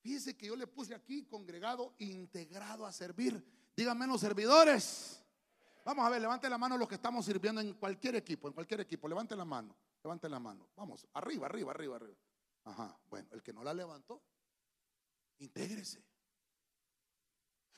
Fíjese 0.00 0.36
que 0.36 0.46
yo 0.46 0.56
le 0.56 0.66
puse 0.66 0.94
aquí 0.94 1.24
congregado, 1.24 1.94
integrado 1.98 2.86
a 2.86 2.92
servir. 2.92 3.42
Díganme 3.76 4.06
los 4.06 4.20
servidores. 4.20 5.22
Vamos 5.84 6.04
a 6.04 6.10
ver, 6.10 6.20
levante 6.20 6.50
la 6.50 6.58
mano 6.58 6.76
los 6.76 6.88
que 6.88 6.96
estamos 6.96 7.24
sirviendo 7.24 7.60
en 7.60 7.74
cualquier 7.74 8.16
equipo, 8.16 8.48
en 8.48 8.54
cualquier 8.54 8.80
equipo. 8.80 9.08
Levante 9.08 9.34
la 9.34 9.44
mano, 9.44 9.74
levante 10.02 10.28
la 10.28 10.38
mano. 10.38 10.68
Vamos, 10.76 11.06
arriba, 11.14 11.46
arriba, 11.46 11.70
arriba, 11.70 11.96
arriba. 11.96 12.16
Ajá, 12.64 12.98
bueno, 13.08 13.28
el 13.32 13.42
que 13.42 13.52
no 13.52 13.64
la 13.64 13.72
levantó, 13.72 14.22
intégrese. 15.38 16.04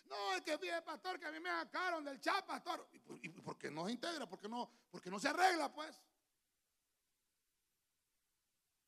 No, 0.04 0.34
el 0.34 0.42
que 0.42 0.56
viene, 0.56 0.82
pastor, 0.82 1.20
que 1.20 1.26
a 1.26 1.30
mí 1.30 1.38
me 1.38 1.50
sacaron 1.50 2.04
del 2.04 2.20
chat, 2.20 2.44
pastor. 2.44 2.88
¿Y 3.22 3.28
por, 3.28 3.56
qué 3.56 3.70
no 3.70 3.86
se 3.86 3.92
integra? 3.92 4.28
¿Por 4.28 4.40
qué 4.40 4.48
no, 4.48 4.68
porque 4.90 5.08
no 5.08 5.20
se 5.20 5.28
arregla, 5.28 5.72
pues? 5.72 6.02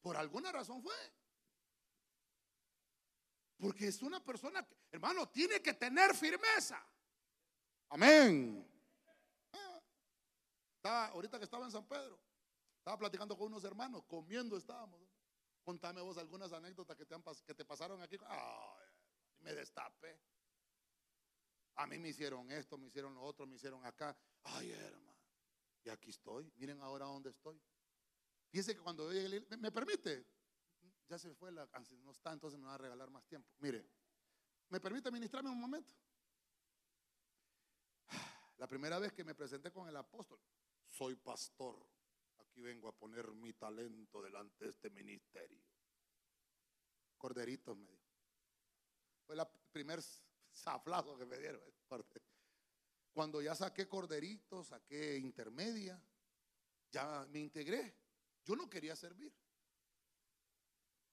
Por 0.01 0.17
alguna 0.17 0.51
razón 0.51 0.83
fue. 0.83 0.95
Porque 3.57 3.87
es 3.87 4.03
una 4.03 4.25
persona 4.25 4.67
que, 4.67 4.77
hermano, 4.91 5.29
tiene 5.29 5.63
que 5.63 5.75
tener 5.75 6.13
firmeza. 6.17 6.85
Amén. 7.91 8.69
Estaba, 10.75 11.07
ahorita 11.09 11.39
que 11.39 11.45
estaba 11.45 11.65
en 11.65 11.71
San 11.71 11.87
Pedro, 11.87 12.19
estaba 12.79 12.99
platicando 12.99 13.39
con 13.39 13.47
unos 13.47 13.63
hermanos, 13.63 14.03
comiendo 14.09 14.57
estábamos. 14.57 15.12
Contame 15.63 16.01
vos 16.01 16.19
algunas 16.19 16.53
anécdotas 16.53 16.97
que 16.97 17.07
te, 17.07 17.15
han, 17.15 17.23
que 17.47 17.55
te 17.55 17.65
pasaron 17.65 18.03
aquí. 18.03 18.17
Ay, 18.27 18.87
me 19.41 19.55
destape. 19.55 20.21
A 21.77 21.87
mí 21.87 21.99
me 21.99 22.09
hicieron 22.09 22.51
esto, 22.51 22.77
me 22.77 22.89
hicieron 22.89 23.15
lo 23.15 23.23
otro, 23.23 23.47
me 23.47 23.57
hicieron 23.57 23.85
acá. 23.85 24.17
Ay, 24.45 24.73
hermano. 24.73 25.17
Y 25.85 25.91
aquí 25.91 26.11
estoy. 26.11 26.53
Miren 26.57 26.81
ahora 26.83 27.07
dónde 27.07 27.31
estoy. 27.31 27.61
Fíjense 28.51 28.75
que 28.75 28.81
cuando 28.81 29.11
yo 29.11 29.21
llegué, 29.21 29.47
¿me, 29.49 29.57
¿me 29.57 29.73
permite? 29.73 30.27
ya 31.13 31.19
se 31.19 31.35
fue 31.35 31.53
la, 31.53 31.69
no 32.05 32.11
está, 32.11 32.33
entonces 32.33 32.59
me 32.59 32.67
va 32.67 32.75
a 32.75 32.79
regalar 32.79 33.11
más 33.11 33.27
tiempo. 33.27 33.47
Mire, 33.59 33.87
¿me 34.71 34.81
permite 34.81 35.11
ministrarme 35.11 35.51
un 35.51 35.61
momento? 35.61 35.95
La 38.57 38.67
primera 38.67 38.99
vez 38.99 39.13
que 39.13 39.23
me 39.23 39.35
presenté 39.35 39.71
con 39.71 39.87
el 39.89 39.97
apóstol, 39.97 40.41
soy 40.87 41.17
pastor. 41.17 41.87
Aquí 42.53 42.61
vengo 42.61 42.87
a 42.87 42.93
poner 42.93 43.33
mi 43.33 43.55
talento 43.55 44.21
delante 44.21 44.65
de 44.67 44.71
este 44.71 44.91
ministerio. 44.91 45.59
Corderitos 47.17 47.79
me 47.79 47.91
dijo. 47.91 48.13
Fue 49.25 49.35
el 49.37 49.47
primer 49.73 50.03
zaflazo 50.53 51.17
que 51.17 51.25
me 51.25 51.39
dieron. 51.39 51.63
Cuando 53.11 53.41
ya 53.41 53.55
saqué 53.55 53.89
corderitos, 53.89 54.67
saqué 54.67 55.17
intermedia, 55.17 55.99
ya 56.91 57.27
me 57.31 57.39
integré. 57.39 57.97
Yo 58.45 58.55
no 58.55 58.69
quería 58.69 58.97
servir. 58.97 59.35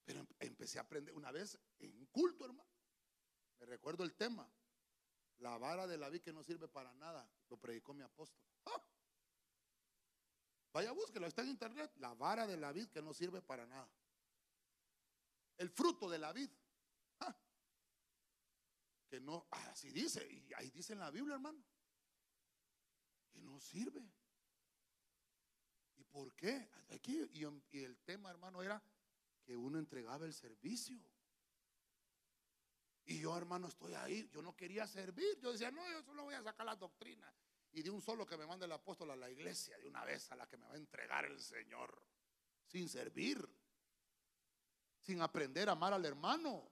Pero 0.04 0.28
empecé 0.40 0.78
a 0.78 0.82
aprender 0.82 1.14
una 1.14 1.32
vez 1.32 1.58
en 1.80 2.06
culto, 2.08 2.44
hermano. 2.44 2.70
Me 3.62 3.66
recuerdo 3.66 4.04
el 4.04 4.14
tema. 4.14 4.52
La 5.38 5.58
vara 5.58 5.88
de 5.88 5.98
la 5.98 6.10
vid 6.10 6.22
que 6.22 6.34
no 6.34 6.44
sirve 6.44 6.68
para 6.68 6.94
nada. 6.96 7.32
Lo 7.48 7.56
predicó 7.56 7.94
mi 7.94 8.04
apóstol. 8.04 8.44
¡Ah! 8.66 8.84
Vaya, 10.72 10.91
búsquelo, 10.91 11.28
está 11.28 11.41
en 11.41 11.49
internet. 11.49 11.91
La 11.97 12.13
vara 12.13 12.45
de 12.45 12.57
la 12.57 12.72
vid 12.72 12.89
que 12.89 13.01
no 13.01 13.13
sirve 13.13 13.41
para 13.41 13.65
nada. 13.65 13.89
El 15.57 15.70
fruto 15.70 16.09
de 16.09 16.20
la 16.20 16.32
vid. 16.32 16.49
¡Ah! 17.20 17.36
Que 19.07 19.20
no, 19.20 19.47
así 19.51 19.91
dice. 19.91 20.26
Y 20.26 20.53
ahí 20.53 20.70
dice 20.70 20.93
en 20.93 20.99
la 20.99 21.11
Biblia, 21.11 21.36
hermano. 21.36 21.63
Que 23.32 23.41
no 23.41 23.59
sirve. 23.59 24.01
¿Y 25.97 26.03
por 26.03 26.34
qué? 26.36 26.70
Aquí, 26.89 27.30
y 27.34 27.84
el 27.84 27.97
tema, 27.99 28.30
hermano, 28.30 28.61
era 28.61 28.82
que 29.43 29.55
uno 29.55 29.80
entregaba 29.80 30.26
el 30.26 30.34
servicio. 30.34 30.99
Y 33.05 33.20
yo, 33.20 33.36
hermano, 33.36 33.67
estoy 33.67 33.95
ahí. 33.95 34.30
Yo 34.32 34.43
no 34.43 34.55
quería 34.55 34.86
servir. 34.86 35.39
Yo 35.39 35.51
decía, 35.51 35.72
no, 35.72 35.91
yo 35.91 36.03
solo 36.03 36.24
voy 36.24 36.36
a 36.36 36.43
sacar 36.43 36.65
la 36.65 36.76
doctrina. 36.76 37.34
Y 37.72 37.82
de 37.84 37.89
un 37.89 38.01
solo 38.01 38.26
que 38.26 38.38
me 38.38 38.45
mande 38.45 38.65
el 38.65 38.72
apóstol 38.72 39.11
a 39.11 39.15
la 39.15 39.30
iglesia, 39.30 39.78
de 39.78 39.88
una 39.88 40.03
vez 40.03 40.32
a 40.32 40.36
la 40.36 40.47
que 40.47 40.57
me 40.57 40.67
va 40.67 40.74
a 40.74 40.78
entregar 40.78 41.26
el 41.26 41.39
Señor. 41.39 42.01
Sin 42.65 42.89
servir. 42.89 43.47
Sin 44.99 45.22
aprender 45.22 45.70
a 45.70 45.74
amar 45.74 45.93
al 45.93 46.05
hermano. 46.05 46.72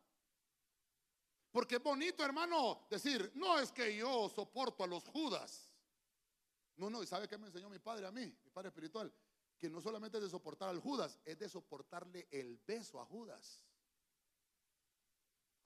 Porque 1.51 1.75
es 1.75 1.83
bonito, 1.83 2.23
hermano, 2.23 2.85
decir, 2.89 3.31
no 3.35 3.59
es 3.59 3.71
que 3.71 3.95
yo 3.95 4.29
soporto 4.29 4.83
a 4.83 4.87
los 4.87 5.03
judas. 5.07 5.71
No, 6.77 6.89
no, 6.89 7.01
¿y 7.01 7.07
sabe 7.07 7.27
qué 7.27 7.37
me 7.37 7.47
enseñó 7.47 7.69
mi 7.69 7.79
padre 7.79 8.05
a 8.05 8.11
mí, 8.11 8.25
mi 8.25 8.51
padre 8.51 8.69
espiritual? 8.69 9.11
Que 9.57 9.69
no 9.69 9.81
solamente 9.81 10.17
es 10.17 10.23
de 10.23 10.29
soportar 10.29 10.69
al 10.69 10.79
Judas, 10.79 11.19
es 11.25 11.39
de 11.39 11.49
soportarle 11.49 12.27
el 12.31 12.59
beso 12.65 13.01
a 13.01 13.05
Judas. 13.05 13.65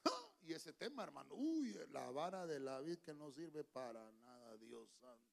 Y 0.43 0.53
ese 0.53 0.73
tema, 0.73 1.03
hermano, 1.03 1.35
uy, 1.35 1.77
la 1.89 2.09
vara 2.09 2.47
de 2.47 2.59
la 2.59 2.79
vid 2.79 2.99
que 2.99 3.13
no 3.13 3.29
sirve 3.31 3.63
para 3.63 4.11
nada, 4.11 4.40
Dios 4.57 4.89
santo. 4.99 5.31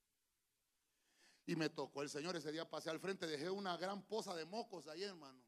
Y 1.47 1.57
me 1.57 1.71
tocó 1.71 2.03
el 2.03 2.11
Señor 2.11 2.37
ese 2.37 2.53
día, 2.53 2.69
pasé 2.69 2.91
al 2.91 3.01
frente, 3.01 3.27
dejé 3.27 3.49
una 3.49 3.77
gran 3.77 4.03
poza 4.03 4.35
de 4.35 4.45
mocos 4.45 4.87
ahí, 4.87 5.03
hermano. 5.03 5.43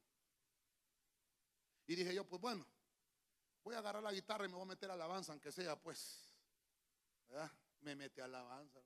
Y 1.87 1.95
dije 1.95 2.15
yo, 2.15 2.27
pues 2.27 2.41
bueno, 2.41 2.67
voy 3.63 3.75
a 3.75 3.79
agarrar 3.79 4.03
la 4.03 4.13
guitarra 4.13 4.47
y 4.47 4.49
me 4.49 4.55
voy 4.55 4.63
a 4.63 4.69
meter 4.69 4.91
alabanza, 4.91 5.33
aunque 5.33 5.53
sea, 5.53 5.79
pues. 5.79 6.27
Me 7.81 7.95
mete 7.95 8.23
alabanza. 8.23 8.81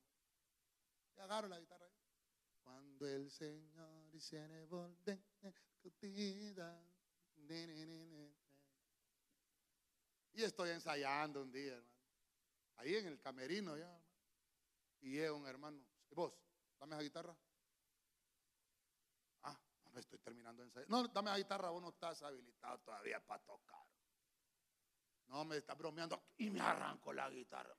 Y 1.16 1.20
agarro 1.20 1.48
la 1.48 1.58
guitarra. 1.58 1.88
Cuando 2.62 3.06
el 3.06 3.30
Señor 3.30 4.14
hiciere 4.14 4.64
volver. 4.66 5.20
Y 10.32 10.42
estoy 10.42 10.70
ensayando 10.70 11.42
un 11.42 11.52
día, 11.52 11.74
hermano. 11.74 11.94
Ahí 12.76 12.96
en 12.96 13.06
el 13.06 13.20
camerino 13.20 13.76
ya. 13.76 14.03
Y 15.04 15.10
llega 15.10 15.34
un 15.34 15.46
hermano. 15.46 15.84
Vos, 16.12 16.32
dame 16.80 16.94
esa 16.94 17.02
guitarra. 17.02 17.36
Ah, 19.42 19.60
no 19.84 19.90
me 19.90 20.00
estoy 20.00 20.18
terminando 20.18 20.62
de 20.62 20.68
ensayar. 20.68 20.88
No, 20.88 21.06
dame 21.08 21.30
la 21.30 21.36
guitarra, 21.36 21.68
vos 21.68 21.82
no 21.82 21.90
estás 21.90 22.22
habilitado 22.22 22.78
todavía 22.80 23.20
para 23.20 23.42
tocar. 23.44 23.84
No, 25.26 25.44
me 25.44 25.58
está 25.58 25.74
bromeando. 25.74 26.30
Y 26.38 26.48
me 26.48 26.60
arranco 26.60 27.12
la 27.12 27.28
guitarra. 27.28 27.76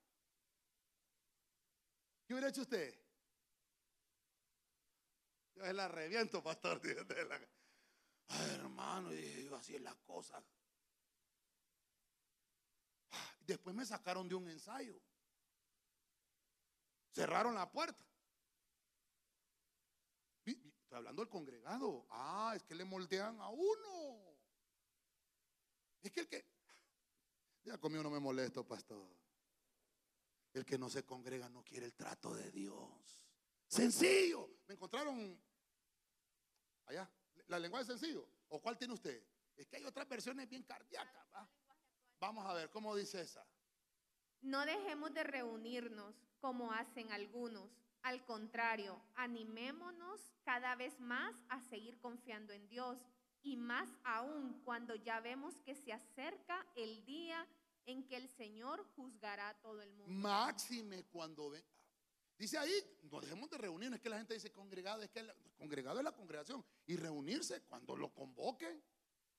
¿Qué 2.27 2.33
hubiera 2.33 2.49
hecho 2.49 2.61
usted? 2.61 2.93
Yo 5.55 5.73
la 5.73 5.87
reviento, 5.87 6.43
pastor. 6.43 6.79
Ay, 8.27 8.49
hermano, 8.51 9.11
y 9.11 9.45
yo, 9.45 9.55
así 9.55 9.75
es 9.75 9.81
la 9.81 9.95
cosa. 9.95 10.43
Después 13.39 13.75
me 13.75 13.85
sacaron 13.85 14.29
de 14.29 14.35
un 14.35 14.47
ensayo. 14.47 15.01
Cerraron 17.15 17.55
la 17.55 17.71
puerta. 17.71 18.05
Estoy 20.45 20.97
hablando 20.97 21.21
del 21.21 21.29
congregado. 21.29 22.05
Ah, 22.09 22.51
es 22.57 22.63
que 22.63 22.75
le 22.75 22.83
moldean 22.83 23.39
a 23.39 23.47
uno. 23.47 24.37
Es 26.01 26.11
que 26.11 26.19
el 26.19 26.27
que. 26.27 26.45
Ya 27.63 27.77
conmigo 27.77 28.03
no 28.03 28.09
me 28.09 28.19
molesto, 28.19 28.67
pastor. 28.67 29.09
El 30.51 30.65
que 30.65 30.77
no 30.77 30.89
se 30.89 31.05
congrega 31.05 31.47
no 31.47 31.63
quiere 31.63 31.85
el 31.85 31.95
trato 31.95 32.33
de 32.35 32.51
Dios. 32.51 33.23
Sencillo. 33.65 34.49
Me 34.67 34.73
encontraron 34.73 35.41
allá. 36.85 37.09
La 37.47 37.59
lengua 37.59 37.79
es 37.79 37.87
sencillo. 37.87 38.27
¿O 38.49 38.61
cuál 38.61 38.77
tiene 38.77 38.93
usted? 38.93 39.25
Es 39.55 39.67
que 39.67 39.77
hay 39.77 39.85
otras 39.85 40.07
versiones 40.09 40.49
bien 40.49 40.63
cardíacas. 40.63 41.27
¿va? 41.33 41.49
Vamos 42.19 42.45
a 42.45 42.53
ver, 42.53 42.69
¿cómo 42.69 42.93
dice 42.93 43.21
esa? 43.21 43.47
No 44.45 44.63
dejemos 44.63 45.11
de 45.11 45.23
reunirnos 45.23 46.15
como 46.39 46.71
hacen 46.71 47.11
algunos. 47.11 47.71
Al 48.03 48.23
contrario, 48.25 49.01
animémonos 49.15 50.21
cada 50.43 50.75
vez 50.75 50.99
más 50.99 51.33
a 51.49 51.59
seguir 51.61 51.99
confiando 51.99 52.53
en 52.53 52.69
Dios 52.69 52.99
y 53.41 53.57
más 53.57 53.89
aún 54.03 54.61
cuando 54.63 54.93
ya 54.93 55.19
vemos 55.19 55.59
que 55.61 55.73
se 55.73 55.91
acerca 55.91 56.63
el 56.75 57.03
día 57.05 57.47
en 57.87 58.07
que 58.07 58.17
el 58.17 58.29
Señor 58.29 58.85
juzgará 58.95 59.49
a 59.49 59.61
todo 59.61 59.81
el 59.81 59.91
mundo. 59.93 60.13
Máxime 60.13 61.05
cuando 61.05 61.49
ven. 61.49 61.65
Dice 62.37 62.59
ahí, 62.59 62.71
no 63.01 63.19
dejemos 63.21 63.49
de 63.49 63.57
reunirnos. 63.57 63.97
Es 63.97 64.03
que 64.03 64.09
la 64.09 64.17
gente 64.17 64.35
dice 64.35 64.51
congregado, 64.51 65.01
es 65.01 65.09
que 65.09 65.21
el 65.21 65.33
congregado 65.57 65.97
es 65.97 66.03
la 66.03 66.11
congregación. 66.11 66.63
Y 66.85 66.97
reunirse 66.97 67.63
cuando 67.63 67.97
lo 67.97 68.13
convoquen. 68.13 68.79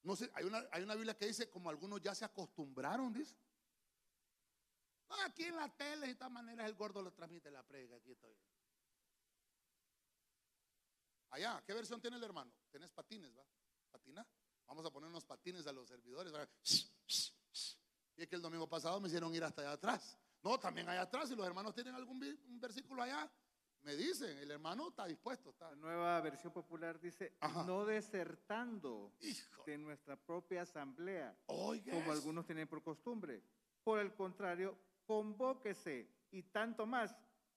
No 0.03 0.17
sé, 0.17 0.29
hay 0.35 0.45
una, 0.47 0.67
hay 0.73 0.83
una 0.83 0.97
Biblia 0.97 1.17
que 1.17 1.27
dice, 1.27 1.49
como 1.49 1.71
algunos 1.71 2.01
ya 2.01 2.13
se 2.13 2.25
acostumbraron, 2.25 3.13
dice. 3.13 3.37
Aquí 5.25 5.45
en 5.45 5.57
la 5.57 5.69
tele, 5.69 6.07
de 6.07 6.13
esta 6.13 6.29
manera 6.29 6.67
el 6.67 6.75
gordo 6.75 7.03
lo 7.03 7.13
transmite 7.13 7.51
la 7.51 7.63
prega. 7.63 7.97
Aquí 7.97 8.13
estoy. 8.13 8.35
Allá, 11.31 11.63
¿qué 11.67 11.75
versión 11.75 12.01
tiene 12.01 12.17
el 12.17 12.25
hermano? 12.25 12.53
Tienes 12.71 12.91
patines, 12.91 13.37
¿va? 13.37 13.45
¿Patina? 13.91 14.27
Vamos 14.67 14.85
a 14.87 14.91
poner 14.91 15.09
unos 15.09 15.25
patines 15.25 15.67
a 15.67 15.73
los 15.73 15.87
servidores. 15.89 16.33
¿va? 16.33 16.49
Y 18.17 18.23
es 18.23 18.29
que 18.29 18.37
el 18.37 18.43
domingo 18.43 18.69
pasado 18.69 19.01
me 19.01 19.09
hicieron 19.09 19.35
ir 19.35 19.45
hasta 19.45 19.63
allá 19.63 19.73
atrás. 19.73 20.19
No, 20.43 20.59
también 20.59 20.89
allá 20.89 21.03
atrás, 21.03 21.29
si 21.29 21.37
los 21.37 21.47
hermanos 21.47 21.75
tienen 21.75 21.95
algún 21.95 22.21
versículo 22.61 23.03
allá, 23.03 23.31
me 23.83 23.95
dicen, 23.95 24.37
el 24.39 24.51
hermano 24.51 24.89
está 24.89 25.07
dispuesto. 25.07 25.51
Está. 25.51 25.71
La 25.71 25.77
nueva 25.77 26.21
versión 26.21 26.53
popular 26.53 26.99
dice, 27.01 27.37
Ajá. 27.41 27.65
no 27.65 27.85
desertando 27.85 29.13
Hijo, 29.21 29.65
de 29.65 29.79
nuestra 29.79 30.17
propia 30.17 30.63
asamblea, 30.63 31.37
como 31.47 32.13
algunos 32.13 32.47
tienen 32.47 32.67
por 32.67 32.83
costumbre. 32.83 33.43
Por 33.85 34.01
el 34.01 34.15
contrario, 34.15 34.77
convóquese 35.07 36.11
y 36.31 36.43
tanto 36.43 36.87
más 36.87 37.17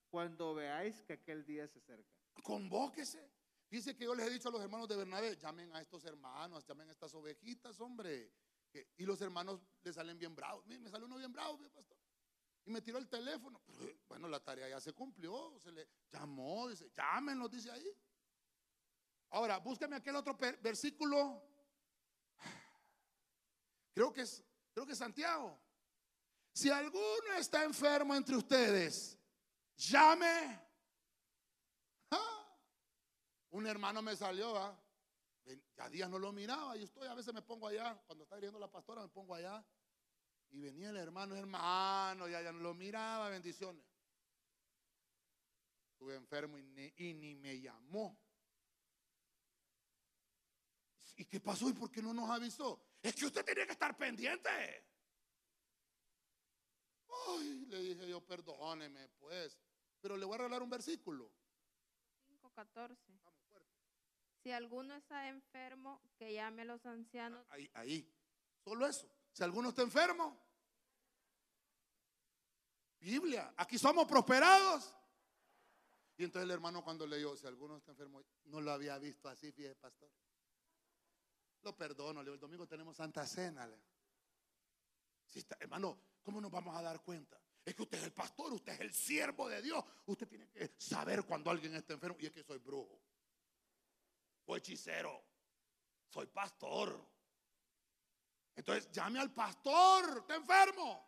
cuando 0.10 0.54
veáis 0.54 1.02
que 1.04 1.14
aquel 1.14 1.46
día 1.46 1.68
se 1.68 1.80
acerca. 1.80 2.10
Convóquese. 2.44 3.32
Dice 3.70 3.96
que 3.96 4.06
yo 4.06 4.16
les 4.16 4.28
he 4.28 4.32
dicho 4.32 4.50
a 4.50 4.52
los 4.52 4.62
hermanos 4.62 4.88
de 4.88 4.96
Bernabé, 4.96 5.36
llamen 5.38 5.72
a 5.76 5.82
estos 5.82 6.04
hermanos, 6.06 6.66
llamen 6.66 6.90
a 6.90 6.92
estas 6.92 7.14
ovejitas, 7.14 7.80
hombre. 7.80 8.32
Y 8.98 9.04
los 9.04 9.22
hermanos 9.22 9.62
le 9.84 9.94
salen 9.94 10.18
bien 10.18 10.36
bravos. 10.36 10.66
Me 10.66 10.90
salió 10.90 11.06
uno 11.06 11.18
bien 11.18 11.32
bravo, 11.32 11.60
pastor. 11.70 11.98
Y 12.66 12.72
me 12.72 12.82
tiró 12.82 12.98
el 12.98 13.08
teléfono. 13.08 13.62
Pero, 13.66 13.94
bueno, 14.08 14.28
la 14.28 14.40
tarea 14.40 14.70
ya 14.70 14.80
se 14.80 14.94
cumplió. 14.94 15.60
Se 15.60 15.72
le 15.72 15.88
llamó, 16.12 16.68
dice, 16.68 16.92
llámenlos, 16.96 17.52
dice 17.52 17.72
ahí. 17.72 17.96
Ahora, 19.30 19.60
búsqueme 19.60 19.96
aquel 19.96 20.16
otro 20.16 20.36
versículo. 20.62 21.44
Creo 23.94 24.14
que 24.14 24.22
es, 24.22 24.44
creo 24.74 24.86
que 24.86 24.94
es 24.94 24.98
Santiago. 24.98 25.60
Si 26.54 26.70
alguno 26.70 27.34
está 27.38 27.64
enfermo 27.64 28.16
entre 28.16 28.36
ustedes, 28.36 29.18
llame. 29.78 30.60
¡Ah! 32.12 32.58
Un 33.52 33.68
hermano 33.68 34.02
me 34.02 34.16
salió, 34.16 34.78
ya 35.76 35.90
días 35.90 36.10
no 36.10 36.20
lo 36.20 36.32
miraba 36.32 36.76
y 36.78 36.84
estoy, 36.84 37.08
a 37.08 37.14
veces 37.14 37.34
me 37.34 37.42
pongo 37.42 37.68
allá, 37.68 38.00
cuando 38.06 38.24
está 38.24 38.38
hiriendo 38.38 38.60
la 38.60 38.70
pastora 38.70 39.02
me 39.02 39.10
pongo 39.10 39.36
allá 39.36 39.66
y 40.52 40.60
venía 40.60 40.90
el 40.90 40.98
hermano, 40.98 41.36
hermano, 41.36 42.28
ya, 42.28 42.42
ya 42.42 42.52
no 42.52 42.60
lo 42.60 42.74
miraba, 42.74 43.30
bendiciones. 43.30 43.84
Estuve 45.92 46.16
enfermo 46.16 46.58
y 46.58 46.64
ni, 46.64 46.94
y 46.98 47.14
ni 47.14 47.36
me 47.36 47.60
llamó. 47.60 48.20
¿Y 51.18 51.26
qué 51.26 51.40
pasó? 51.40 51.70
¿Y 51.70 51.74
por 51.74 51.92
qué 51.92 52.02
no 52.02 52.14
nos 52.14 52.30
avisó? 52.30 52.82
Es 53.02 53.14
que 53.14 53.26
usted 53.26 53.44
tenía 53.44 53.66
que 53.66 53.74
estar 53.74 53.96
pendiente. 53.98 54.89
Ay, 57.28 57.66
le 57.68 57.80
dije 57.82 58.08
yo, 58.08 58.22
perdóneme, 58.22 59.08
pues. 59.20 59.58
Pero 60.00 60.18
le 60.18 60.26
voy 60.26 60.36
a 60.36 60.38
regalar 60.40 60.64
un 60.64 60.70
versículo. 60.70 61.32
5.14. 62.28 62.98
Vamos, 63.24 63.42
fuerte. 63.48 63.70
Si 64.42 64.52
alguno 64.52 64.96
está 64.96 65.28
enfermo, 65.28 66.02
que 66.18 66.34
llame 66.34 66.62
a 66.62 66.66
los 66.66 66.86
ancianos. 66.86 67.46
Ahí, 67.50 67.70
ahí. 67.74 68.14
Solo 68.64 68.88
eso. 68.88 69.10
Si 69.32 69.44
alguno 69.44 69.70
está 69.70 69.82
enfermo. 69.82 70.40
Biblia. 73.00 73.54
Aquí 73.58 73.78
somos 73.78 74.08
prosperados. 74.08 74.96
Y 76.18 76.26
entonces 76.26 76.44
el 76.44 76.52
hermano 76.52 76.84
cuando 76.84 77.08
leyó, 77.08 77.36
si 77.38 77.48
alguno 77.48 77.78
está 77.78 77.92
enfermo, 77.92 78.22
no 78.46 78.60
lo 78.60 78.72
había 78.72 78.98
visto 78.98 79.30
así, 79.30 79.54
fíjese, 79.54 79.76
pastor. 79.76 80.12
Lo 81.62 81.76
perdono, 81.78 82.22
le 82.22 82.26
digo, 82.26 82.34
el 82.36 82.40
domingo 82.42 82.68
tenemos 82.68 82.98
Santa 82.98 83.26
Cena. 83.26 83.66
le. 83.66 83.82
Si 85.26 85.40
está, 85.40 85.56
hermano, 85.60 85.98
¿cómo 86.30 86.42
nos 86.42 86.52
vamos 86.52 86.78
a 86.78 86.82
dar 86.84 87.02
cuenta? 87.02 87.42
Es 87.66 87.74
que 87.74 87.82
usted 87.82 87.98
es 87.98 88.04
el 88.04 88.14
pastor, 88.14 88.54
usted 88.54 88.74
es 88.74 88.80
el 88.82 88.94
siervo 88.94 89.50
de 89.50 89.64
Dios. 89.64 89.84
Usted 90.06 90.28
tiene 90.28 90.48
que 90.48 90.76
saber 90.78 91.24
cuando 91.26 91.50
alguien 91.50 91.74
está 91.74 91.94
enfermo. 91.94 92.18
Y 92.20 92.28
es 92.28 92.32
que 92.32 92.44
soy 92.44 92.60
brujo. 92.60 93.02
Soy 94.46 94.60
hechicero. 94.60 95.24
Soy 96.08 96.28
pastor. 96.28 97.04
Entonces 98.56 98.92
llame 98.92 99.20
al 99.20 99.34
pastor. 99.34 100.20
Está 100.20 100.36
enfermo. 100.36 101.04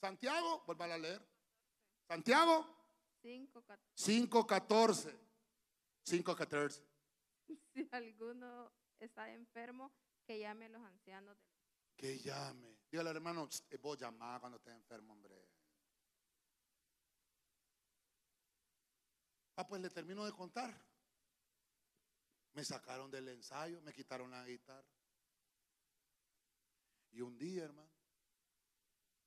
Santiago, 0.00 0.62
vuelva 0.66 0.84
a 0.84 0.98
leer. 0.98 1.20
Santiago 2.06 2.64
5.14. 3.24 4.28
5.14. 4.28 5.18
5.14. 6.06 6.84
Si 7.74 7.88
alguno 7.90 8.70
está 9.00 9.32
enfermo, 9.32 9.90
que 10.24 10.38
llame 10.38 10.66
a 10.66 10.68
los 10.68 10.82
ancianos. 10.82 11.36
de- 11.36 11.49
Que 12.00 12.18
llame. 12.18 12.78
Dígale, 12.90 13.10
hermano, 13.10 13.46
"Tss, 13.46 13.66
eh, 13.68 13.76
vos 13.76 13.98
llamá 13.98 14.40
cuando 14.40 14.56
estés 14.56 14.72
enfermo, 14.74 15.12
hombre. 15.12 15.36
Ah, 19.56 19.66
pues 19.68 19.82
le 19.82 19.90
termino 19.90 20.24
de 20.24 20.32
contar. 20.32 20.74
Me 22.54 22.64
sacaron 22.64 23.10
del 23.10 23.28
ensayo, 23.28 23.82
me 23.82 23.92
quitaron 23.92 24.30
la 24.30 24.46
guitarra. 24.46 24.88
Y 27.10 27.20
un 27.20 27.36
día, 27.36 27.64
hermano, 27.64 27.92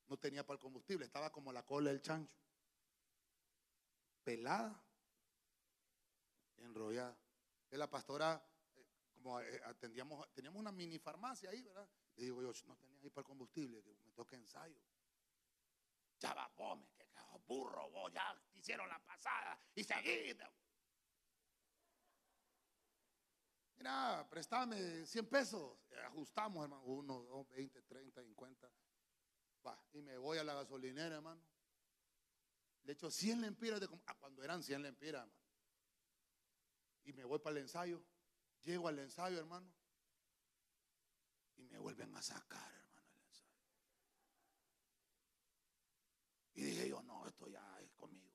no 0.08 0.16
tenía 0.16 0.44
para 0.44 0.56
el 0.56 0.60
combustible, 0.60 1.06
estaba 1.06 1.30
como 1.30 1.52
la 1.52 1.64
cola 1.64 1.90
del 1.90 2.02
chancho. 2.02 2.34
Pelada, 4.24 4.84
enrollada. 6.56 7.16
La 7.70 7.88
pastora, 7.88 8.44
eh, 8.74 8.84
como 9.12 9.40
eh, 9.40 9.60
atendíamos, 9.64 10.28
teníamos 10.34 10.58
una 10.58 10.72
mini 10.72 10.98
farmacia 10.98 11.50
ahí, 11.50 11.62
¿verdad? 11.62 11.88
Le 12.16 12.24
digo 12.24 12.42
yo, 12.42 12.52
no 12.66 12.76
tenía 12.76 13.00
ahí 13.00 13.10
para 13.10 13.22
el 13.22 13.26
combustible, 13.26 13.82
que 13.82 13.94
me 14.04 14.12
toca 14.12 14.36
ensayo. 14.36 14.80
Ya 16.20 16.32
va, 16.32 16.48
pome, 16.54 16.86
que 16.96 17.04
burro, 17.46 17.90
vos 17.90 18.12
ya 18.12 18.34
te 18.50 18.58
hicieron 18.58 18.88
la 18.88 18.98
pasada 19.04 19.58
y 19.74 19.84
seguiste. 19.84 20.44
Mira, 23.76 24.26
préstame 24.30 25.04
100 25.04 25.26
pesos. 25.26 25.78
Ajustamos, 26.06 26.62
hermano. 26.62 26.82
1, 26.84 27.22
2, 27.24 27.48
20, 27.48 27.82
30, 27.82 28.22
50. 28.22 28.72
Va, 29.66 29.78
y 29.92 30.00
me 30.00 30.16
voy 30.16 30.38
a 30.38 30.44
la 30.44 30.54
gasolinera, 30.54 31.16
hermano. 31.16 31.42
Le 32.84 32.92
echo 32.92 33.10
100 33.10 33.40
lempiras 33.40 33.80
de... 33.80 33.88
Ah, 34.06 34.14
cuando 34.14 34.42
eran 34.42 34.62
100 34.62 34.82
lempiras, 34.82 35.22
hermano. 35.22 35.44
Y 37.04 37.12
me 37.12 37.24
voy 37.24 37.38
para 37.38 37.56
el 37.56 37.62
ensayo. 37.62 38.02
Llego 38.62 38.88
al 38.88 38.98
ensayo, 38.98 39.38
hermano. 39.38 39.73
Y 41.56 41.66
me 41.68 41.78
vuelven 41.78 42.14
a 42.16 42.22
sacar, 42.22 42.72
hermano, 42.72 43.10
el 43.12 43.20
ensayo. 43.26 43.58
Y 46.54 46.62
dije 46.64 46.88
yo, 46.88 47.02
no, 47.02 47.26
esto 47.26 47.48
ya 47.48 47.80
es 47.80 47.92
conmigo. 47.92 48.32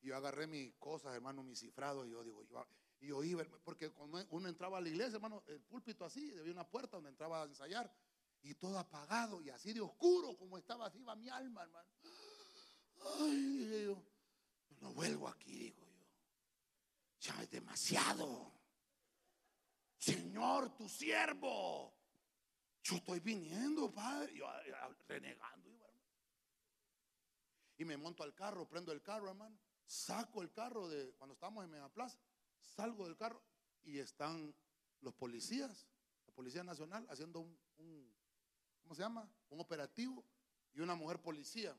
Y 0.00 0.08
yo 0.08 0.16
agarré 0.16 0.46
mis 0.46 0.74
cosas, 0.74 1.14
hermano, 1.14 1.42
mis 1.42 1.60
cifrados. 1.60 2.06
Y 2.06 2.10
yo 2.10 2.24
digo, 2.24 2.42
yo, 2.44 2.66
y 3.00 3.08
yo 3.08 3.22
iba, 3.22 3.44
porque 3.64 3.90
cuando 3.90 4.24
uno 4.30 4.48
entraba 4.48 4.78
a 4.78 4.80
la 4.80 4.88
iglesia, 4.88 5.16
hermano, 5.16 5.42
el 5.46 5.60
púlpito 5.60 6.04
así, 6.04 6.36
había 6.38 6.52
una 6.52 6.68
puerta 6.68 6.96
donde 6.96 7.10
entraba 7.10 7.42
a 7.42 7.46
ensayar. 7.46 7.92
Y 8.42 8.54
todo 8.54 8.78
apagado 8.78 9.40
y 9.40 9.50
así 9.50 9.72
de 9.72 9.80
oscuro 9.80 10.36
como 10.36 10.58
estaba, 10.58 10.86
así 10.86 10.98
iba 10.98 11.14
mi 11.14 11.28
alma, 11.28 11.62
hermano. 11.62 11.88
Ay, 13.20 13.56
dije 13.58 13.84
yo, 13.84 14.02
no 14.80 14.92
vuelvo 14.92 15.28
aquí, 15.28 15.70
digo 15.70 15.86
yo. 15.86 16.06
Ya 17.20 17.40
es 17.42 17.50
demasiado. 17.50 18.51
Señor, 20.02 20.74
tu 20.74 20.88
siervo. 20.88 21.94
Yo 22.82 22.96
estoy 22.96 23.20
viniendo, 23.20 23.92
padre. 23.92 24.34
Yo 24.34 24.46
renegando. 25.06 25.70
Y 27.78 27.84
me 27.84 27.96
monto 27.96 28.24
al 28.24 28.34
carro, 28.34 28.68
prendo 28.68 28.90
el 28.90 29.00
carro, 29.00 29.28
hermano. 29.28 29.56
Saco 29.86 30.42
el 30.42 30.50
carro 30.50 30.88
de 30.88 31.12
cuando 31.14 31.34
estábamos 31.34 31.64
en 31.64 31.70
Megaplaza. 31.70 32.18
Salgo 32.58 33.04
del 33.04 33.16
carro 33.16 33.40
y 33.84 34.00
están 34.00 34.52
los 35.02 35.14
policías, 35.14 35.86
la 36.26 36.32
Policía 36.32 36.64
Nacional, 36.64 37.06
haciendo 37.08 37.38
un, 37.38 38.14
¿cómo 38.80 38.96
se 38.96 39.02
llama? 39.02 39.30
Un 39.50 39.60
operativo 39.60 40.24
y 40.72 40.80
una 40.80 40.96
mujer 40.96 41.20
policía. 41.20 41.76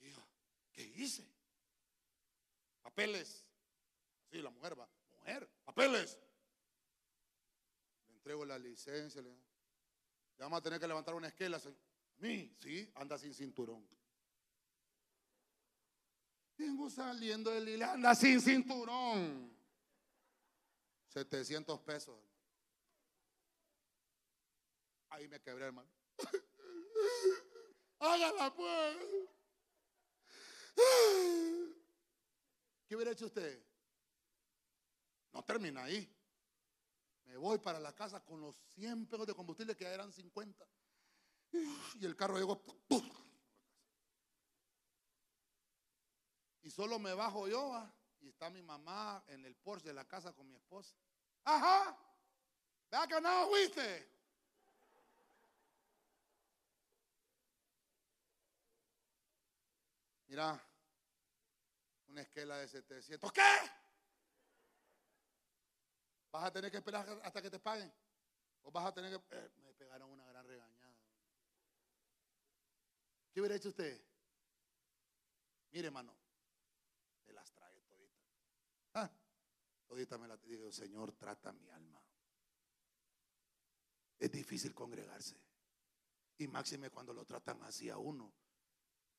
Y 0.00 0.10
yo, 0.10 0.26
¿qué 0.72 0.82
hice? 0.82 1.26
Papeles. 2.82 3.45
Sí, 4.30 4.42
la 4.42 4.50
mujer 4.50 4.78
va, 4.78 4.88
mujer, 5.18 5.48
papeles. 5.64 6.18
Le 8.08 8.14
entrego 8.14 8.44
la 8.44 8.58
licencia. 8.58 9.22
Le, 9.22 9.30
le 9.30 10.44
vamos 10.44 10.58
a 10.58 10.62
tener 10.62 10.78
que 10.78 10.88
levantar 10.88 11.14
una 11.14 11.28
esquela. 11.28 11.60
mí, 12.18 12.54
sí, 12.60 12.90
anda 12.94 13.18
sin 13.18 13.34
cinturón. 13.34 13.86
Vengo 16.58 16.88
saliendo 16.88 17.50
del 17.50 17.68
hilo, 17.68 17.86
anda 17.86 18.14
sin 18.14 18.40
cinturón. 18.40 19.54
700 21.08 21.80
pesos. 21.80 22.18
Ahí 25.08 25.28
me 25.28 25.40
quebré, 25.40 25.66
hermano. 25.66 25.88
Hágala 27.98 28.54
pues. 28.54 28.96
¿Qué 32.86 32.94
hubiera 32.94 33.12
hecho 33.12 33.26
usted? 33.26 33.64
No 35.36 35.44
termina 35.44 35.84
ahí. 35.84 36.10
Me 37.26 37.36
voy 37.36 37.58
para 37.58 37.78
la 37.78 37.94
casa 37.94 38.24
con 38.24 38.40
los 38.40 38.56
100 38.74 39.06
pesos 39.06 39.26
de 39.26 39.34
combustible 39.34 39.76
que 39.76 39.84
eran 39.84 40.10
50. 40.10 40.66
Y 42.00 42.06
el 42.06 42.16
carro 42.16 42.38
llegó. 42.38 42.64
Y 46.62 46.70
solo 46.70 46.98
me 46.98 47.12
bajo 47.12 47.48
yo. 47.48 47.86
Y 48.20 48.28
está 48.28 48.48
mi 48.48 48.62
mamá 48.62 49.22
en 49.26 49.44
el 49.44 49.54
Porsche 49.56 49.88
de 49.88 49.92
la 49.92 50.08
casa 50.08 50.32
con 50.32 50.48
mi 50.48 50.54
esposa. 50.56 50.96
Ajá. 51.44 51.94
Vea 52.90 53.06
que 53.06 53.20
no 53.20 53.48
fuiste. 53.48 54.08
Mira, 60.28 60.66
una 62.06 62.22
esquela 62.22 62.56
de 62.56 62.68
700. 62.68 63.30
¿Qué? 63.32 63.85
¿Vas 66.36 66.44
a 66.44 66.52
tener 66.52 66.70
que 66.70 66.76
esperar 66.76 67.08
hasta 67.24 67.40
que 67.40 67.48
te 67.48 67.58
paguen? 67.58 67.90
¿O 68.64 68.70
vas 68.70 68.84
a 68.84 68.92
tener 68.92 69.10
que.? 69.10 69.36
Eh, 69.38 69.50
me 69.64 69.72
pegaron 69.72 70.10
una 70.10 70.26
gran 70.26 70.46
regañada. 70.46 70.94
¿Qué 73.32 73.40
hubiera 73.40 73.56
hecho 73.56 73.70
usted? 73.70 74.04
Mire, 75.70 75.86
hermano, 75.86 76.14
me 77.24 77.32
las 77.32 77.50
trae 77.52 77.80
todita. 77.84 78.20
Ah, 78.92 79.10
todita 79.86 80.18
me 80.18 80.28
la 80.28 80.36
digo, 80.36 80.70
Señor, 80.70 81.12
trata 81.12 81.54
mi 81.54 81.70
alma. 81.70 82.04
Es 84.18 84.30
difícil 84.30 84.74
congregarse. 84.74 85.40
Y 86.36 86.48
máxime 86.48 86.90
cuando 86.90 87.14
lo 87.14 87.24
tratan 87.24 87.62
así 87.62 87.88
a 87.88 87.96
uno. 87.96 88.30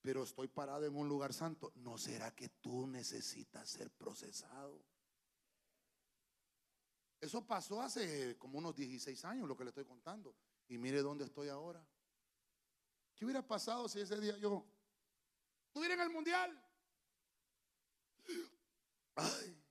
Pero 0.04 0.22
estoy 0.22 0.50
parado 0.50 0.86
en 0.86 0.96
un 0.96 1.10
lugar 1.10 1.34
santo. 1.34 1.72
¿No 1.78 1.98
será 1.98 2.36
que 2.36 2.50
tú 2.50 2.86
necesitas 2.86 3.68
ser 3.68 3.90
procesado? 3.90 4.86
Eso 7.20 7.46
pasó 7.46 7.82
hace 7.82 8.38
como 8.38 8.60
unos 8.60 8.76
16 8.76 9.26
años, 9.26 9.48
lo 9.48 9.58
que 9.58 9.64
le 9.64 9.70
estoy 9.70 9.86
contando. 9.86 10.36
Y 10.68 10.78
mire 10.78 11.02
dónde 11.02 11.26
estoy 11.26 11.50
ahora. 11.50 11.86
¿Qué 13.16 13.26
hubiera 13.26 13.46
pasado 13.46 13.90
si 13.90 14.00
ese 14.00 14.20
día 14.20 14.38
yo 14.38 14.64
estuviera 15.66 15.96
en 15.96 16.02
el 16.02 16.10
mundial? 16.10 16.64
Ay, 19.16 19.64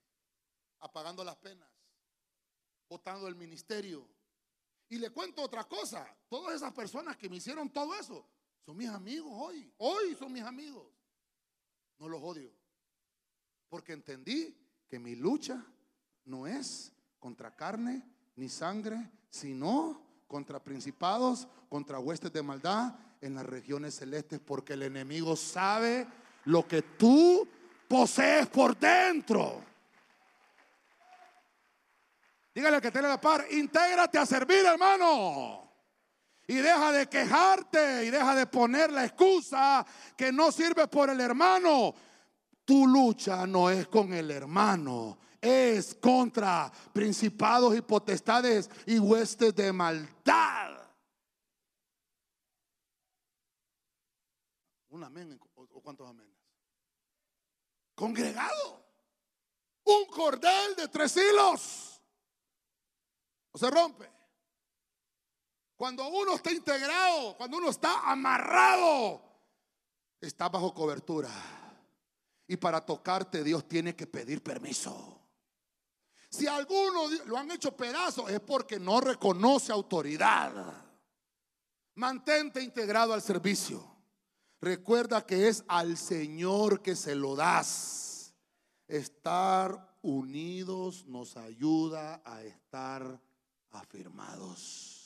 apagando 0.80 1.22
las 1.22 1.36
penas, 1.36 1.70
votando 2.88 3.28
el 3.28 3.36
ministerio. 3.36 4.08
Y 4.88 4.98
le 4.98 5.10
cuento 5.10 5.42
otra 5.42 5.64
cosa. 5.64 6.06
Todas 6.28 6.56
esas 6.56 6.72
personas 6.72 7.16
que 7.16 7.28
me 7.28 7.36
hicieron 7.36 7.70
todo 7.70 7.94
eso 7.94 8.28
son 8.64 8.76
mis 8.76 8.88
amigos 8.88 9.30
hoy. 9.32 9.72
Hoy 9.78 10.16
son 10.16 10.32
mis 10.32 10.42
amigos. 10.42 10.92
No 11.98 12.08
los 12.08 12.20
odio. 12.22 12.52
Porque 13.68 13.92
entendí 13.92 14.56
que 14.88 14.98
mi 14.98 15.14
lucha 15.14 15.64
no 16.24 16.46
es 16.46 16.92
contra 17.18 17.54
carne 17.54 18.02
ni 18.36 18.48
sangre, 18.48 19.10
sino 19.30 20.00
contra 20.26 20.62
principados, 20.62 21.48
contra 21.68 21.98
huestes 21.98 22.32
de 22.32 22.42
maldad 22.42 22.94
en 23.20 23.34
las 23.34 23.46
regiones 23.46 23.94
celestes, 23.94 24.40
porque 24.40 24.74
el 24.74 24.82
enemigo 24.82 25.36
sabe 25.36 26.06
lo 26.44 26.66
que 26.66 26.82
tú 26.82 27.48
posees 27.88 28.46
por 28.48 28.76
dentro. 28.76 29.62
Dígale 32.54 32.76
al 32.76 32.82
que 32.82 32.90
tiene 32.90 33.08
la 33.08 33.20
par, 33.20 33.44
intégrate 33.50 34.18
a 34.18 34.24
servir, 34.24 34.64
hermano. 34.64 35.70
Y 36.46 36.54
deja 36.54 36.92
de 36.92 37.06
quejarte 37.06 38.04
y 38.04 38.10
deja 38.10 38.34
de 38.34 38.46
poner 38.46 38.90
la 38.92 39.04
excusa 39.04 39.84
que 40.16 40.32
no 40.32 40.50
sirve 40.52 40.86
por 40.88 41.10
el 41.10 41.20
hermano. 41.20 41.94
Tu 42.64 42.86
lucha 42.86 43.46
no 43.46 43.68
es 43.68 43.88
con 43.88 44.12
el 44.12 44.30
hermano, 44.30 45.18
es 45.46 45.94
contra 45.94 46.72
principados 46.92 47.76
y 47.76 47.80
potestades 47.80 48.68
y 48.86 48.98
huestes 48.98 49.54
de 49.54 49.72
maldad. 49.72 50.86
Un 54.88 55.04
amén 55.04 55.38
o 55.54 55.80
cuántos 55.80 56.08
aménes. 56.08 56.34
Congregado. 57.94 58.84
Un 59.84 60.06
cordel 60.06 60.76
de 60.76 60.88
tres 60.88 61.16
hilos. 61.16 62.02
O 63.52 63.58
se 63.58 63.70
rompe. 63.70 64.10
Cuando 65.76 66.08
uno 66.08 66.34
está 66.34 66.50
integrado, 66.50 67.36
cuando 67.36 67.58
uno 67.58 67.68
está 67.68 68.10
amarrado, 68.10 69.22
está 70.20 70.48
bajo 70.48 70.72
cobertura. 70.72 71.30
Y 72.48 72.56
para 72.56 72.84
tocarte 72.84 73.44
Dios 73.44 73.68
tiene 73.68 73.94
que 73.94 74.06
pedir 74.06 74.42
permiso. 74.42 75.15
Si 76.30 76.46
alguno 76.46 77.08
lo 77.26 77.36
han 77.38 77.50
hecho 77.50 77.76
pedazos 77.76 78.30
es 78.30 78.40
porque 78.40 78.78
no 78.78 79.00
reconoce 79.00 79.72
autoridad. 79.72 80.52
Mantente 81.94 82.62
integrado 82.62 83.14
al 83.14 83.22
servicio. 83.22 83.96
Recuerda 84.60 85.24
que 85.24 85.48
es 85.48 85.64
al 85.68 85.96
Señor 85.96 86.82
que 86.82 86.96
se 86.96 87.14
lo 87.14 87.36
das. 87.36 88.34
Estar 88.88 89.96
unidos 90.02 91.06
nos 91.06 91.36
ayuda 91.36 92.22
a 92.24 92.42
estar 92.42 93.20
afirmados. 93.70 94.96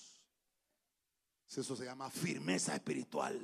Eso 1.48 1.76
se 1.76 1.84
llama 1.84 2.10
firmeza 2.10 2.74
espiritual. 2.74 3.40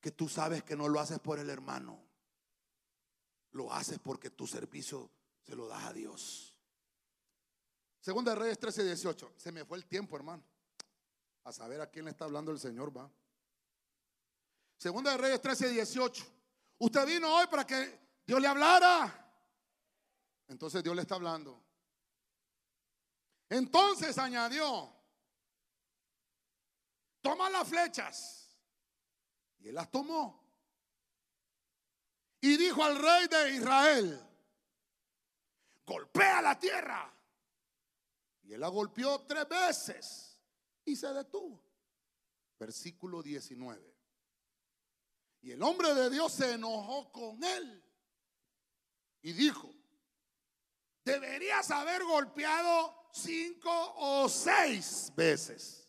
Que 0.00 0.12
tú 0.12 0.28
sabes 0.28 0.62
que 0.62 0.76
no 0.76 0.88
lo 0.88 1.00
haces 1.00 1.18
por 1.18 1.38
el 1.38 1.50
hermano. 1.50 1.98
Lo 3.50 3.72
haces 3.72 3.98
porque 3.98 4.30
tu 4.30 4.46
servicio 4.46 5.10
se 5.42 5.56
lo 5.56 5.66
das 5.66 5.84
a 5.84 5.92
Dios. 5.92 6.45
Segunda 8.06 8.34
de 8.34 8.38
Reyes 8.38 8.58
13, 8.60 8.84
18. 8.84 9.32
Se 9.36 9.50
me 9.50 9.64
fue 9.64 9.78
el 9.78 9.84
tiempo, 9.84 10.14
hermano. 10.14 10.40
A 11.42 11.50
saber 11.50 11.80
a 11.80 11.90
quién 11.90 12.04
le 12.04 12.12
está 12.12 12.24
hablando 12.24 12.52
el 12.52 12.60
Señor, 12.60 12.96
va. 12.96 13.10
Segunda 14.78 15.10
de 15.10 15.16
Reyes 15.16 15.40
13, 15.40 15.70
18. 15.70 16.24
Usted 16.78 17.04
vino 17.04 17.34
hoy 17.34 17.48
para 17.48 17.66
que 17.66 17.98
Dios 18.24 18.40
le 18.40 18.46
hablara. 18.46 19.28
Entonces 20.46 20.84
Dios 20.84 20.94
le 20.94 21.02
está 21.02 21.16
hablando. 21.16 21.60
Entonces 23.48 24.16
añadió, 24.18 24.88
toma 27.20 27.50
las 27.50 27.66
flechas. 27.66 28.56
Y 29.58 29.66
él 29.66 29.74
las 29.74 29.90
tomó. 29.90 30.48
Y 32.40 32.56
dijo 32.56 32.84
al 32.84 33.02
rey 33.02 33.26
de 33.26 33.50
Israel, 33.50 34.24
golpea 35.84 36.40
la 36.40 36.56
tierra. 36.56 37.15
Y 38.46 38.54
él 38.54 38.60
la 38.60 38.68
golpeó 38.68 39.22
tres 39.22 39.48
veces 39.48 40.40
y 40.84 40.94
se 40.94 41.12
detuvo. 41.12 41.62
Versículo 42.58 43.22
19. 43.22 43.96
Y 45.42 45.50
el 45.50 45.62
hombre 45.62 45.92
de 45.94 46.10
Dios 46.10 46.32
se 46.32 46.52
enojó 46.52 47.10
con 47.12 47.42
él 47.42 47.82
y 49.22 49.32
dijo, 49.32 49.74
deberías 51.04 51.70
haber 51.72 52.04
golpeado 52.04 53.08
cinco 53.12 53.94
o 53.96 54.28
seis 54.28 55.12
veces. 55.16 55.88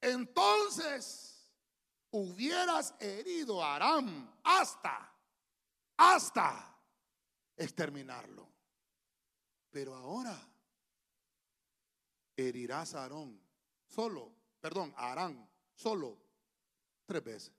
Entonces 0.00 1.52
hubieras 2.10 2.94
herido 2.98 3.62
a 3.62 3.76
Aram 3.76 4.40
hasta, 4.42 5.14
hasta 5.98 6.78
exterminarlo. 7.56 8.48
Pero 9.70 9.94
ahora 9.94 10.49
herirás 12.48 12.94
a 12.94 13.02
Aarón 13.02 13.40
solo, 13.86 14.32
perdón, 14.60 14.92
a 14.96 15.12
Arán 15.12 15.48
solo 15.74 16.18
tres 17.06 17.24
veces. 17.24 17.52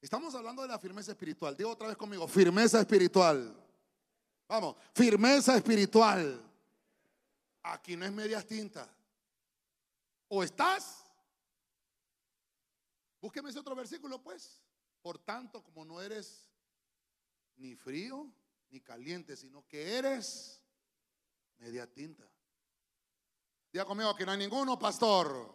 Estamos 0.00 0.34
hablando 0.34 0.62
de 0.62 0.68
la 0.68 0.78
firmeza 0.78 1.12
espiritual. 1.12 1.56
Digo 1.56 1.70
otra 1.70 1.88
vez 1.88 1.96
conmigo, 1.96 2.28
firmeza 2.28 2.80
espiritual. 2.80 3.54
Vamos, 4.46 4.76
firmeza 4.94 5.56
espiritual. 5.56 6.40
Aquí 7.62 7.96
no 7.96 8.04
es 8.04 8.12
medias 8.12 8.46
tintas. 8.46 8.88
O 10.28 10.44
estás. 10.44 11.04
Búsqueme 13.20 13.50
ese 13.50 13.58
otro 13.58 13.74
versículo, 13.74 14.22
pues. 14.22 14.62
Por 15.02 15.18
tanto, 15.18 15.62
como 15.62 15.84
no 15.84 16.00
eres 16.00 16.48
ni 17.56 17.74
frío 17.74 18.30
ni 18.70 18.80
caliente, 18.80 19.36
sino 19.36 19.66
que 19.66 19.96
eres 19.96 20.62
media 21.58 21.90
tinta. 21.90 22.28
Diga 23.76 23.84
conmigo 23.84 24.16
que 24.16 24.24
no 24.24 24.32
hay 24.32 24.38
ninguno, 24.38 24.78
pastor. 24.78 25.54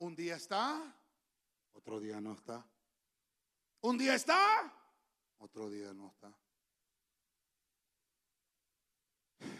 Un 0.00 0.14
día 0.14 0.36
está, 0.36 0.94
otro 1.72 1.98
día 1.98 2.20
no 2.20 2.34
está. 2.34 2.68
Un 3.80 3.96
día 3.96 4.14
está, 4.14 4.70
otro 5.38 5.70
día 5.70 5.94
no 5.94 6.08
está. 6.08 6.30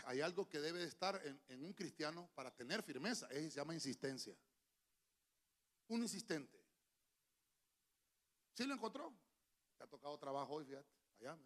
Hay 0.04 0.20
algo 0.20 0.46
que 0.46 0.60
debe 0.60 0.84
estar 0.84 1.18
en, 1.48 1.64
un 1.64 1.72
cristiano 1.72 2.28
para 2.34 2.54
tener 2.54 2.82
firmeza, 2.82 3.28
se 3.28 3.48
llama 3.48 3.72
insistencia. 3.72 4.36
Un 5.88 6.02
insistente. 6.02 6.62
¿Sí 8.52 8.66
lo 8.66 8.74
encontró? 8.74 9.10
Te 9.78 9.84
ha 9.84 9.86
tocado 9.86 10.18
trabajo 10.18 10.52
hoy, 10.52 10.66
fíjate, 10.66 10.92
allá, 11.20 11.38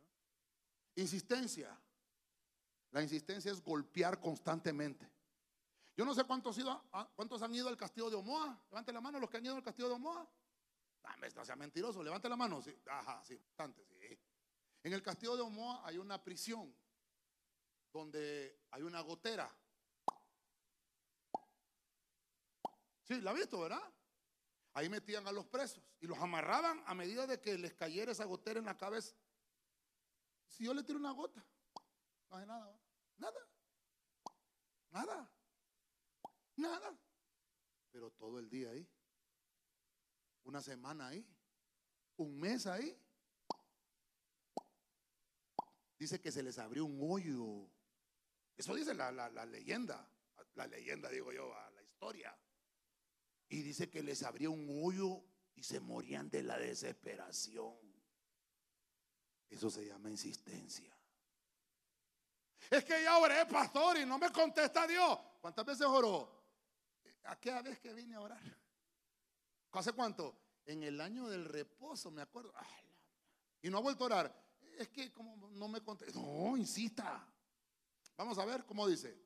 Insistencia. 0.96 1.80
La 2.90 3.04
insistencia 3.04 3.52
es 3.52 3.62
golpear 3.62 4.18
constantemente. 4.18 5.17
Yo 5.98 6.04
no 6.04 6.14
sé 6.14 6.22
cuántos, 6.22 6.56
cuántos 7.16 7.42
han 7.42 7.52
ido 7.52 7.68
al 7.68 7.76
castillo 7.76 8.08
de 8.08 8.14
Omoa. 8.14 8.56
Levante 8.70 8.92
la 8.92 9.00
mano 9.00 9.18
los 9.18 9.28
que 9.28 9.38
han 9.38 9.44
ido 9.44 9.56
al 9.56 9.64
castillo 9.64 9.88
de 9.88 9.94
Omoa. 9.96 10.30
No 11.34 11.44
sea 11.44 11.56
mentiroso, 11.56 12.04
levante 12.04 12.28
la 12.28 12.36
mano. 12.36 12.62
Sí. 12.62 12.72
Ajá, 12.86 13.20
sí, 13.24 13.36
bastante, 13.36 13.84
sí. 13.84 14.16
En 14.84 14.92
el 14.92 15.02
castillo 15.02 15.34
de 15.34 15.42
Omoa 15.42 15.84
hay 15.84 15.98
una 15.98 16.22
prisión 16.22 16.72
donde 17.92 18.60
hay 18.70 18.82
una 18.82 19.00
gotera. 19.00 19.52
Sí, 23.02 23.20
la 23.20 23.32
ha 23.32 23.34
visto, 23.34 23.58
¿verdad? 23.58 23.82
Ahí 24.74 24.88
metían 24.88 25.26
a 25.26 25.32
los 25.32 25.46
presos 25.46 25.82
y 25.98 26.06
los 26.06 26.18
amarraban 26.18 26.80
a 26.86 26.94
medida 26.94 27.26
de 27.26 27.40
que 27.40 27.58
les 27.58 27.74
cayera 27.74 28.12
esa 28.12 28.24
gotera 28.24 28.60
en 28.60 28.66
la 28.66 28.78
cabeza. 28.78 29.16
Si 30.46 30.62
yo 30.62 30.72
le 30.74 30.84
tiro 30.84 31.00
una 31.00 31.10
gota, 31.10 31.44
no 32.30 32.36
hace 32.36 32.46
nada, 32.46 32.80
nada, 33.16 33.48
nada, 34.90 35.32
nada. 36.58 36.98
Pero 37.90 38.10
todo 38.10 38.38
el 38.38 38.48
día 38.50 38.70
ahí 38.70 38.86
una 40.48 40.62
semana 40.62 41.08
ahí, 41.08 41.24
un 42.16 42.40
mes 42.40 42.66
ahí. 42.66 42.98
Dice 45.98 46.20
que 46.20 46.32
se 46.32 46.42
les 46.42 46.58
abrió 46.58 46.86
un 46.86 46.98
hoyo. 47.02 47.70
Eso 48.56 48.74
dice 48.74 48.94
la, 48.94 49.10
leyenda, 49.44 50.10
la 50.54 50.66
leyenda 50.66 51.10
digo 51.10 51.32
yo, 51.32 51.52
la 51.74 51.82
historia. 51.82 52.36
Y 53.50 53.62
dice 53.62 53.90
que 53.90 54.02
les 54.02 54.22
abrió 54.22 54.50
un 54.50 54.80
hoyo 54.82 55.22
y 55.54 55.62
se 55.62 55.80
morían 55.80 56.30
de 56.30 56.42
la 56.42 56.58
desesperación. 56.58 57.76
Eso 59.50 59.70
se 59.70 59.84
llama 59.84 60.10
insistencia. 60.10 60.94
Es 62.70 62.84
que 62.84 63.02
ya 63.02 63.18
oré, 63.18 63.44
pastor, 63.46 63.98
y 63.98 64.06
no 64.06 64.18
me 64.18 64.32
contesta 64.32 64.86
Dios. 64.86 65.18
¿Cuántas 65.40 65.64
veces 65.64 65.86
oró? 65.86 66.37
Aquella 67.28 67.62
vez 67.62 67.78
que 67.78 67.92
vine 67.92 68.14
a 68.14 68.20
orar. 68.20 68.42
¿Hace 69.72 69.92
cuánto? 69.92 70.34
En 70.64 70.82
el 70.82 71.00
año 71.00 71.28
del 71.28 71.44
reposo, 71.44 72.10
me 72.10 72.22
acuerdo. 72.22 72.52
y 73.62 73.70
no 73.70 73.78
ha 73.78 73.80
vuelto 73.80 74.04
a 74.04 74.06
orar. 74.06 74.48
Es 74.78 74.88
que 74.88 75.12
como 75.12 75.36
no 75.50 75.68
me 75.68 75.80
contesta. 75.82 76.18
No, 76.18 76.56
insista. 76.56 77.26
Vamos 78.16 78.38
a 78.38 78.44
ver 78.44 78.64
cómo 78.64 78.86
dice. 78.86 79.16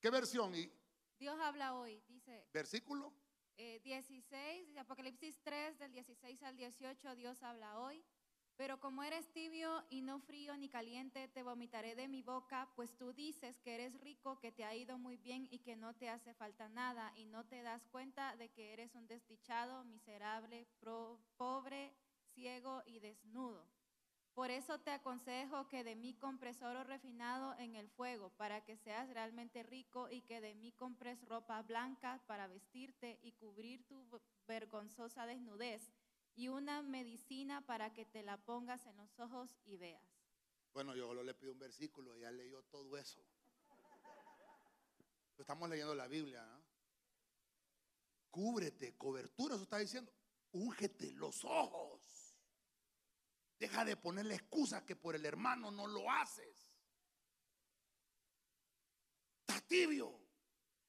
¿Qué 0.00 0.10
versión? 0.10 0.54
Y, 0.54 0.72
Dios 1.18 1.38
habla 1.40 1.74
hoy, 1.74 2.02
dice. 2.08 2.46
Versículo. 2.52 3.12
16, 3.56 4.32
eh, 4.32 4.78
Apocalipsis 4.80 5.38
3, 5.42 5.78
del 5.78 5.92
16 5.92 6.42
al 6.42 6.56
18, 6.56 7.14
Dios 7.14 7.42
habla 7.42 7.78
hoy. 7.78 8.04
Pero 8.56 8.78
como 8.80 9.02
eres 9.02 9.32
tibio 9.32 9.82
y 9.88 10.02
no 10.02 10.20
frío 10.20 10.56
ni 10.56 10.68
caliente, 10.68 11.28
te 11.28 11.42
vomitaré 11.42 11.94
de 11.94 12.06
mi 12.06 12.22
boca, 12.22 12.68
pues 12.76 12.94
tú 12.96 13.12
dices 13.12 13.58
que 13.60 13.74
eres 13.74 13.98
rico, 14.00 14.38
que 14.40 14.52
te 14.52 14.64
ha 14.64 14.74
ido 14.74 14.98
muy 14.98 15.16
bien 15.16 15.48
y 15.50 15.60
que 15.60 15.74
no 15.74 15.94
te 15.94 16.08
hace 16.08 16.34
falta 16.34 16.68
nada, 16.68 17.12
y 17.16 17.24
no 17.24 17.44
te 17.46 17.62
das 17.62 17.86
cuenta 17.88 18.36
de 18.36 18.50
que 18.50 18.72
eres 18.72 18.94
un 18.94 19.06
desdichado, 19.06 19.84
miserable, 19.84 20.66
pobre, 21.36 21.94
ciego 22.34 22.82
y 22.86 23.00
desnudo. 23.00 23.66
Por 24.34 24.50
eso 24.50 24.78
te 24.80 24.90
aconsejo 24.90 25.68
que 25.68 25.84
de 25.84 25.94
mí 25.94 26.14
compres 26.14 26.62
oro 26.62 26.84
refinado 26.84 27.54
en 27.58 27.74
el 27.74 27.88
fuego, 27.90 28.30
para 28.30 28.64
que 28.64 28.76
seas 28.76 29.08
realmente 29.10 29.62
rico, 29.62 30.08
y 30.10 30.22
que 30.22 30.40
de 30.40 30.54
mí 30.54 30.72
compres 30.72 31.22
ropa 31.26 31.60
blanca 31.62 32.22
para 32.26 32.46
vestirte 32.46 33.18
y 33.22 33.32
cubrir 33.32 33.86
tu 33.86 34.06
vergonzosa 34.46 35.26
desnudez 35.26 35.90
y 36.34 36.48
una 36.48 36.82
medicina 36.82 37.64
para 37.66 37.92
que 37.92 38.04
te 38.04 38.22
la 38.22 38.36
pongas 38.38 38.86
en 38.86 38.96
los 38.96 39.18
ojos 39.18 39.50
y 39.64 39.76
veas. 39.76 40.02
Bueno, 40.72 40.94
yo 40.94 41.06
solo 41.06 41.22
le 41.22 41.34
pido 41.34 41.52
un 41.52 41.58
versículo, 41.58 42.16
ya 42.16 42.30
leyó 42.30 42.62
todo 42.64 42.96
eso. 42.96 43.20
Estamos 45.36 45.68
leyendo 45.68 45.94
la 45.94 46.06
Biblia. 46.06 46.46
Cúbrete, 48.30 48.96
cobertura, 48.96 49.54
eso 49.54 49.64
está 49.64 49.78
diciendo. 49.78 50.12
Úngete 50.52 51.12
los 51.12 51.44
ojos. 51.44 52.00
Deja 53.58 53.84
de 53.84 53.96
ponerle 53.96 54.34
excusa 54.34 54.84
que 54.84 54.96
por 54.96 55.14
el 55.14 55.26
hermano 55.26 55.70
no 55.70 55.86
lo 55.86 56.10
haces. 56.10 56.72
Está 59.46 59.60
tibio. 59.66 60.18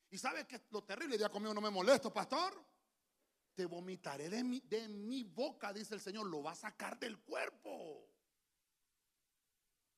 Y 0.09 0.17
sabe 0.17 0.47
que 0.47 0.61
lo 0.69 0.83
terrible, 0.83 1.17
ya 1.17 1.29
conmigo 1.29 1.53
no 1.53 1.61
me 1.61 1.69
molesto, 1.69 2.13
pastor 2.13 2.72
te 3.53 3.65
vomitaré 3.65 4.29
de 4.29 4.43
mi, 4.43 5.23
boca, 5.23 5.71
dice 5.71 5.95
el 5.95 6.01
Señor, 6.01 6.27
lo 6.27 6.41
va 6.41 6.51
a 6.51 6.55
sacar 6.55 6.99
del 6.99 7.19
cuerpo. 7.19 8.09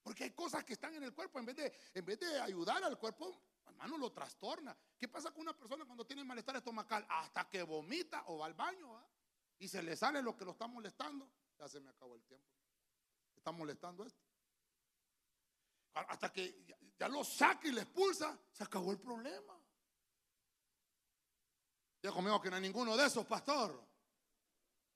Porque 0.03 0.25
hay 0.25 0.31
cosas 0.31 0.63
que 0.63 0.73
están 0.73 0.93
en 0.93 1.03
el 1.03 1.13
cuerpo, 1.13 1.39
en 1.39 1.45
vez 1.45 1.55
de, 1.55 1.73
en 1.93 2.05
vez 2.05 2.19
de 2.19 2.39
ayudar 2.39 2.83
al 2.83 2.99
cuerpo, 2.99 3.41
hermano, 3.65 3.97
lo 3.97 4.11
trastorna. 4.11 4.77
¿Qué 4.97 5.07
pasa 5.07 5.31
con 5.31 5.41
una 5.41 5.57
persona 5.57 5.85
cuando 5.85 6.05
tiene 6.05 6.23
malestar 6.23 6.55
estomacal? 6.57 7.05
Hasta 7.09 7.49
que 7.49 7.63
vomita 7.63 8.23
o 8.27 8.37
va 8.39 8.45
al 8.45 8.53
baño 8.53 9.03
y 9.57 9.67
se 9.67 9.81
le 9.81 9.95
sale 9.95 10.21
lo 10.21 10.35
que 10.35 10.45
lo 10.45 10.51
está 10.51 10.67
molestando. 10.67 11.31
Ya 11.57 11.67
se 11.67 11.79
me 11.79 11.89
acabó 11.89 12.15
el 12.15 12.23
tiempo. 12.23 12.47
Está 13.35 13.51
molestando 13.51 14.05
esto. 14.05 14.21
Hasta 15.93 16.31
que 16.31 16.65
ya, 16.65 16.77
ya 16.99 17.07
lo 17.07 17.23
saca 17.23 17.67
y 17.67 17.71
le 17.71 17.81
expulsa, 17.81 18.37
se 18.51 18.63
acabó 18.63 18.91
el 18.91 18.99
problema. 18.99 19.64
Ya 22.05 22.11
conmigo 22.11 22.39
que 22.39 22.51
no 22.51 22.57
hay 22.57 22.61
ninguno 22.61 22.95
de 22.95 23.07
esos, 23.07 23.25
pastor. 23.25 23.83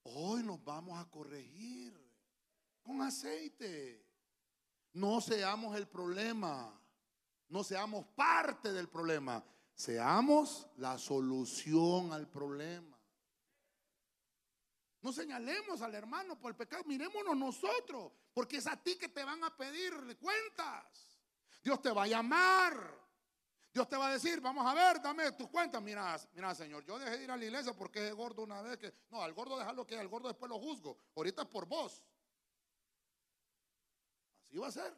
Hoy 0.03 0.43
nos 0.43 0.63
vamos 0.63 0.95
a 0.99 1.09
corregir 1.09 1.99
con 2.83 3.01
aceite. 3.01 4.05
No 4.93 5.19
seamos 5.19 5.75
el 5.75 5.87
problema. 5.87 6.71
No 7.47 7.63
seamos 7.63 8.05
parte 8.15 8.71
del 8.71 8.89
problema. 8.89 9.43
Seamos 9.73 10.67
la 10.77 10.99
solución 10.99 12.13
al 12.13 12.29
problema. 12.29 12.95
No 15.01 15.11
señalemos 15.11 15.81
al 15.81 15.95
hermano 15.95 16.39
por 16.39 16.51
el 16.51 16.57
pecado, 16.57 16.83
mirémonos 16.83 17.35
nosotros, 17.35 18.11
porque 18.35 18.57
es 18.57 18.67
a 18.67 18.77
ti 18.77 18.99
que 18.99 19.09
te 19.09 19.23
van 19.23 19.43
a 19.43 19.57
pedirle 19.57 20.15
cuentas. 20.15 21.19
Dios 21.63 21.81
te 21.81 21.89
va 21.89 22.03
a 22.03 22.07
llamar. 22.07 23.08
Dios 23.71 23.87
te 23.87 23.95
va 23.95 24.07
a 24.07 24.13
decir, 24.13 24.41
vamos 24.41 24.65
a 24.65 24.73
ver, 24.73 25.01
dame 25.01 25.31
tus 25.33 25.47
cuentas. 25.47 25.81
Mira, 25.81 26.17
mira, 26.33 26.55
Señor, 26.55 26.83
yo 26.83 26.97
dejé 26.97 27.17
de 27.17 27.23
ir 27.25 27.31
a 27.31 27.37
la 27.37 27.45
iglesia 27.45 27.73
porque 27.73 28.07
es 28.07 28.13
gordo 28.13 28.43
una 28.43 28.61
vez 28.61 28.77
que. 28.77 28.93
No, 29.09 29.21
al 29.21 29.33
gordo 29.33 29.57
dejarlo 29.57 29.85
que 29.85 29.97
al 29.97 30.07
gordo 30.07 30.27
después 30.27 30.49
lo 30.49 30.59
juzgo. 30.59 30.97
Ahorita 31.15 31.43
es 31.43 31.47
por 31.47 31.67
vos. 31.67 32.03
Así 34.47 34.57
va 34.57 34.67
a 34.67 34.71
ser. 34.71 34.95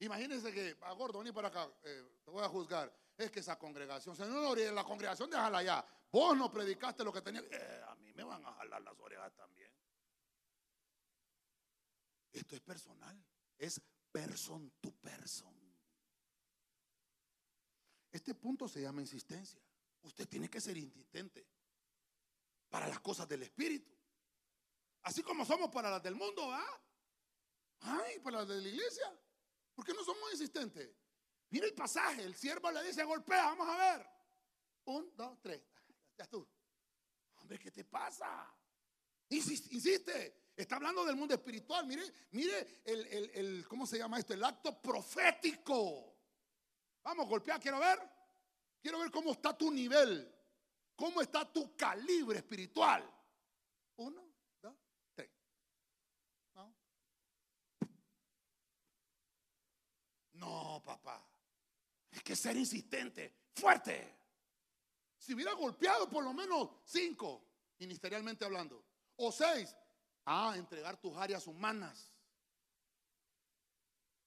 Imagínense 0.00 0.52
que, 0.52 0.76
a 0.82 0.92
gordo, 0.92 1.20
vení 1.20 1.32
para 1.32 1.48
acá, 1.48 1.70
eh, 1.84 2.18
te 2.24 2.30
voy 2.30 2.44
a 2.44 2.48
juzgar. 2.48 2.92
Es 3.16 3.30
que 3.30 3.40
esa 3.40 3.58
congregación, 3.58 4.16
Señor, 4.16 4.58
la 4.58 4.84
congregación 4.84 5.30
déjala 5.30 5.58
allá. 5.58 5.86
Vos 6.10 6.36
no 6.36 6.50
predicaste 6.50 7.04
lo 7.04 7.12
que 7.12 7.22
tenía. 7.22 7.40
Eh, 7.40 7.82
a 7.88 7.94
mí 7.94 8.12
me 8.12 8.24
van 8.24 8.44
a 8.44 8.52
jalar 8.52 8.82
las 8.82 8.98
orejas 8.98 9.32
también. 9.34 9.72
Esto 12.32 12.56
es 12.56 12.60
personal. 12.60 13.24
Es 13.56 13.80
person 14.10 14.70
to 14.80 14.90
person. 14.90 15.61
Este 18.12 18.34
punto 18.34 18.68
se 18.68 18.82
llama 18.82 19.00
insistencia. 19.00 19.60
Usted 20.02 20.28
tiene 20.28 20.50
que 20.50 20.60
ser 20.60 20.76
insistente 20.76 21.46
para 22.68 22.86
las 22.86 23.00
cosas 23.00 23.26
del 23.26 23.42
Espíritu. 23.42 23.90
Así 25.02 25.22
como 25.22 25.44
somos 25.44 25.70
para 25.70 25.90
las 25.90 26.02
del 26.02 26.14
mundo, 26.14 26.52
¿ah? 26.52 26.80
Ay, 27.80 28.20
para 28.20 28.38
las 28.38 28.48
de 28.48 28.60
la 28.60 28.68
iglesia. 28.68 29.18
¿Por 29.74 29.84
qué 29.84 29.94
no 29.94 30.04
somos 30.04 30.30
insistentes? 30.32 30.90
Mira 31.50 31.66
el 31.66 31.74
pasaje, 31.74 32.22
el 32.22 32.34
siervo 32.34 32.70
le 32.70 32.84
dice, 32.84 33.02
golpea, 33.04 33.44
vamos 33.46 33.68
a 33.68 33.76
ver. 33.76 34.06
Un, 34.84 35.16
dos, 35.16 35.40
tres. 35.40 35.62
Ya 36.18 36.26
tú. 36.26 36.46
Hombre, 37.36 37.58
¿qué 37.58 37.70
te 37.70 37.84
pasa? 37.84 38.54
Insiste, 39.30 39.74
insiste. 39.74 40.50
Está 40.54 40.76
hablando 40.76 41.04
del 41.06 41.16
mundo 41.16 41.34
espiritual. 41.34 41.86
Mire, 41.86 42.02
mire 42.32 42.82
el, 42.84 43.06
el, 43.06 43.30
el, 43.30 43.66
¿cómo 43.66 43.86
se 43.86 43.96
llama 43.96 44.18
esto? 44.18 44.34
El 44.34 44.44
acto 44.44 44.80
profético. 44.80 46.11
Vamos, 47.02 47.28
golpea, 47.28 47.58
quiero 47.58 47.78
ver. 47.78 47.98
Quiero 48.80 48.98
ver 48.98 49.10
cómo 49.10 49.32
está 49.32 49.56
tu 49.56 49.70
nivel. 49.70 50.32
Cómo 50.96 51.20
está 51.20 51.50
tu 51.50 51.76
calibre 51.76 52.38
espiritual. 52.38 53.08
Uno, 53.96 54.22
dos, 54.60 54.74
tres. 55.14 55.30
No. 56.54 56.74
No, 60.34 60.82
papá. 60.84 61.26
Hay 62.12 62.20
que 62.20 62.36
ser 62.36 62.56
insistente, 62.56 63.48
fuerte. 63.54 64.18
Si 65.16 65.34
hubiera 65.34 65.52
golpeado 65.52 66.10
por 66.10 66.24
lo 66.24 66.32
menos 66.32 66.68
cinco, 66.84 67.44
ministerialmente 67.78 68.44
hablando, 68.44 68.84
o 69.16 69.30
seis, 69.32 69.74
a 70.24 70.56
entregar 70.56 71.00
tus 71.00 71.16
áreas 71.16 71.46
humanas, 71.46 72.12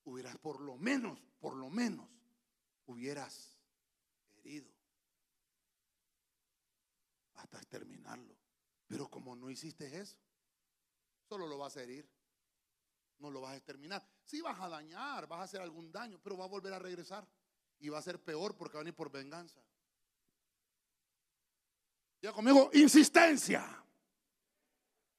hubieras 0.05 0.37
por 0.37 0.61
lo 0.61 0.77
menos, 0.77 1.19
por 1.39 1.55
lo 1.55 1.69
menos, 1.69 2.09
hubieras 2.85 3.57
herido 4.37 4.71
hasta 7.35 7.57
exterminarlo. 7.57 8.35
Pero 8.87 9.09
como 9.09 9.35
no 9.35 9.49
hiciste 9.49 9.99
eso, 9.99 10.17
solo 11.27 11.47
lo 11.47 11.57
vas 11.57 11.77
a 11.77 11.83
herir. 11.83 12.09
No 13.17 13.31
lo 13.31 13.41
vas 13.41 13.53
a 13.53 13.57
exterminar. 13.57 14.05
Sí 14.25 14.41
vas 14.41 14.59
a 14.59 14.67
dañar, 14.67 15.27
vas 15.27 15.39
a 15.39 15.43
hacer 15.43 15.61
algún 15.61 15.91
daño, 15.91 16.19
pero 16.21 16.37
va 16.37 16.45
a 16.45 16.49
volver 16.49 16.73
a 16.73 16.79
regresar. 16.79 17.27
Y 17.79 17.89
va 17.89 17.99
a 17.99 18.01
ser 18.01 18.21
peor 18.21 18.55
porque 18.55 18.75
va 18.75 18.81
a 18.81 18.83
venir 18.83 18.95
por 18.95 19.11
venganza. 19.11 19.61
Ya 22.21 22.31
conmigo, 22.33 22.69
insistencia. 22.73 23.83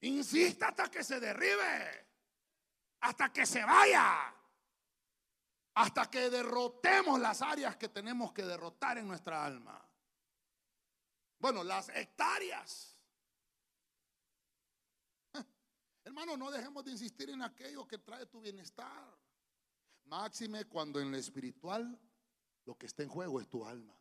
Insista 0.00 0.68
hasta 0.68 0.90
que 0.90 1.02
se 1.02 1.20
derribe. 1.20 2.06
Hasta 3.00 3.32
que 3.32 3.46
se 3.46 3.64
vaya 3.64 4.36
hasta 5.77 6.11
que 6.11 6.31
derrotemos 6.31 7.20
las 7.20 7.43
áreas 7.43 7.77
que 7.77 7.91
tenemos 7.91 8.33
que 8.33 8.43
derrotar 8.43 8.97
en 8.97 9.07
nuestra 9.07 9.45
alma. 9.45 9.87
Bueno, 11.39 11.62
las 11.62 11.91
hectáreas. 11.91 12.97
Hermano, 16.05 16.35
no 16.39 16.51
dejemos 16.51 16.83
de 16.83 16.93
insistir 16.93 17.29
en 17.29 17.43
aquello 17.43 17.87
que 17.87 17.99
trae 17.99 18.24
tu 18.24 18.41
bienestar. 18.41 19.18
Máxime 20.07 20.64
cuando 20.64 20.99
en 20.99 21.11
lo 21.11 21.18
espiritual 21.18 22.01
lo 22.64 22.79
que 22.79 22.87
está 22.87 23.03
en 23.03 23.11
juego 23.11 23.39
es 23.39 23.49
tu 23.49 23.66
alma. 23.66 24.01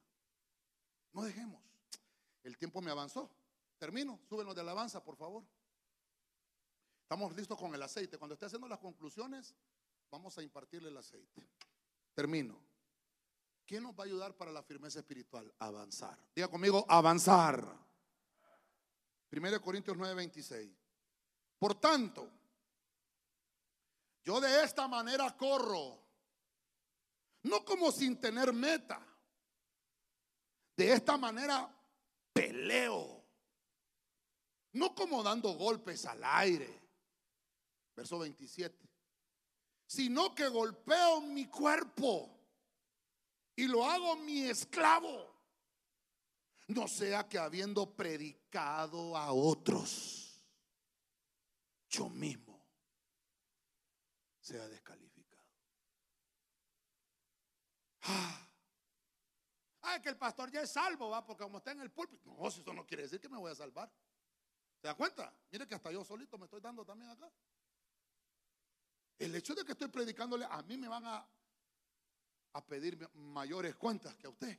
No 1.11 1.23
dejemos. 1.23 1.61
El 2.43 2.57
tiempo 2.57 2.79
me 2.79 2.91
avanzó. 2.91 3.29
Termino. 3.77 4.21
Súbenos 4.29 4.55
de 4.55 4.61
alabanza, 4.61 5.03
por 5.03 5.17
favor. 5.17 5.45
Estamos 7.01 7.35
listos 7.35 7.59
con 7.59 7.75
el 7.75 7.83
aceite. 7.83 8.17
Cuando 8.17 8.35
esté 8.35 8.45
haciendo 8.45 8.69
las 8.69 8.79
conclusiones, 8.79 9.53
Vamos 10.15 10.37
a 10.37 10.41
impartirle 10.41 10.87
el 10.87 10.95
aceite. 10.95 11.45
Termino. 12.13 12.57
¿Quién 13.65 13.83
nos 13.83 13.91
va 13.91 14.03
a 14.03 14.05
ayudar 14.05 14.33
para 14.33 14.49
la 14.49 14.63
firmeza 14.63 14.99
espiritual? 14.99 15.53
Avanzar. 15.59 16.17
Diga 16.33 16.47
conmigo, 16.47 16.85
avanzar. 16.87 17.61
1 19.29 19.61
Corintios 19.61 19.97
9, 19.97 20.15
26. 20.15 20.71
Por 21.59 21.75
tanto, 21.81 22.31
yo 24.23 24.39
de 24.39 24.63
esta 24.63 24.87
manera 24.87 25.35
corro, 25.35 25.99
no 27.43 27.65
como 27.65 27.91
sin 27.91 28.17
tener 28.17 28.53
meta. 28.53 29.05
De 30.77 30.93
esta 30.93 31.17
manera 31.17 31.69
peleo, 32.31 33.21
no 34.71 34.95
como 34.95 35.21
dando 35.21 35.55
golpes 35.55 36.05
al 36.05 36.23
aire. 36.23 36.83
Verso 37.93 38.17
27 38.19 38.84
sino 39.85 40.33
que 40.33 40.47
golpeo 40.47 41.21
mi 41.21 41.45
cuerpo 41.47 42.29
y 43.55 43.67
lo 43.67 43.85
hago 43.85 44.15
mi 44.17 44.41
esclavo. 44.43 45.33
No 46.67 46.87
sea 46.87 47.27
que 47.27 47.37
habiendo 47.37 47.95
predicado 47.95 49.15
a 49.15 49.31
otros, 49.31 50.41
yo 51.89 52.09
mismo 52.09 52.67
sea 54.39 54.67
descalificado. 54.67 55.43
Ah. 58.03 58.41
Ah, 59.87 60.01
que 60.01 60.09
el 60.09 60.17
pastor 60.17 60.51
ya 60.51 60.61
es 60.61 60.71
salvo, 60.71 61.11
va, 61.11 61.23
porque 61.23 61.43
como 61.43 61.59
está 61.59 61.71
en 61.71 61.81
el 61.81 61.91
púlpito. 61.91 62.33
No, 62.33 62.47
eso 62.47 62.73
no 62.73 62.85
quiere 62.87 63.03
decir 63.03 63.19
que 63.19 63.29
me 63.29 63.37
voy 63.37 63.51
a 63.51 63.55
salvar. 63.55 63.91
¿Se 64.81 64.87
da 64.87 64.95
cuenta? 64.95 65.31
Mire 65.51 65.67
que 65.67 65.75
hasta 65.75 65.91
yo 65.91 66.03
solito 66.03 66.37
me 66.39 66.45
estoy 66.45 66.61
dando 66.61 66.83
también 66.83 67.11
acá. 67.11 67.31
El 69.17 69.33
hecho 69.35 69.55
de 69.55 69.63
que 69.63 69.71
estoy 69.71 69.87
predicándole, 69.87 70.45
a 70.45 70.61
mí 70.63 70.77
me 70.77 70.87
van 70.87 71.05
a, 71.05 71.27
a 72.53 72.65
pedir 72.65 73.09
mayores 73.13 73.75
cuentas 73.75 74.15
que 74.17 74.27
a 74.27 74.29
usted. 74.29 74.57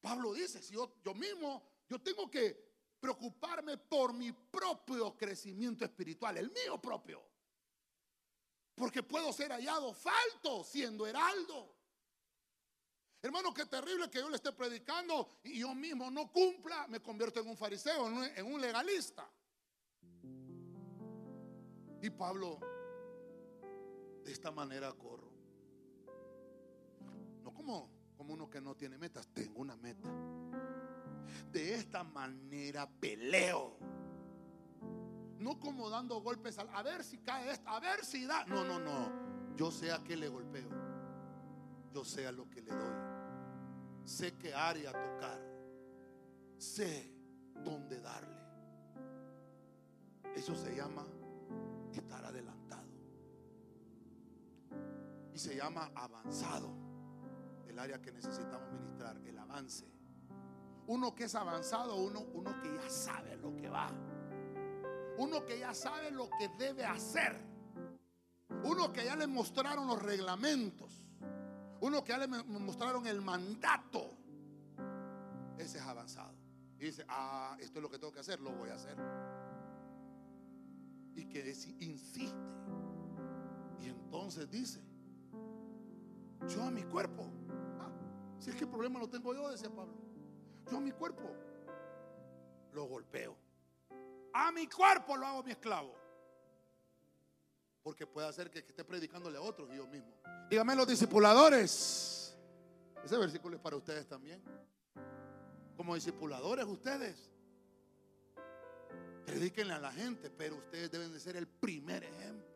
Pablo 0.00 0.34
dice, 0.34 0.60
si 0.60 0.74
yo, 0.74 0.96
yo 1.04 1.14
mismo, 1.14 1.62
yo 1.88 2.00
tengo 2.00 2.28
que 2.30 2.72
preocuparme 2.98 3.76
por 3.78 4.12
mi 4.12 4.32
propio 4.32 5.16
crecimiento 5.16 5.84
espiritual, 5.84 6.36
el 6.38 6.50
mío 6.50 6.80
propio. 6.80 7.22
Porque 8.74 9.02
puedo 9.02 9.32
ser 9.32 9.52
hallado 9.52 9.94
falto 9.94 10.64
siendo 10.64 11.06
heraldo. 11.06 11.76
Hermano, 13.20 13.54
qué 13.54 13.66
terrible 13.66 14.10
que 14.10 14.18
yo 14.18 14.28
le 14.28 14.36
esté 14.36 14.50
predicando 14.50 15.28
y 15.44 15.60
yo 15.60 15.72
mismo 15.74 16.10
no 16.10 16.32
cumpla, 16.32 16.88
me 16.88 17.00
convierto 17.00 17.38
en 17.38 17.46
un 17.46 17.56
fariseo, 17.56 18.08
en 18.24 18.46
un 18.46 18.60
legalista. 18.60 19.30
Y 22.02 22.10
Pablo, 22.10 22.58
de 24.24 24.32
esta 24.32 24.50
manera 24.50 24.92
corro. 24.92 25.30
No 27.42 27.52
como, 27.52 27.90
como 28.16 28.34
uno 28.34 28.48
que 28.48 28.60
no 28.60 28.74
tiene 28.74 28.98
metas, 28.98 29.28
tengo 29.28 29.60
una 29.60 29.76
meta. 29.76 30.08
De 31.50 31.74
esta 31.74 32.04
manera 32.04 32.88
peleo. 32.88 33.76
no 35.38 35.58
como 35.58 35.90
dando 35.90 36.20
golpes 36.20 36.58
al, 36.58 36.68
a 36.72 36.82
ver 36.82 37.02
si 37.02 37.18
cae 37.18 37.50
esto, 37.50 37.68
a 37.68 37.80
ver 37.80 38.04
si 38.04 38.24
da. 38.26 38.44
No, 38.46 38.64
no, 38.64 38.78
no. 38.78 39.10
Yo 39.56 39.70
sé 39.70 39.92
a 39.92 40.02
qué 40.02 40.16
le 40.16 40.28
golpeo. 40.28 40.68
Yo 41.92 42.04
sé 42.04 42.26
a 42.26 42.32
lo 42.32 42.48
que 42.48 42.62
le 42.62 42.70
doy. 42.70 42.94
Sé 44.04 44.36
qué 44.38 44.54
área 44.54 44.92
tocar. 44.92 45.40
Sé 46.58 47.12
dónde 47.64 48.00
darle. 48.00 48.42
Eso 50.34 50.54
se 50.54 50.74
llama 50.74 51.06
estar 51.92 52.24
adelantado. 52.24 52.81
Y 55.32 55.38
se 55.38 55.56
llama 55.56 55.90
avanzado. 55.94 56.70
El 57.66 57.78
área 57.78 58.00
que 58.00 58.12
necesitamos 58.12 58.70
ministrar, 58.72 59.16
el 59.24 59.38
avance. 59.38 59.86
Uno 60.86 61.14
que 61.14 61.24
es 61.24 61.34
avanzado, 61.34 61.96
uno, 61.96 62.20
uno 62.20 62.60
que 62.60 62.74
ya 62.74 62.90
sabe 62.90 63.36
lo 63.36 63.56
que 63.56 63.68
va. 63.68 63.90
Uno 65.18 65.44
que 65.44 65.58
ya 65.58 65.72
sabe 65.74 66.10
lo 66.10 66.28
que 66.30 66.48
debe 66.58 66.84
hacer. 66.84 67.40
Uno 68.64 68.92
que 68.92 69.04
ya 69.04 69.16
le 69.16 69.26
mostraron 69.26 69.86
los 69.86 70.02
reglamentos. 70.02 71.06
Uno 71.80 72.04
que 72.04 72.12
ya 72.12 72.18
le 72.18 72.28
mostraron 72.28 73.06
el 73.06 73.20
mandato. 73.20 74.10
Ese 75.58 75.78
es 75.78 75.84
avanzado. 75.84 76.34
Y 76.78 76.86
dice, 76.86 77.04
ah, 77.08 77.56
esto 77.60 77.78
es 77.78 77.82
lo 77.82 77.88
que 77.88 77.98
tengo 77.98 78.12
que 78.12 78.20
hacer, 78.20 78.40
lo 78.40 78.50
voy 78.52 78.70
a 78.70 78.74
hacer. 78.74 78.96
Y 81.14 81.24
que 81.26 81.48
insiste. 81.80 82.36
Y 83.80 83.88
entonces 83.88 84.50
dice, 84.50 84.80
yo 86.48 86.62
a 86.62 86.70
mi 86.70 86.82
cuerpo. 86.84 87.30
Ah, 87.80 87.90
si 88.38 88.50
es 88.50 88.56
que 88.56 88.64
el 88.64 88.70
problema 88.70 88.98
lo 88.98 89.08
tengo 89.08 89.34
yo, 89.34 89.50
decía 89.50 89.70
Pablo. 89.70 89.94
Yo 90.70 90.76
a 90.76 90.80
mi 90.80 90.92
cuerpo 90.92 91.30
lo 92.72 92.84
golpeo. 92.84 93.36
A 94.32 94.50
mi 94.50 94.66
cuerpo 94.66 95.16
lo 95.16 95.26
hago 95.26 95.42
mi 95.42 95.52
esclavo. 95.52 95.94
Porque 97.82 98.06
puede 98.06 98.28
hacer 98.28 98.50
que, 98.50 98.60
esté 98.60 98.84
predicándole 98.84 99.38
a 99.38 99.40
otros 99.40 99.68
y 99.72 99.76
yo 99.76 99.86
mismo. 99.86 100.12
Dígame 100.48 100.76
los 100.76 100.86
discipuladores. 100.86 102.36
Ese 103.04 103.18
versículo 103.18 103.56
es 103.56 103.62
para 103.62 103.76
ustedes 103.76 104.06
también. 104.06 104.42
Como 105.76 105.94
discipuladores 105.94 106.64
ustedes. 106.64 107.30
Predíquenle 109.26 109.74
a 109.74 109.78
la 109.78 109.92
gente, 109.92 110.30
pero 110.30 110.56
ustedes 110.56 110.90
deben 110.90 111.12
de 111.12 111.20
ser 111.20 111.36
el 111.36 111.46
primer 111.46 112.04
ejemplo. 112.04 112.51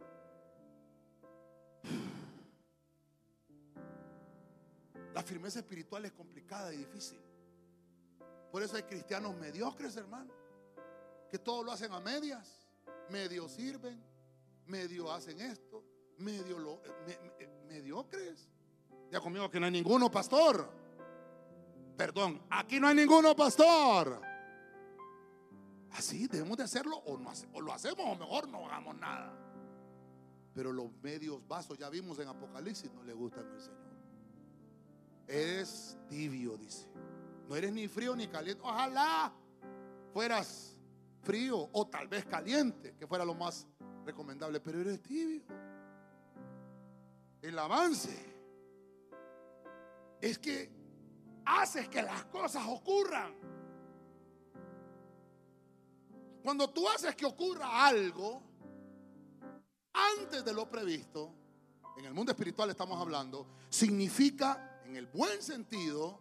La 5.16 5.22
firmeza 5.22 5.60
espiritual 5.60 6.04
es 6.04 6.12
complicada 6.12 6.74
y 6.74 6.76
difícil. 6.76 7.18
Por 8.52 8.62
eso 8.62 8.76
hay 8.76 8.82
cristianos 8.82 9.34
mediocres, 9.34 9.96
hermano, 9.96 10.30
que 11.30 11.38
todo 11.38 11.62
lo 11.62 11.72
hacen 11.72 11.90
a 11.92 12.00
medias. 12.00 12.68
Medio 13.08 13.48
sirven, 13.48 13.98
medio 14.66 15.10
hacen 15.10 15.40
esto, 15.40 15.82
medio 16.18 16.58
lo, 16.58 16.82
eh, 17.06 17.48
mediocres. 17.66 18.46
Ya 19.10 19.18
conmigo 19.18 19.50
que 19.50 19.58
no 19.58 19.64
hay 19.64 19.72
ninguno, 19.72 20.10
pastor. 20.10 20.70
Perdón, 21.96 22.42
aquí 22.50 22.78
no 22.78 22.86
hay 22.86 22.96
ninguno, 22.96 23.34
pastor. 23.34 24.20
Así 25.92 26.26
debemos 26.28 26.58
de 26.58 26.64
hacerlo 26.64 26.94
o, 27.06 27.16
no 27.16 27.32
o 27.54 27.60
lo 27.62 27.72
hacemos 27.72 28.00
o 28.00 28.14
mejor 28.16 28.50
no 28.50 28.66
hagamos 28.66 28.94
nada. 28.98 29.34
Pero 30.52 30.74
los 30.74 30.92
medios 31.02 31.40
vasos, 31.48 31.78
ya 31.78 31.88
vimos 31.88 32.18
en 32.18 32.28
Apocalipsis, 32.28 32.92
no 32.92 33.02
le 33.02 33.14
gustan 33.14 33.50
al 33.50 33.62
Señor. 33.62 33.95
Eres 35.26 35.98
tibio, 36.08 36.56
dice. 36.56 36.86
No 37.48 37.56
eres 37.56 37.72
ni 37.72 37.88
frío 37.88 38.14
ni 38.14 38.28
caliente. 38.28 38.62
Ojalá 38.64 39.32
fueras 40.12 40.76
frío 41.22 41.68
o 41.72 41.86
tal 41.86 42.08
vez 42.08 42.24
caliente, 42.24 42.94
que 42.96 43.06
fuera 43.06 43.24
lo 43.24 43.34
más 43.34 43.66
recomendable, 44.04 44.60
pero 44.60 44.80
eres 44.80 45.02
tibio. 45.02 45.42
El 47.42 47.58
avance 47.58 48.34
es 50.20 50.38
que 50.38 50.70
haces 51.44 51.88
que 51.88 52.02
las 52.02 52.24
cosas 52.26 52.64
ocurran. 52.66 53.34
Cuando 56.42 56.70
tú 56.70 56.88
haces 56.88 57.14
que 57.16 57.26
ocurra 57.26 57.86
algo 57.86 58.42
antes 59.92 60.44
de 60.44 60.52
lo 60.52 60.68
previsto, 60.68 61.32
en 61.96 62.04
el 62.04 62.14
mundo 62.14 62.30
espiritual 62.32 62.70
estamos 62.70 63.00
hablando, 63.00 63.46
significa 63.68 64.75
en 64.86 64.96
el 64.96 65.06
buen 65.06 65.42
sentido, 65.42 66.18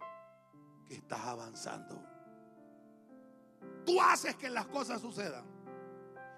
que 0.87 0.95
estás 0.95 1.19
avanzando. 1.21 2.03
Tú 3.85 4.01
haces 4.01 4.35
que 4.35 4.49
las 4.49 4.65
cosas 4.67 5.01
sucedan. 5.01 5.45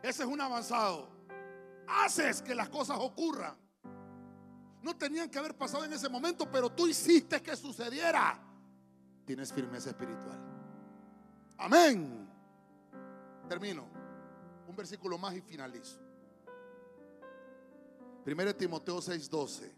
Ese 0.04 0.24
es 0.24 0.30
un 0.30 0.40
avanzado. 0.42 1.10
Haces 1.88 2.42
que 2.42 2.54
las 2.54 2.68
cosas 2.70 2.98
ocurran. 3.00 3.56
No 4.82 4.96
tenían 4.96 5.30
que 5.30 5.40
haber 5.40 5.56
pasado 5.56 5.86
en 5.86 5.94
ese 5.94 6.10
momento, 6.10 6.50
pero 6.52 6.70
tú 6.70 6.88
hiciste 6.88 7.42
que 7.42 7.56
sucediera. 7.56 8.40
Tienes 9.26 9.52
firmeza 9.52 9.90
espiritual. 9.90 10.40
Amén. 11.58 12.30
Termino. 13.48 13.88
Un 14.68 14.76
versículo 14.76 15.18
más 15.18 15.34
y 15.34 15.42
finalizo. 15.42 16.00
Primero 18.24 18.54
Timoteo 18.54 19.02
6:12. 19.02 19.72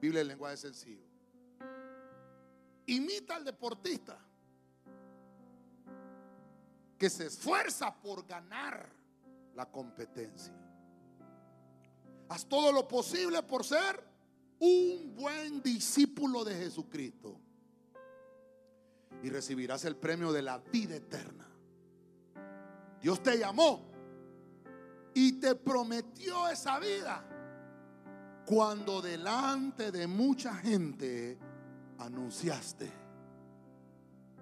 Biblia 0.00 0.20
en 0.20 0.28
lenguaje 0.28 0.58
sencillo. 0.58 1.11
Imita 2.86 3.36
al 3.36 3.44
deportista 3.44 4.18
que 6.98 7.10
se 7.10 7.26
esfuerza 7.26 7.94
por 7.94 8.26
ganar 8.26 8.88
la 9.54 9.70
competencia. 9.70 10.54
Haz 12.28 12.46
todo 12.46 12.72
lo 12.72 12.86
posible 12.86 13.42
por 13.42 13.64
ser 13.64 14.02
un 14.60 15.14
buen 15.14 15.62
discípulo 15.62 16.44
de 16.44 16.54
Jesucristo 16.54 17.40
y 19.22 19.30
recibirás 19.30 19.84
el 19.84 19.96
premio 19.96 20.32
de 20.32 20.42
la 20.42 20.58
vida 20.58 20.96
eterna. 20.96 21.46
Dios 23.00 23.22
te 23.22 23.36
llamó 23.36 23.90
y 25.14 25.32
te 25.40 25.54
prometió 25.56 26.48
esa 26.48 26.78
vida 26.78 27.24
cuando 28.46 29.02
delante 29.02 29.90
de 29.90 30.06
mucha 30.06 30.54
gente 30.54 31.38
anunciaste 32.02 32.90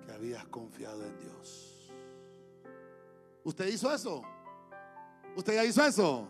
que 0.04 0.12
habías 0.12 0.44
confiado 0.46 1.05
en 1.05 1.18
Dios. 1.18 1.93
¿Usted 3.44 3.66
hizo 3.68 3.93
eso? 3.93 4.22
¿Usted 5.36 5.55
ya 5.55 5.64
hizo 5.64 5.85
eso? 5.85 6.28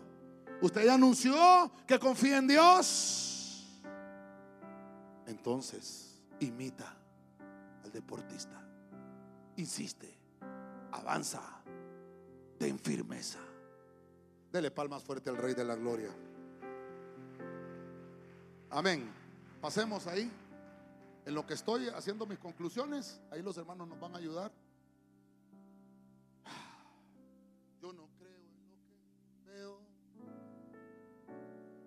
¿Usted 0.61 0.85
ya 0.85 0.93
anunció 0.93 1.71
que 1.87 1.99
confía 1.99 2.37
en 2.37 2.47
Dios? 2.47 3.81
Entonces, 5.25 6.21
imita 6.39 6.95
al 7.83 7.91
deportista. 7.91 8.61
Insiste, 9.57 10.17
avanza, 10.91 11.41
ten 12.57 12.79
firmeza. 12.79 13.39
Dele 14.51 14.69
palmas 14.71 15.03
fuerte 15.03 15.29
al 15.29 15.37
Rey 15.37 15.53
de 15.53 15.63
la 15.63 15.75
Gloria. 15.75 16.11
Amén. 18.69 19.09
Pasemos 19.61 20.07
ahí. 20.07 20.31
En 21.25 21.35
lo 21.35 21.45
que 21.45 21.53
estoy 21.53 21.87
haciendo 21.89 22.25
mis 22.25 22.39
conclusiones, 22.39 23.21
ahí 23.29 23.43
los 23.43 23.55
hermanos 23.57 23.87
nos 23.87 23.99
van 23.99 24.15
a 24.15 24.17
ayudar. 24.17 24.51
Yo 27.79 27.93
no 27.93 28.09
creo 28.17 28.37
en 28.37 28.69
lo 28.69 29.45
que 29.45 29.51
veo. 29.51 29.79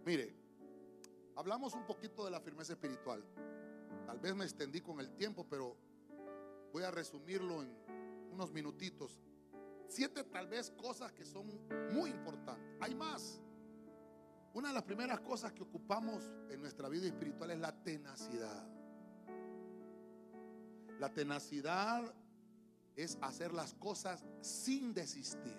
Mire, 0.07 0.37
hablamos 1.35 1.75
un 1.75 1.85
poquito 1.85 2.25
de 2.25 2.31
la 2.31 2.41
firmeza 2.41 2.75
espiritual. 2.75 3.25
Tal 4.07 4.21
vez 4.21 4.37
me 4.37 4.45
extendí 4.45 4.81
con 4.81 5.01
el 5.01 5.11
tiempo, 5.17 5.45
pero 5.49 5.77
voy 6.73 6.85
a 6.85 6.93
resumirlo 6.93 7.63
en 7.63 7.77
unos 8.31 8.53
minutitos. 8.53 9.21
Siete 9.89 10.25
tal 10.25 10.47
vez 10.47 10.71
cosas 10.71 11.13
que 11.13 11.25
son 11.25 11.47
muy 11.93 12.11
importantes. 12.11 12.77
Hay 12.81 12.95
más. 12.95 13.41
Una 14.53 14.69
de 14.69 14.75
las 14.75 14.85
primeras 14.85 15.21
cosas 15.21 15.53
que 15.53 15.65
ocupamos 15.65 16.31
en 16.51 16.61
nuestra 16.61 16.89
vida 16.89 17.07
espiritual 17.07 17.51
es 17.51 17.59
la 17.59 17.73
tenacidad. 17.83 18.74
La 21.05 21.13
tenacidad 21.13 22.03
es 22.97 23.19
hacer 23.21 23.53
las 23.53 23.75
cosas 23.75 24.25
sin 24.41 24.95
desistir. 24.95 25.55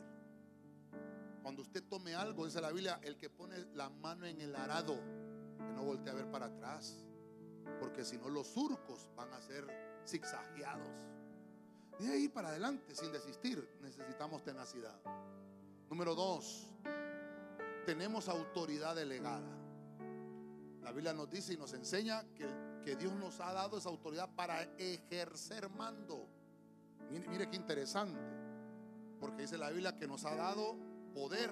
Cuando 1.43 1.61
usted 1.61 1.83
tome 1.83 2.15
algo, 2.15 2.45
dice 2.45 2.59
la 2.59 2.71
Biblia, 2.71 2.99
el 3.03 3.15
que 3.15 3.29
pone 3.29 3.55
la 3.75 3.91
mano 3.91 4.25
en 4.25 4.41
el 4.41 4.55
arado, 4.55 4.95
que 4.95 5.71
no 5.75 5.83
voltee 5.83 6.11
a 6.11 6.15
ver 6.15 6.31
para 6.31 6.47
atrás, 6.47 7.05
porque 7.79 8.03
si 8.03 8.17
no 8.17 8.27
los 8.27 8.47
surcos 8.47 9.07
van 9.15 9.31
a 9.33 9.39
ser 9.39 9.67
zigzagueados. 10.07 10.89
De 11.99 12.11
ahí 12.11 12.27
para 12.27 12.47
adelante, 12.47 12.95
sin 12.95 13.11
desistir, 13.11 13.69
necesitamos 13.83 14.43
tenacidad. 14.43 14.99
Número 15.91 16.15
dos, 16.15 16.71
tenemos 17.85 18.29
autoridad 18.29 18.95
delegada. 18.95 19.55
La 20.81 20.91
Biblia 20.91 21.13
nos 21.13 21.29
dice 21.29 21.53
y 21.53 21.57
nos 21.57 21.71
enseña 21.73 22.25
que 22.33 22.47
que 22.85 22.95
Dios 22.95 23.13
nos 23.13 23.39
ha 23.39 23.51
dado 23.51 23.79
esa 23.79 23.89
autoridad 23.89 24.29
para 24.35 24.61
ejercer 24.77 25.69
mando. 25.71 26.29
Mire, 27.09 27.49
qué 27.49 27.55
interesante, 27.55 28.19
porque 29.19 29.41
dice 29.41 29.57
la 29.57 29.71
Biblia 29.71 29.97
que 29.97 30.07
nos 30.07 30.23
ha 30.23 30.35
dado 30.35 30.77
poder. 31.13 31.49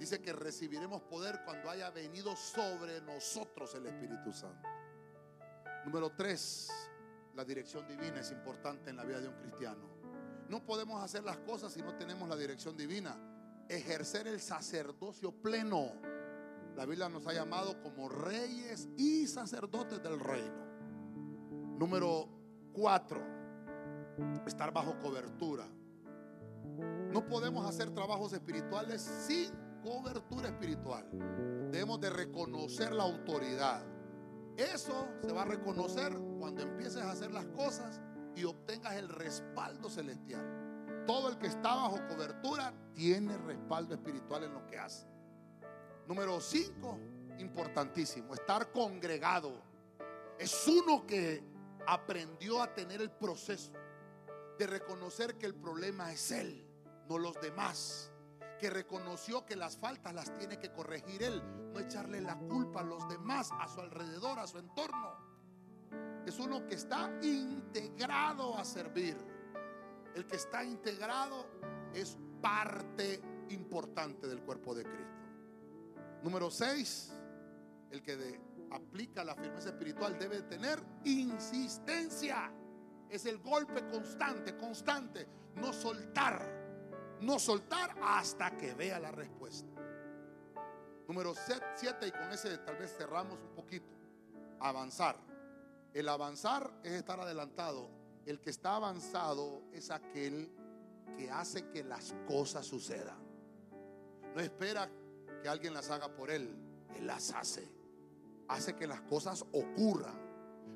Dice 0.00 0.20
que 0.20 0.32
recibiremos 0.32 1.02
poder 1.02 1.42
cuando 1.44 1.70
haya 1.70 1.90
venido 1.90 2.34
sobre 2.34 3.00
nosotros 3.02 3.72
el 3.76 3.86
Espíritu 3.86 4.32
Santo. 4.32 4.68
Número 5.84 6.10
tres, 6.16 6.70
la 7.36 7.44
dirección 7.44 7.86
divina 7.86 8.20
es 8.20 8.32
importante 8.32 8.90
en 8.90 8.96
la 8.96 9.04
vida 9.04 9.20
de 9.20 9.28
un 9.28 9.36
cristiano. 9.36 9.88
No 10.48 10.64
podemos 10.64 11.02
hacer 11.04 11.22
las 11.22 11.38
cosas 11.38 11.72
si 11.72 11.82
no 11.82 11.94
tenemos 11.94 12.28
la 12.28 12.36
dirección 12.36 12.76
divina. 12.76 13.16
Ejercer 13.68 14.26
el 14.26 14.40
sacerdocio 14.40 15.30
pleno. 15.30 15.92
La 16.76 16.86
Biblia 16.86 17.08
nos 17.08 17.26
ha 17.26 17.32
llamado 17.32 17.80
como 17.82 18.08
reyes 18.08 18.88
y 18.96 19.26
sacerdotes 19.26 20.02
del 20.02 20.18
reino. 20.18 20.70
Número 21.78 22.28
cuatro, 22.72 23.20
estar 24.46 24.72
bajo 24.72 24.98
cobertura. 24.98 25.66
No 27.12 27.26
podemos 27.26 27.66
hacer 27.66 27.90
trabajos 27.90 28.32
espirituales 28.32 29.02
sin 29.02 29.50
cobertura 29.82 30.48
espiritual. 30.48 31.06
Debemos 31.70 32.00
de 32.00 32.10
reconocer 32.10 32.92
la 32.92 33.04
autoridad. 33.04 33.82
Eso 34.56 35.08
se 35.22 35.32
va 35.32 35.42
a 35.42 35.46
reconocer 35.46 36.12
cuando 36.38 36.62
empieces 36.62 37.02
a 37.02 37.10
hacer 37.10 37.32
las 37.32 37.46
cosas 37.46 38.00
y 38.36 38.44
obtengas 38.44 38.94
el 38.94 39.08
respaldo 39.08 39.88
celestial. 39.88 41.04
Todo 41.06 41.30
el 41.30 41.38
que 41.38 41.46
está 41.46 41.74
bajo 41.74 41.98
cobertura 42.08 42.72
tiene 42.94 43.36
respaldo 43.38 43.94
espiritual 43.94 44.44
en 44.44 44.52
lo 44.52 44.66
que 44.66 44.78
hace. 44.78 45.09
Número 46.10 46.40
5, 46.40 46.98
importantísimo, 47.38 48.34
estar 48.34 48.72
congregado. 48.72 49.62
Es 50.40 50.66
uno 50.66 51.06
que 51.06 51.40
aprendió 51.86 52.60
a 52.60 52.74
tener 52.74 53.00
el 53.00 53.12
proceso 53.12 53.70
de 54.58 54.66
reconocer 54.66 55.38
que 55.38 55.46
el 55.46 55.54
problema 55.54 56.12
es 56.12 56.32
él, 56.32 56.66
no 57.08 57.16
los 57.16 57.40
demás. 57.40 58.10
Que 58.58 58.70
reconoció 58.70 59.46
que 59.46 59.54
las 59.54 59.76
faltas 59.76 60.12
las 60.12 60.36
tiene 60.36 60.58
que 60.58 60.72
corregir 60.72 61.22
él, 61.22 61.40
no 61.72 61.78
echarle 61.78 62.20
la 62.20 62.36
culpa 62.36 62.80
a 62.80 62.84
los 62.84 63.08
demás, 63.08 63.50
a 63.60 63.68
su 63.68 63.80
alrededor, 63.80 64.40
a 64.40 64.48
su 64.48 64.58
entorno. 64.58 65.14
Es 66.26 66.40
uno 66.40 66.66
que 66.66 66.74
está 66.74 67.08
integrado 67.22 68.58
a 68.58 68.64
servir. 68.64 69.16
El 70.16 70.26
que 70.26 70.34
está 70.34 70.64
integrado 70.64 71.46
es 71.94 72.18
parte 72.42 73.22
importante 73.50 74.26
del 74.26 74.42
cuerpo 74.42 74.74
de 74.74 74.82
Cristo. 74.82 75.19
Número 76.22 76.50
6, 76.50 77.12
el 77.90 78.02
que 78.02 78.40
aplica 78.70 79.24
la 79.24 79.34
firmeza 79.34 79.70
espiritual 79.70 80.18
debe 80.18 80.42
tener 80.42 80.82
insistencia. 81.04 82.52
Es 83.08 83.26
el 83.26 83.38
golpe 83.38 83.86
constante, 83.88 84.56
constante. 84.56 85.26
No 85.56 85.72
soltar, 85.72 87.18
no 87.20 87.38
soltar 87.38 87.96
hasta 88.02 88.56
que 88.56 88.74
vea 88.74 89.00
la 89.00 89.10
respuesta. 89.10 89.68
Número 91.08 91.34
7, 91.34 92.06
y 92.06 92.12
con 92.12 92.30
ese 92.32 92.58
tal 92.58 92.76
vez 92.76 92.94
cerramos 92.96 93.40
un 93.40 93.54
poquito. 93.54 93.92
Avanzar. 94.60 95.16
El 95.92 96.08
avanzar 96.08 96.70
es 96.84 96.92
estar 96.92 97.18
adelantado. 97.18 97.90
El 98.26 98.40
que 98.40 98.50
está 98.50 98.76
avanzado 98.76 99.62
es 99.72 99.90
aquel 99.90 100.52
que 101.16 101.30
hace 101.30 101.68
que 101.70 101.82
las 101.82 102.14
cosas 102.28 102.64
sucedan. 102.66 103.18
No 104.34 104.40
espera 104.40 104.88
que 105.40 105.48
alguien 105.48 105.74
las 105.74 105.90
haga 105.90 106.14
por 106.14 106.30
él. 106.30 106.54
Él 106.96 107.06
las 107.06 107.32
hace. 107.32 107.68
Hace 108.48 108.74
que 108.74 108.86
las 108.86 109.00
cosas 109.02 109.44
ocurran. 109.52 110.18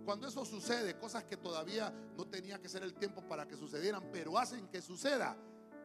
Cuando 0.04 0.28
eso 0.28 0.44
sucede, 0.44 0.98
cosas 0.98 1.24
que 1.24 1.36
todavía 1.36 1.92
no 2.16 2.26
tenía 2.26 2.60
que 2.60 2.68
ser 2.68 2.82
el 2.82 2.94
tiempo 2.94 3.22
para 3.26 3.48
que 3.48 3.56
sucedieran, 3.56 4.04
pero 4.12 4.38
hacen 4.38 4.68
que 4.68 4.82
suceda, 4.82 5.36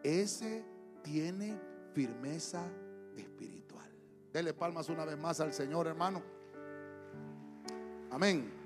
ese 0.03 0.65
tiene 1.03 1.57
firmeza 1.93 2.69
espiritual. 3.15 3.89
Dele 4.33 4.53
palmas 4.53 4.89
una 4.89 5.05
vez 5.05 5.17
más 5.17 5.39
al 5.39 5.53
Señor, 5.53 5.87
hermano. 5.87 6.21
Amén. 8.11 8.58